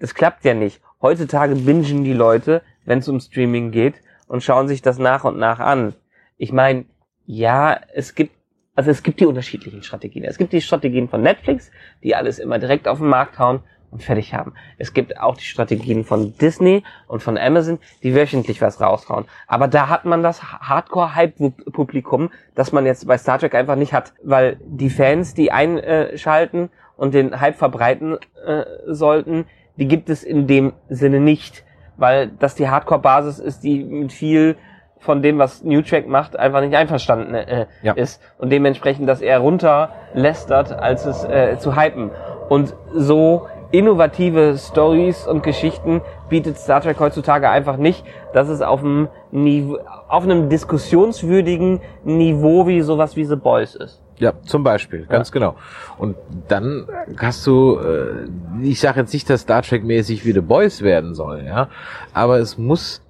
Das 0.00 0.14
klappt 0.14 0.44
ja 0.44 0.54
nicht. 0.54 0.80
Heutzutage 1.00 1.54
bingen 1.54 2.02
die 2.02 2.12
Leute, 2.12 2.62
wenn 2.84 2.98
es 2.98 3.08
um 3.08 3.20
Streaming 3.20 3.70
geht 3.70 3.94
und 4.26 4.42
schauen 4.42 4.66
sich 4.66 4.82
das 4.82 4.98
nach 4.98 5.22
und 5.24 5.38
nach 5.38 5.60
an. 5.60 5.94
Ich 6.38 6.50
meine, 6.52 6.86
ja, 7.24 7.78
es 7.94 8.16
gibt 8.16 8.32
also 8.74 8.90
es 8.90 9.02
gibt 9.02 9.20
die 9.20 9.26
unterschiedlichen 9.26 9.82
Strategien. 9.82 10.24
Es 10.24 10.38
gibt 10.38 10.52
die 10.52 10.60
Strategien 10.60 11.08
von 11.08 11.22
Netflix, 11.22 11.70
die 12.02 12.14
alles 12.14 12.38
immer 12.38 12.58
direkt 12.58 12.88
auf 12.88 12.98
den 12.98 13.08
Markt 13.08 13.38
hauen 13.38 13.60
und 13.90 14.02
fertig 14.02 14.32
haben. 14.32 14.54
Es 14.78 14.94
gibt 14.94 15.20
auch 15.20 15.36
die 15.36 15.44
Strategien 15.44 16.04
von 16.04 16.34
Disney 16.38 16.82
und 17.06 17.22
von 17.22 17.36
Amazon, 17.36 17.78
die 18.02 18.14
wöchentlich 18.14 18.62
was 18.62 18.80
raushauen. 18.80 19.26
Aber 19.46 19.68
da 19.68 19.88
hat 19.88 20.06
man 20.06 20.22
das 20.22 20.42
Hardcore-Hype-Publikum, 20.42 22.30
das 22.54 22.72
man 22.72 22.86
jetzt 22.86 23.06
bei 23.06 23.18
Star 23.18 23.38
Trek 23.38 23.54
einfach 23.54 23.76
nicht 23.76 23.92
hat, 23.92 24.14
weil 24.22 24.58
die 24.64 24.88
Fans, 24.88 25.34
die 25.34 25.52
einschalten 25.52 26.70
und 26.96 27.12
den 27.12 27.38
Hype 27.38 27.56
verbreiten 27.56 28.16
äh, 28.46 28.64
sollten, 28.86 29.44
die 29.76 29.88
gibt 29.88 30.08
es 30.08 30.22
in 30.22 30.46
dem 30.46 30.72
Sinne 30.88 31.20
nicht, 31.20 31.64
weil 31.98 32.28
das 32.28 32.54
die 32.54 32.68
Hardcore-Basis 32.68 33.38
ist, 33.38 33.60
die 33.60 33.84
mit 33.84 34.12
viel 34.12 34.56
von 35.02 35.20
dem, 35.20 35.38
was 35.38 35.62
New 35.64 35.82
Track 35.82 36.06
macht, 36.08 36.38
einfach 36.38 36.60
nicht 36.60 36.74
einverstanden 36.76 37.34
äh, 37.34 37.66
Ja. 37.82 37.92
ist 37.94 38.22
und 38.38 38.50
dementsprechend 38.50 39.08
das 39.08 39.20
eher 39.20 39.40
runterlästert, 39.40 40.72
als 40.72 41.06
es 41.06 41.24
äh, 41.24 41.58
zu 41.58 41.76
hypen. 41.76 42.10
Und 42.48 42.74
so 42.94 43.48
innovative 43.72 44.56
Stories 44.58 45.26
und 45.26 45.42
Geschichten 45.42 46.02
bietet 46.28 46.58
Star 46.58 46.80
Trek 46.82 47.00
heutzutage 47.00 47.48
einfach 47.48 47.78
nicht, 47.78 48.04
dass 48.32 48.48
es 48.48 48.60
auf 48.62 48.80
einem, 48.80 49.08
Niveau, 49.30 49.78
auf 50.08 50.24
einem 50.24 50.48
diskussionswürdigen 50.50 51.80
Niveau 52.04 52.66
wie 52.66 52.82
sowas 52.82 53.16
wie 53.16 53.24
The 53.24 53.36
Boys 53.36 53.74
ist. 53.74 54.00
Ja, 54.18 54.34
zum 54.44 54.62
Beispiel, 54.62 55.06
ganz 55.06 55.32
genau. 55.32 55.56
Und 55.98 56.16
dann 56.48 56.86
hast 57.18 57.44
du, 57.46 57.78
äh, 57.78 58.28
ich 58.62 58.78
sage 58.78 59.00
jetzt 59.00 59.12
nicht, 59.12 59.28
dass 59.28 59.40
Star 59.40 59.62
Trek 59.62 59.82
mäßig 59.84 60.24
wie 60.24 60.32
The 60.32 60.42
Boys 60.42 60.82
werden 60.82 61.14
soll, 61.14 61.42
ja, 61.44 61.68
aber 62.14 62.38
es 62.38 62.58
muss 62.58 63.01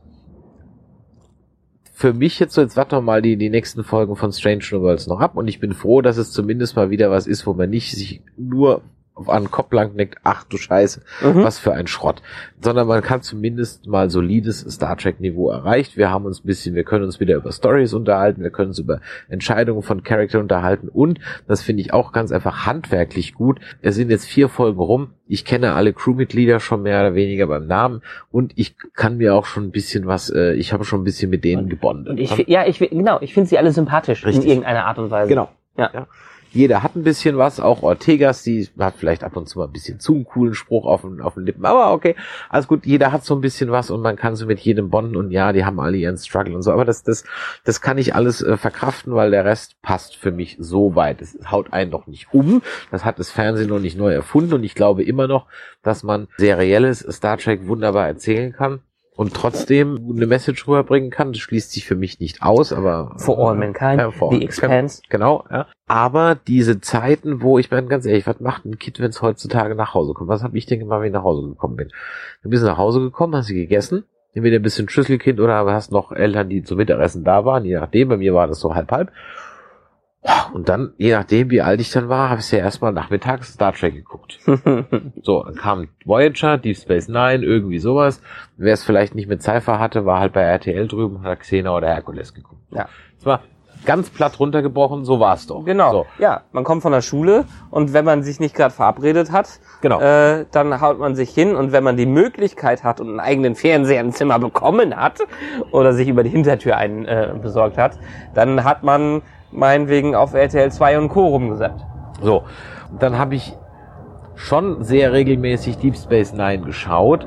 für 2.02 2.12
mich 2.12 2.40
jetzt 2.40 2.54
so, 2.54 2.60
jetzt 2.60 2.76
warten 2.76 2.96
wir 2.96 3.00
mal 3.00 3.22
die, 3.22 3.36
die 3.36 3.48
nächsten 3.48 3.84
Folgen 3.84 4.16
von 4.16 4.32
Strange 4.32 4.64
New 4.72 4.80
Worlds 4.80 5.06
noch 5.06 5.20
ab 5.20 5.36
und 5.36 5.46
ich 5.46 5.60
bin 5.60 5.72
froh, 5.72 6.02
dass 6.02 6.16
es 6.16 6.32
zumindest 6.32 6.74
mal 6.74 6.90
wieder 6.90 7.12
was 7.12 7.28
ist, 7.28 7.46
wo 7.46 7.54
man 7.54 7.70
nicht 7.70 7.92
sich 7.92 8.22
nur 8.36 8.82
auf 9.14 9.28
einen 9.28 9.50
Kopf 9.50 9.72
lang 9.72 9.96
denkt, 9.96 10.16
ach 10.24 10.44
du 10.44 10.56
Scheiße, 10.56 11.02
Mhm. 11.22 11.44
was 11.44 11.58
für 11.58 11.72
ein 11.72 11.86
Schrott. 11.86 12.22
Sondern 12.60 12.86
man 12.86 13.02
kann 13.02 13.20
zumindest 13.22 13.86
mal 13.86 14.08
solides 14.08 14.60
Star 14.70 14.96
Trek 14.96 15.20
Niveau 15.20 15.50
erreicht. 15.50 15.96
Wir 15.96 16.10
haben 16.10 16.24
uns 16.24 16.42
ein 16.42 16.46
bisschen, 16.46 16.74
wir 16.74 16.84
können 16.84 17.04
uns 17.04 17.20
wieder 17.20 17.36
über 17.36 17.52
Stories 17.52 17.92
unterhalten, 17.92 18.42
wir 18.42 18.50
können 18.50 18.68
uns 18.68 18.78
über 18.78 19.00
Entscheidungen 19.28 19.82
von 19.82 20.02
Charakter 20.02 20.40
unterhalten 20.40 20.88
und, 20.88 21.18
das 21.46 21.62
finde 21.62 21.82
ich 21.82 21.92
auch 21.92 22.12
ganz 22.12 22.32
einfach 22.32 22.66
handwerklich 22.66 23.34
gut, 23.34 23.60
es 23.82 23.94
sind 23.96 24.10
jetzt 24.10 24.24
vier 24.26 24.48
Folgen 24.48 24.80
rum, 24.80 25.10
ich 25.26 25.44
kenne 25.44 25.74
alle 25.74 25.92
Crewmitglieder 25.92 26.60
schon 26.60 26.82
mehr 26.82 27.00
oder 27.00 27.14
weniger 27.14 27.46
beim 27.46 27.66
Namen 27.66 28.02
und 28.30 28.52
ich 28.56 28.76
kann 28.94 29.18
mir 29.18 29.34
auch 29.34 29.44
schon 29.46 29.64
ein 29.64 29.70
bisschen 29.72 30.06
was, 30.06 30.30
äh, 30.30 30.54
ich 30.54 30.72
habe 30.72 30.84
schon 30.84 31.02
ein 31.02 31.04
bisschen 31.04 31.30
mit 31.30 31.44
denen 31.44 31.68
gebondet. 31.68 32.18
Ich, 32.18 32.36
ja, 32.48 32.66
ich, 32.66 32.78
genau, 32.78 33.18
ich 33.20 33.34
finde 33.34 33.48
sie 33.48 33.58
alle 33.58 33.72
sympathisch 33.72 34.24
Richtig. 34.24 34.44
in 34.44 34.48
irgendeiner 34.50 34.86
Art 34.86 34.98
und 34.98 35.10
Weise. 35.10 35.28
Genau. 35.28 35.50
Ja. 35.76 35.90
Ja. 35.92 36.06
Jeder 36.52 36.82
hat 36.82 36.96
ein 36.96 37.02
bisschen 37.02 37.38
was, 37.38 37.60
auch 37.60 37.82
Ortegas, 37.82 38.42
die 38.42 38.68
hat 38.78 38.94
vielleicht 38.98 39.24
ab 39.24 39.36
und 39.36 39.48
zu 39.48 39.58
mal 39.58 39.66
ein 39.66 39.72
bisschen 39.72 40.00
zu 40.00 40.14
einen 40.14 40.24
coolen 40.24 40.54
Spruch 40.54 40.84
auf 40.84 41.00
den, 41.00 41.20
auf 41.20 41.34
den 41.34 41.46
Lippen, 41.46 41.64
aber 41.64 41.92
okay, 41.92 42.14
alles 42.50 42.68
gut, 42.68 42.84
jeder 42.84 43.10
hat 43.10 43.24
so 43.24 43.34
ein 43.34 43.40
bisschen 43.40 43.70
was 43.70 43.90
und 43.90 44.02
man 44.02 44.16
kann 44.16 44.36
so 44.36 44.46
mit 44.46 44.60
jedem 44.60 44.90
bonden 44.90 45.16
und 45.16 45.30
ja, 45.30 45.52
die 45.52 45.64
haben 45.64 45.80
alle 45.80 45.96
ihren 45.96 46.18
Struggle 46.18 46.54
und 46.54 46.62
so, 46.62 46.70
aber 46.72 46.84
das, 46.84 47.02
das, 47.02 47.24
das 47.64 47.80
kann 47.80 47.96
ich 47.96 48.14
alles 48.14 48.42
äh, 48.42 48.56
verkraften, 48.56 49.14
weil 49.14 49.30
der 49.30 49.44
Rest 49.44 49.80
passt 49.80 50.16
für 50.16 50.30
mich 50.30 50.56
so 50.60 50.94
weit. 50.94 51.22
Es 51.22 51.38
haut 51.50 51.72
einen 51.72 51.90
noch 51.90 52.06
nicht 52.06 52.32
um, 52.32 52.62
das 52.90 53.04
hat 53.04 53.18
das 53.18 53.30
Fernsehen 53.30 53.68
noch 53.68 53.80
nicht 53.80 53.96
neu 53.96 54.12
erfunden 54.12 54.52
und 54.52 54.64
ich 54.64 54.74
glaube 54.74 55.02
immer 55.02 55.26
noch, 55.26 55.46
dass 55.82 56.02
man 56.02 56.28
serielles 56.36 57.00
Star 57.10 57.38
Trek 57.38 57.66
wunderbar 57.66 58.06
erzählen 58.06 58.52
kann. 58.52 58.80
Und 59.14 59.34
trotzdem 59.34 60.08
eine 60.10 60.26
Message 60.26 60.66
rüberbringen 60.66 61.10
kann, 61.10 61.32
das 61.32 61.40
schließt 61.40 61.70
sich 61.72 61.84
für 61.84 61.96
mich 61.96 62.18
nicht 62.18 62.42
aus, 62.42 62.72
aber 62.72 63.14
For 63.18 63.38
all 63.38 63.56
mankind, 63.56 64.00
Ja, 64.00 64.10
for 64.10 64.32
The 64.32 64.42
Expanse. 64.42 65.02
Genau, 65.10 65.44
ja. 65.50 65.66
Aber 65.86 66.34
diese 66.34 66.80
Zeiten, 66.80 67.42
wo 67.42 67.58
ich 67.58 67.70
meine, 67.70 67.88
ganz 67.88 68.06
ehrlich, 68.06 68.26
was 68.26 68.40
macht 68.40 68.64
ein 68.64 68.78
Kind, 68.78 69.00
wenn 69.00 69.10
es 69.10 69.20
heutzutage 69.20 69.74
nach 69.74 69.92
Hause 69.92 70.14
kommt? 70.14 70.30
Was 70.30 70.42
habe 70.42 70.56
ich 70.56 70.64
denn 70.64 70.78
gemacht, 70.78 71.00
wenn 71.00 71.08
ich 71.08 71.12
nach 71.12 71.24
Hause 71.24 71.46
gekommen 71.46 71.76
bin? 71.76 71.88
Du 72.42 72.48
bist 72.48 72.64
nach 72.64 72.78
Hause 72.78 73.00
gekommen, 73.00 73.36
hast 73.36 73.50
du 73.50 73.54
gegessen, 73.54 74.04
entweder 74.32 74.56
ein 74.56 74.62
bisschen 74.62 74.88
Schlüsselkind 74.88 75.40
oder 75.40 75.66
hast 75.66 75.92
noch 75.92 76.12
Eltern, 76.12 76.48
die 76.48 76.62
zum 76.62 76.78
Mittagessen 76.78 77.22
da 77.22 77.44
waren, 77.44 77.66
je 77.66 77.74
nachdem, 77.74 78.08
bei 78.08 78.16
mir 78.16 78.32
war 78.32 78.46
das 78.46 78.60
so 78.60 78.74
halb 78.74 78.90
halb. 78.90 79.12
Und 80.52 80.68
dann, 80.68 80.92
je 80.98 81.12
nachdem, 81.12 81.50
wie 81.50 81.62
alt 81.62 81.80
ich 81.80 81.90
dann 81.90 82.08
war, 82.08 82.30
habe 82.30 82.40
ich 82.40 82.50
ja 82.52 82.58
erstmal 82.58 82.92
nachmittags 82.92 83.54
Star 83.54 83.72
Trek 83.72 83.94
geguckt. 83.94 84.38
So, 85.22 85.42
dann 85.42 85.54
kam 85.56 85.88
Voyager, 86.04 86.58
Deep 86.58 86.76
Space 86.76 87.08
Nine, 87.08 87.44
irgendwie 87.44 87.78
sowas. 87.78 88.20
Wer 88.56 88.74
es 88.74 88.84
vielleicht 88.84 89.14
nicht 89.14 89.28
mit 89.28 89.42
Cypher 89.42 89.78
hatte, 89.80 90.04
war 90.06 90.20
halt 90.20 90.32
bei 90.32 90.42
RTL 90.42 90.86
drüben 90.88 91.22
hat 91.22 91.40
Xena 91.40 91.76
oder 91.76 91.88
Herkules 91.88 92.34
geguckt. 92.34 92.60
Ja. 92.70 92.88
Es 93.18 93.26
war 93.26 93.40
ganz 93.84 94.10
platt 94.10 94.38
runtergebrochen, 94.38 95.04
so 95.04 95.18
war 95.18 95.34
es 95.34 95.46
doch. 95.48 95.64
Genau. 95.64 95.90
So, 95.90 96.06
Ja, 96.18 96.42
man 96.52 96.62
kommt 96.62 96.82
von 96.82 96.92
der 96.92 97.00
Schule 97.02 97.44
und 97.70 97.92
wenn 97.92 98.04
man 98.04 98.22
sich 98.22 98.38
nicht 98.38 98.54
gerade 98.54 98.72
verabredet 98.74 99.32
hat, 99.32 99.58
Genau. 99.80 100.00
äh, 100.00 100.46
dann 100.52 100.80
haut 100.80 100.98
man 101.00 101.16
sich 101.16 101.30
hin 101.30 101.56
und 101.56 101.72
wenn 101.72 101.82
man 101.82 101.96
die 101.96 102.06
Möglichkeit 102.06 102.84
hat 102.84 103.00
und 103.00 103.08
einen 103.08 103.20
eigenen 103.20 103.54
Fernseher 103.56 104.00
im 104.00 104.12
Zimmer 104.12 104.38
bekommen 104.38 104.94
hat 104.94 105.18
oder 105.72 105.92
sich 105.94 106.08
über 106.08 106.22
die 106.22 106.30
Hintertür 106.30 106.76
einen 106.76 107.06
äh, 107.06 107.34
besorgt 107.42 107.76
hat, 107.78 107.98
dann 108.34 108.62
hat 108.62 108.84
man 108.84 109.22
meinetwegen 109.52 110.14
auf 110.14 110.34
RTL 110.34 110.70
2 110.70 110.98
und 110.98 111.08
Co. 111.08 111.26
rumgesappt. 111.28 111.84
so. 112.20 112.42
Und 112.90 113.02
dann 113.02 113.18
habe 113.18 113.34
ich 113.34 113.56
schon 114.34 114.82
sehr 114.82 115.12
regelmäßig 115.12 115.78
Deep 115.78 115.96
Space 115.96 116.32
Nine 116.32 116.60
geschaut, 116.60 117.26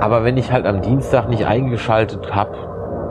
aber 0.00 0.24
wenn 0.24 0.36
ich 0.36 0.52
halt 0.52 0.66
am 0.66 0.82
Dienstag 0.82 1.28
nicht 1.28 1.46
eingeschaltet 1.46 2.34
habe, 2.34 2.56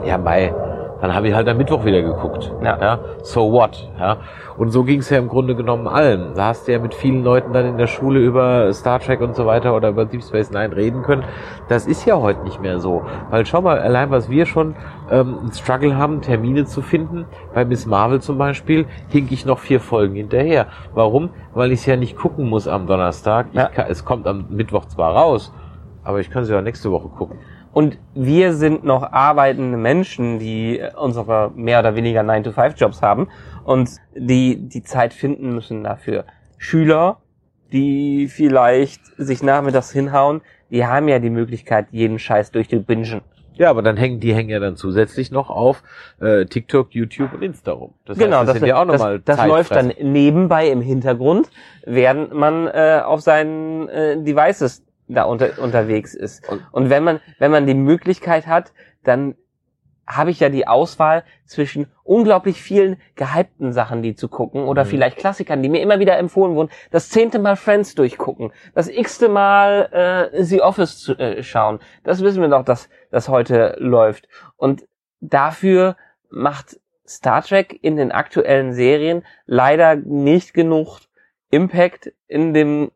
ja 0.04 0.18
mei, 0.18 0.54
dann 1.00 1.14
habe 1.14 1.28
ich 1.28 1.34
halt 1.34 1.48
am 1.48 1.56
Mittwoch 1.58 1.84
wieder 1.84 2.02
geguckt. 2.02 2.52
Ja. 2.62 2.98
So 3.22 3.52
what? 3.52 3.88
Ja. 3.98 4.16
Und 4.56 4.70
so 4.70 4.84
ging 4.84 5.00
es 5.00 5.10
ja 5.10 5.18
im 5.18 5.28
Grunde 5.28 5.54
genommen 5.54 5.86
allen. 5.86 6.32
Da 6.34 6.46
hast 6.46 6.66
du 6.66 6.72
ja 6.72 6.78
mit 6.78 6.94
vielen 6.94 7.22
Leuten 7.22 7.52
dann 7.52 7.66
in 7.66 7.76
der 7.76 7.86
Schule 7.86 8.20
über 8.20 8.72
Star 8.72 8.98
Trek 9.00 9.20
und 9.20 9.36
so 9.36 9.44
weiter 9.44 9.76
oder 9.76 9.90
über 9.90 10.06
Deep 10.06 10.22
Space 10.22 10.50
Nine 10.50 10.74
reden 10.74 11.02
können. 11.02 11.24
Das 11.68 11.86
ist 11.86 12.06
ja 12.06 12.16
heute 12.16 12.42
nicht 12.44 12.62
mehr 12.62 12.80
so. 12.80 13.02
Weil 13.30 13.44
schau 13.44 13.60
mal, 13.60 13.78
allein 13.78 14.10
was 14.10 14.30
wir 14.30 14.46
schon 14.46 14.74
ähm, 15.10 15.38
einen 15.40 15.52
Struggle 15.52 15.96
haben, 15.96 16.22
Termine 16.22 16.64
zu 16.64 16.80
finden. 16.80 17.26
Bei 17.52 17.64
Miss 17.66 17.84
Marvel 17.84 18.20
zum 18.22 18.38
Beispiel 18.38 18.86
hink 19.08 19.30
ich 19.32 19.44
noch 19.44 19.58
vier 19.58 19.80
Folgen 19.80 20.14
hinterher. 20.14 20.66
Warum? 20.94 21.30
Weil 21.52 21.72
ich 21.72 21.80
es 21.80 21.86
ja 21.86 21.96
nicht 21.96 22.16
gucken 22.16 22.48
muss 22.48 22.66
am 22.66 22.86
Donnerstag. 22.86 23.48
Ich 23.50 23.56
Ja. 23.58 23.66
kann, 23.68 23.86
es 23.90 24.04
kommt 24.06 24.26
am 24.26 24.46
Mittwoch 24.48 24.86
zwar 24.86 25.14
raus, 25.14 25.52
aber 26.04 26.20
ich 26.20 26.30
kann 26.30 26.44
sie 26.44 26.54
ja 26.54 26.62
nächste 26.62 26.90
Woche 26.90 27.08
gucken. 27.08 27.38
Und 27.76 27.98
wir 28.14 28.54
sind 28.54 28.84
noch 28.84 29.12
arbeitende 29.12 29.76
Menschen, 29.76 30.38
die 30.38 30.80
unsere 30.98 31.52
mehr 31.54 31.80
oder 31.80 31.94
weniger 31.94 32.22
9-to-5-Jobs 32.22 33.02
haben 33.02 33.28
und 33.64 33.90
die 34.14 34.56
die 34.56 34.82
Zeit 34.82 35.12
finden 35.12 35.54
müssen 35.54 35.84
dafür. 35.84 36.24
Schüler, 36.56 37.18
die 37.74 38.28
vielleicht 38.28 39.02
sich 39.18 39.42
nachmittags 39.42 39.92
hinhauen, 39.92 40.40
die 40.70 40.86
haben 40.86 41.06
ja 41.06 41.18
die 41.18 41.28
Möglichkeit, 41.28 41.88
jeden 41.90 42.18
Scheiß 42.18 42.50
durchzubingen. 42.50 43.20
Ja, 43.52 43.68
aber 43.68 43.82
dann 43.82 43.98
hängen 43.98 44.20
die 44.20 44.34
hängen 44.34 44.48
ja 44.48 44.58
dann 44.58 44.76
zusätzlich 44.76 45.30
noch 45.30 45.50
auf 45.50 45.82
äh, 46.18 46.46
TikTok, 46.46 46.94
YouTube 46.94 47.34
und 47.34 47.42
Insta 47.42 47.72
rum. 47.72 47.92
Das 48.06 48.16
genau, 48.16 48.38
heißt, 48.38 48.48
das, 48.48 48.58
sind 48.58 48.68
ja 48.68 48.80
auch 48.80 48.86
das, 48.86 49.00
nochmal 49.00 49.20
das 49.20 49.46
läuft 49.46 49.72
dann 49.72 49.92
nebenbei 50.00 50.70
im 50.70 50.80
Hintergrund, 50.80 51.50
während 51.84 52.32
man 52.32 52.68
äh, 52.68 53.02
auf 53.04 53.20
seinen 53.20 53.86
äh, 53.90 54.16
Devices 54.22 54.85
da 55.08 55.24
unter, 55.24 55.58
unterwegs 55.60 56.14
ist. 56.14 56.48
Und- 56.48 56.62
Und 56.72 56.90
wenn 56.90 57.04
man, 57.04 57.20
wenn 57.38 57.50
man 57.50 57.66
die 57.66 57.74
Möglichkeit 57.74 58.46
hat, 58.46 58.72
dann 59.04 59.34
habe 60.08 60.30
ich 60.30 60.38
ja 60.38 60.48
die 60.50 60.68
Auswahl 60.68 61.24
zwischen 61.46 61.88
unglaublich 62.04 62.62
vielen 62.62 62.96
gehypten 63.16 63.72
Sachen, 63.72 64.02
die 64.02 64.14
zu 64.14 64.28
gucken, 64.28 64.62
oder 64.62 64.84
Mhm. 64.84 64.88
vielleicht 64.88 65.16
Klassikern, 65.18 65.62
die 65.64 65.68
mir 65.68 65.82
immer 65.82 65.98
wieder 65.98 66.16
empfohlen 66.16 66.54
wurden, 66.54 66.70
das 66.92 67.08
zehnte 67.08 67.40
Mal 67.40 67.56
Friends 67.56 67.96
durchgucken, 67.96 68.52
das 68.72 68.88
x-te 68.88 69.28
Mal 69.28 70.30
äh, 70.32 70.44
The 70.44 70.62
Office 70.62 70.98
zu, 71.00 71.18
äh, 71.18 71.42
schauen. 71.42 71.80
Das 72.04 72.22
wissen 72.22 72.40
wir 72.40 72.48
doch, 72.48 72.64
dass 72.64 72.88
das 73.10 73.28
heute 73.28 73.74
läuft. 73.80 74.28
Und 74.56 74.86
dafür 75.20 75.96
macht 76.30 76.78
Star 77.08 77.42
Trek 77.42 77.76
in 77.82 77.96
den 77.96 78.12
aktuellen 78.12 78.72
Serien 78.74 79.24
leider 79.46 79.96
nicht 79.96 80.54
genug 80.54 81.00
Impact 81.50 82.12
in 82.28 82.54
dem, 82.54 82.92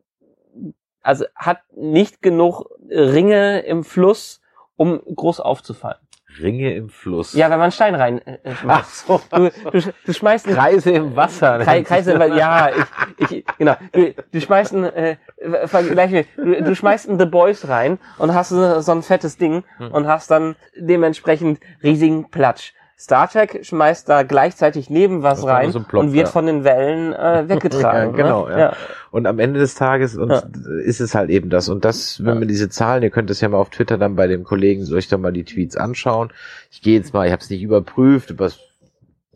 also 1.01 1.25
hat 1.35 1.59
nicht 1.75 2.21
genug 2.21 2.65
Ringe 2.89 3.59
im 3.61 3.83
Fluss, 3.83 4.41
um 4.75 5.01
groß 5.15 5.39
aufzufallen. 5.39 5.97
Ringe 6.41 6.73
im 6.75 6.87
Fluss. 6.89 7.33
Ja, 7.33 7.45
wenn 7.49 7.57
man 7.57 7.63
einen 7.63 7.71
Stein 7.73 7.93
rein 7.93 8.25
äh, 8.25 8.35
äh, 8.35 8.39
Ach 8.53 8.57
schmeißt. 8.61 9.07
so. 9.07 9.21
Du, 9.35 9.49
du, 9.71 9.93
du 10.05 10.13
schmeißt 10.13 10.47
einen 10.47 10.55
Kreise 10.55 10.91
im 10.91 11.13
Wasser. 11.17 11.57
Kre- 11.59 11.83
Kreise, 11.83 12.17
weil, 12.17 12.37
ja, 12.37 12.69
ich, 13.17 13.31
ich, 13.31 13.45
genau. 13.57 13.75
Du, 13.91 14.13
du 14.31 14.39
schmeißt 14.41 14.73
ein, 14.73 14.83
äh, 14.85 15.17
vergleich 15.65 16.11
mir, 16.11 16.25
du, 16.37 16.63
du 16.63 16.73
schmeißt 16.73 17.09
ein 17.09 17.19
The 17.19 17.25
Boys 17.25 17.67
rein 17.67 17.99
und 18.17 18.33
hast 18.33 18.47
so, 18.49 18.79
so 18.79 18.91
ein 18.93 19.03
fettes 19.03 19.37
Ding 19.37 19.65
Hm. 19.77 19.91
und 19.91 20.07
hast 20.07 20.31
dann 20.31 20.55
dementsprechend 20.77 21.59
riesigen 21.83 22.29
Platsch. 22.31 22.73
Star 23.03 23.27
Trek 23.27 23.61
schmeißt 23.63 24.07
da 24.07 24.21
gleichzeitig 24.21 24.91
neben 24.91 25.23
was 25.23 25.39
Das 25.41 25.49
rein 25.49 25.71
so 25.71 25.79
Plop, 25.79 26.03
und 26.03 26.13
wird 26.13 26.27
ja. 26.27 26.31
von 26.31 26.45
den 26.45 26.63
Wellen 26.63 27.13
äh, 27.13 27.45
weggetragen. 27.49 28.11
Ja, 28.11 28.15
genau, 28.23 28.47
ne? 28.47 28.59
ja. 28.59 28.73
Und 29.09 29.25
am 29.25 29.39
Ende 29.39 29.59
des 29.59 29.73
Tages 29.73 30.15
und 30.15 30.29
Ja. 30.29 30.43
ist 30.83 31.01
es 31.01 31.15
halt 31.15 31.31
eben 31.31 31.49
das. 31.49 31.67
Und 31.67 31.83
das, 31.83 32.23
wenn 32.23 32.35
Ja. 32.35 32.39
wir 32.41 32.47
diese 32.47 32.69
Zahlen, 32.69 33.01
ihr 33.01 33.09
könnt 33.09 33.31
es 33.31 33.41
ja 33.41 33.49
mal 33.49 33.57
auf 33.57 33.71
Twitter 33.71 33.97
dann 33.97 34.15
bei 34.15 34.27
dem 34.27 34.43
Kollegen 34.43 34.85
euch 34.93 35.07
dann 35.07 35.21
mal 35.21 35.33
die 35.33 35.43
Tweets 35.45 35.75
anschauen. 35.77 36.31
Ich 36.69 36.83
gehe 36.83 36.95
jetzt 36.95 37.11
mal, 37.13 37.25
ich 37.25 37.31
habe 37.33 37.41
es 37.41 37.49
nicht 37.49 37.63
überprüft, 37.63 38.29
es- 38.39 38.59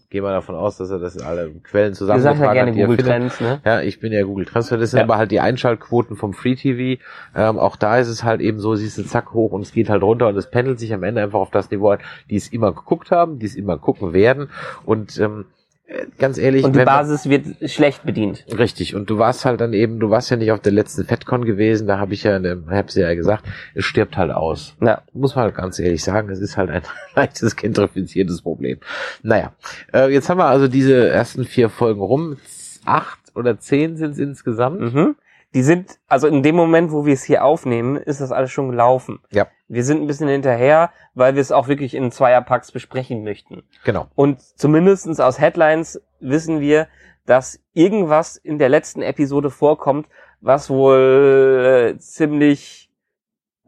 gehe 0.09 0.21
mal 0.21 0.31
davon 0.31 0.55
aus, 0.55 0.77
dass 0.77 0.89
er 0.89 0.99
das 0.99 1.15
in 1.15 1.23
alle 1.23 1.51
Quellen 1.63 1.93
ja 1.93 1.97
zusammengetragen 1.97 2.53
gerne 2.53 2.71
hat. 2.71 2.75
die 2.75 2.81
er 2.81 2.87
Google 2.87 3.05
findet. 3.05 3.33
Trends, 3.37 3.41
ne? 3.41 3.61
Ja, 3.65 3.81
ich 3.81 3.99
bin 3.99 4.13
ja 4.13 4.23
Google 4.23 4.45
Transfer. 4.45 4.77
Das 4.77 4.91
sind 4.91 4.99
Ja. 4.99 5.03
aber 5.03 5.17
halt 5.17 5.31
die 5.31 5.39
Einschaltquoten 5.39 6.15
vom 6.15 6.33
Free 6.33 6.55
TV. 6.55 7.01
Ähm, 7.35 7.59
auch 7.59 7.75
da 7.75 7.97
ist 7.97 8.07
es 8.07 8.23
halt 8.23 8.41
eben 8.41 8.59
so, 8.59 8.75
siehst 8.75 8.97
du 8.97 9.03
zack 9.03 9.33
hoch 9.33 9.51
und 9.51 9.61
es 9.61 9.71
geht 9.71 9.89
halt 9.89 10.03
runter 10.03 10.27
und 10.27 10.37
es 10.37 10.49
pendelt 10.49 10.79
sich 10.79 10.93
am 10.93 11.03
Ende 11.03 11.21
einfach 11.21 11.39
auf 11.39 11.51
das 11.51 11.71
Niveau 11.71 11.89
ein, 11.89 11.99
die 12.29 12.35
es 12.35 12.47
immer 12.49 12.71
geguckt 12.73 13.11
haben, 13.11 13.39
die 13.39 13.45
es 13.45 13.55
immer 13.55 13.77
gucken 13.77 14.13
werden. 14.13 14.49
Und 14.85 15.19
ähm, 15.19 15.45
äh, 15.45 15.45
ganz 16.17 16.37
ehrlich, 16.37 16.63
Und 16.63 16.75
die 16.75 16.83
Basis 16.83 17.29
wird 17.29 17.45
schlecht 17.69 18.03
bedient. 18.03 18.45
Richtig, 18.57 18.95
und 18.95 19.09
du 19.09 19.17
warst 19.17 19.45
halt 19.45 19.61
dann 19.61 19.73
eben, 19.73 19.99
du 19.99 20.09
warst 20.09 20.29
ja 20.29 20.37
nicht 20.37 20.51
auf 20.51 20.59
der 20.59 20.71
letzten 20.71 21.05
FedCon 21.05 21.45
gewesen, 21.45 21.87
da 21.87 21.99
habe 21.99 22.13
ich 22.13 22.23
ja, 22.23 22.39
ne, 22.39 22.63
hab's 22.69 22.95
ja 22.95 23.13
gesagt, 23.13 23.43
es 23.73 23.85
stirbt 23.85 24.17
halt 24.17 24.31
aus. 24.31 24.75
Ja. 24.81 25.03
Muss 25.13 25.35
man 25.35 25.45
halt 25.45 25.55
ganz 25.55 25.79
ehrlich 25.79 26.03
sagen, 26.03 26.29
es 26.29 26.39
ist 26.39 26.57
halt 26.57 26.69
ein 26.69 26.81
leichtes 27.15 27.55
gentrifiziertes 27.55 28.41
Problem. 28.41 28.79
Naja, 29.21 29.53
äh, 29.93 30.11
jetzt 30.11 30.29
haben 30.29 30.39
wir 30.39 30.45
also 30.45 30.67
diese 30.67 31.09
ersten 31.09 31.45
vier 31.45 31.69
Folgen 31.69 32.01
rum, 32.01 32.37
acht 32.85 33.19
oder 33.35 33.59
zehn 33.59 33.97
sind 33.97 34.11
es 34.11 34.19
insgesamt. 34.19 34.81
Mhm. 34.81 35.15
Die 35.55 35.63
sind, 35.63 35.99
also 36.09 36.27
in 36.27 36.43
dem 36.43 36.55
Moment, 36.55 36.91
wo 36.91 37.05
wir 37.05 37.13
es 37.13 37.23
hier 37.23 37.45
aufnehmen, 37.45 37.95
ist 37.95 38.19
das 38.19 38.33
alles 38.33 38.51
schon 38.51 38.69
gelaufen. 38.69 39.21
Ja. 39.31 39.47
Wir 39.69 39.85
sind 39.85 40.01
ein 40.01 40.07
bisschen 40.07 40.27
hinterher, 40.27 40.91
weil 41.13 41.35
wir 41.35 41.41
es 41.41 41.53
auch 41.53 41.69
wirklich 41.69 41.95
in 41.95 42.11
Zweierpacks 42.11 42.73
besprechen 42.73 43.23
möchten. 43.23 43.63
Genau. 43.85 44.07
Und 44.15 44.41
zumindestens 44.41 45.21
aus 45.21 45.39
Headlines 45.39 46.01
wissen 46.19 46.59
wir, 46.59 46.89
dass 47.25 47.61
irgendwas 47.73 48.35
in 48.35 48.59
der 48.59 48.67
letzten 48.67 49.01
Episode 49.01 49.49
vorkommt, 49.49 50.07
was 50.41 50.69
wohl 50.69 51.93
äh, 51.95 51.97
ziemlich 51.99 52.84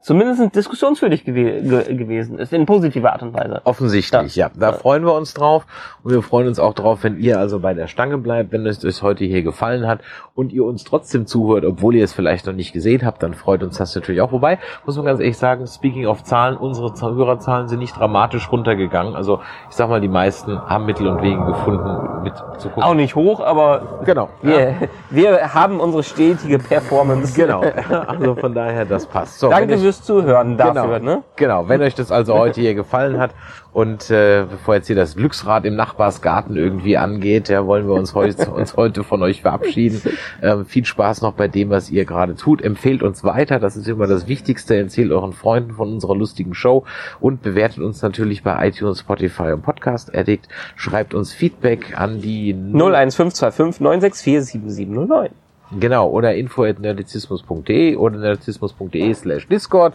zumindest 0.08 0.56
diskussionswürdig 0.56 1.26
gewe 1.26 1.62
ge 1.62 1.96
gewesen 1.96 2.40
ist, 2.40 2.54
in 2.54 2.66
positiver 2.66 3.12
Art 3.12 3.22
und 3.24 3.34
Weise. 3.34 3.62
Offensichtlich, 3.66 4.36
ja. 4.38 4.50
Da 4.56 4.68
Ja. 4.68 4.74
freuen 4.74 5.04
wir 5.06 5.14
uns 5.14 5.34
drauf 5.34 5.66
und 6.04 6.12
wir 6.14 6.22
freuen 6.22 6.48
uns 6.48 6.60
auch 6.60 6.74
drauf, 6.74 7.00
wenn 7.04 7.20
ihr 7.20 7.38
also 7.40 7.60
bei 7.60 7.74
der 7.74 7.88
Stange 7.88 8.18
bleibt, 8.18 8.54
wenn 8.54 8.66
es 8.66 8.84
euch 8.86 9.02
heute 9.04 9.26
hier 9.26 9.44
gefallen 9.44 9.86
hat 9.86 10.00
und 10.34 10.54
ihr 10.54 10.64
uns 10.64 10.86
trotzdem 10.86 11.26
zuhört, 11.28 11.66
obwohl 11.66 11.94
ihr 11.96 12.06
es 12.06 12.14
vielleicht 12.14 12.46
noch 12.48 12.54
nicht 12.54 12.72
gesehen 12.72 13.06
habt, 13.06 13.22
dann 13.22 13.34
freut 13.34 13.64
uns 13.64 13.78
das 13.78 13.94
natürlich 13.96 14.22
auch. 14.22 14.32
Wobei, 14.32 14.60
muss 14.86 14.96
man 14.96 15.06
ganz 15.06 15.20
ehrlich 15.20 15.38
sagen, 15.38 15.68
speaking 15.68 16.06
of 16.08 16.24
Zahlen, 16.24 16.56
unsere 16.56 16.94
Hörerzahlen 17.16 17.68
sind 17.68 17.80
nicht 17.80 17.98
dramatisch 18.00 18.50
runtergegangen. 18.52 19.14
Also 19.16 19.42
ich 19.70 19.76
sag 19.76 19.90
mal, 19.90 20.00
die 20.00 20.08
meisten 20.08 20.58
haben 20.58 20.86
Mittel 20.86 21.08
und 21.08 21.22
Wege 21.22 21.44
gefunden, 21.46 22.24
mit 22.24 22.34
zu 22.60 22.70
gucken. 22.70 22.84
Auch 22.84 22.94
nicht 22.94 23.16
hoch, 23.16 23.42
aber 23.42 24.00
Genau. 24.06 24.30
wir, 24.42 24.76
wir 25.10 25.54
haben 25.54 25.82
unsere 25.82 26.04
stetige 26.04 26.60
Performance. 26.60 27.36
Genau. 27.36 27.62
Also 28.08 28.36
von 28.36 28.54
daher, 28.54 28.86
das 28.86 29.06
passt. 29.06 29.40
So, 29.40 29.50
Danke 29.50 29.74
euch- 29.74 29.82
fürs 29.98 30.06
Zuhören 30.06 30.58
dafür, 30.58 31.00
genau, 31.00 31.16
ne? 31.16 31.24
Genau, 31.36 31.70
wenn 31.70 31.82
euch 31.82 31.96
das 31.96 32.12
also 32.12 32.34
heute 32.36 32.62
hier 32.62 32.76
gefallen 32.76 33.20
hat 33.20 33.32
und 33.74 34.10
äh, 34.10 34.46
bevor 34.50 34.76
jetzt 34.76 34.88
hier 34.88 34.96
das 34.96 35.16
Glücksrad 35.16 35.66
im 35.66 35.76
Nachbarsgarten 35.76 36.56
irgendwie 36.56 36.98
angeht, 36.98 37.50
ja, 37.50 37.66
wollen 37.66 37.88
wir 37.88 37.94
uns 37.94 38.16
heute, 38.16 38.50
uns 38.52 38.76
heute 38.76 39.04
von 39.04 39.22
euch 39.22 39.42
verabschieden. 39.42 40.02
Ähm, 40.42 40.66
viel 40.66 40.86
Spaß 40.86 41.22
noch 41.22 41.34
bei 41.34 41.48
dem, 41.48 41.70
was 41.70 41.90
ihr 41.90 42.06
gerade 42.06 42.36
tut. 42.36 42.62
Empfehlt 42.62 43.04
uns 43.04 43.24
weiter, 43.24 43.60
das 43.60 43.76
ist 43.76 43.88
immer 43.88 44.08
das 44.08 44.28
Wichtigste. 44.28 44.76
Erzählt 44.76 45.12
euren 45.12 45.34
Freunden 45.34 45.74
von 45.74 45.94
unserer 45.94 46.16
lustigen 46.16 46.54
Show 46.54 46.86
und 47.20 47.42
bewertet 47.42 47.80
uns 47.80 48.02
natürlich 48.02 48.44
bei 48.44 48.68
iTunes, 48.68 49.02
Spotify 49.02 49.52
und 49.52 49.62
Podcast 49.62 50.16
Addict. 50.16 50.48
Schreibt 50.76 51.14
uns 51.14 51.34
Feedback 51.34 52.00
an 52.00 52.22
die 52.22 52.54
01525 52.54 53.82
964 53.82 54.46
7709. 54.46 55.47
Genau, 55.72 56.10
oder 56.10 56.36
info.nerdizismus.de 56.36 57.96
oder 57.98 58.18
nerdizismus.de 58.18 59.14
slash 59.14 59.48
Discord. 59.48 59.94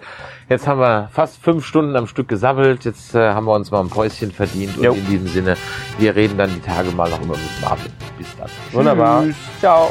Jetzt 0.48 0.66
haben 0.66 0.80
wir 0.80 1.08
fast 1.12 1.42
fünf 1.42 1.64
Stunden 1.64 1.96
am 1.96 2.06
Stück 2.06 2.28
gesammelt. 2.28 2.84
Jetzt 2.84 3.14
äh, 3.14 3.32
haben 3.32 3.46
wir 3.46 3.54
uns 3.54 3.70
mal 3.70 3.80
ein 3.80 3.88
Päuschen 3.88 4.32
verdient. 4.32 4.76
Und 4.76 4.84
Jo. 4.84 4.92
in 4.92 5.06
diesem 5.06 5.28
Sinne, 5.28 5.56
wir 5.98 6.14
reden 6.14 6.36
dann 6.36 6.50
die 6.54 6.60
Tage 6.60 6.90
mal 6.90 7.08
noch 7.08 7.22
über 7.22 7.32
Miss 7.36 7.60
Marvel. 7.62 7.90
Bis 8.18 8.36
dann. 8.36 8.50
Wunderbar. 8.72 9.22
Tschüss. 9.24 9.36
Ciao. 9.60 9.90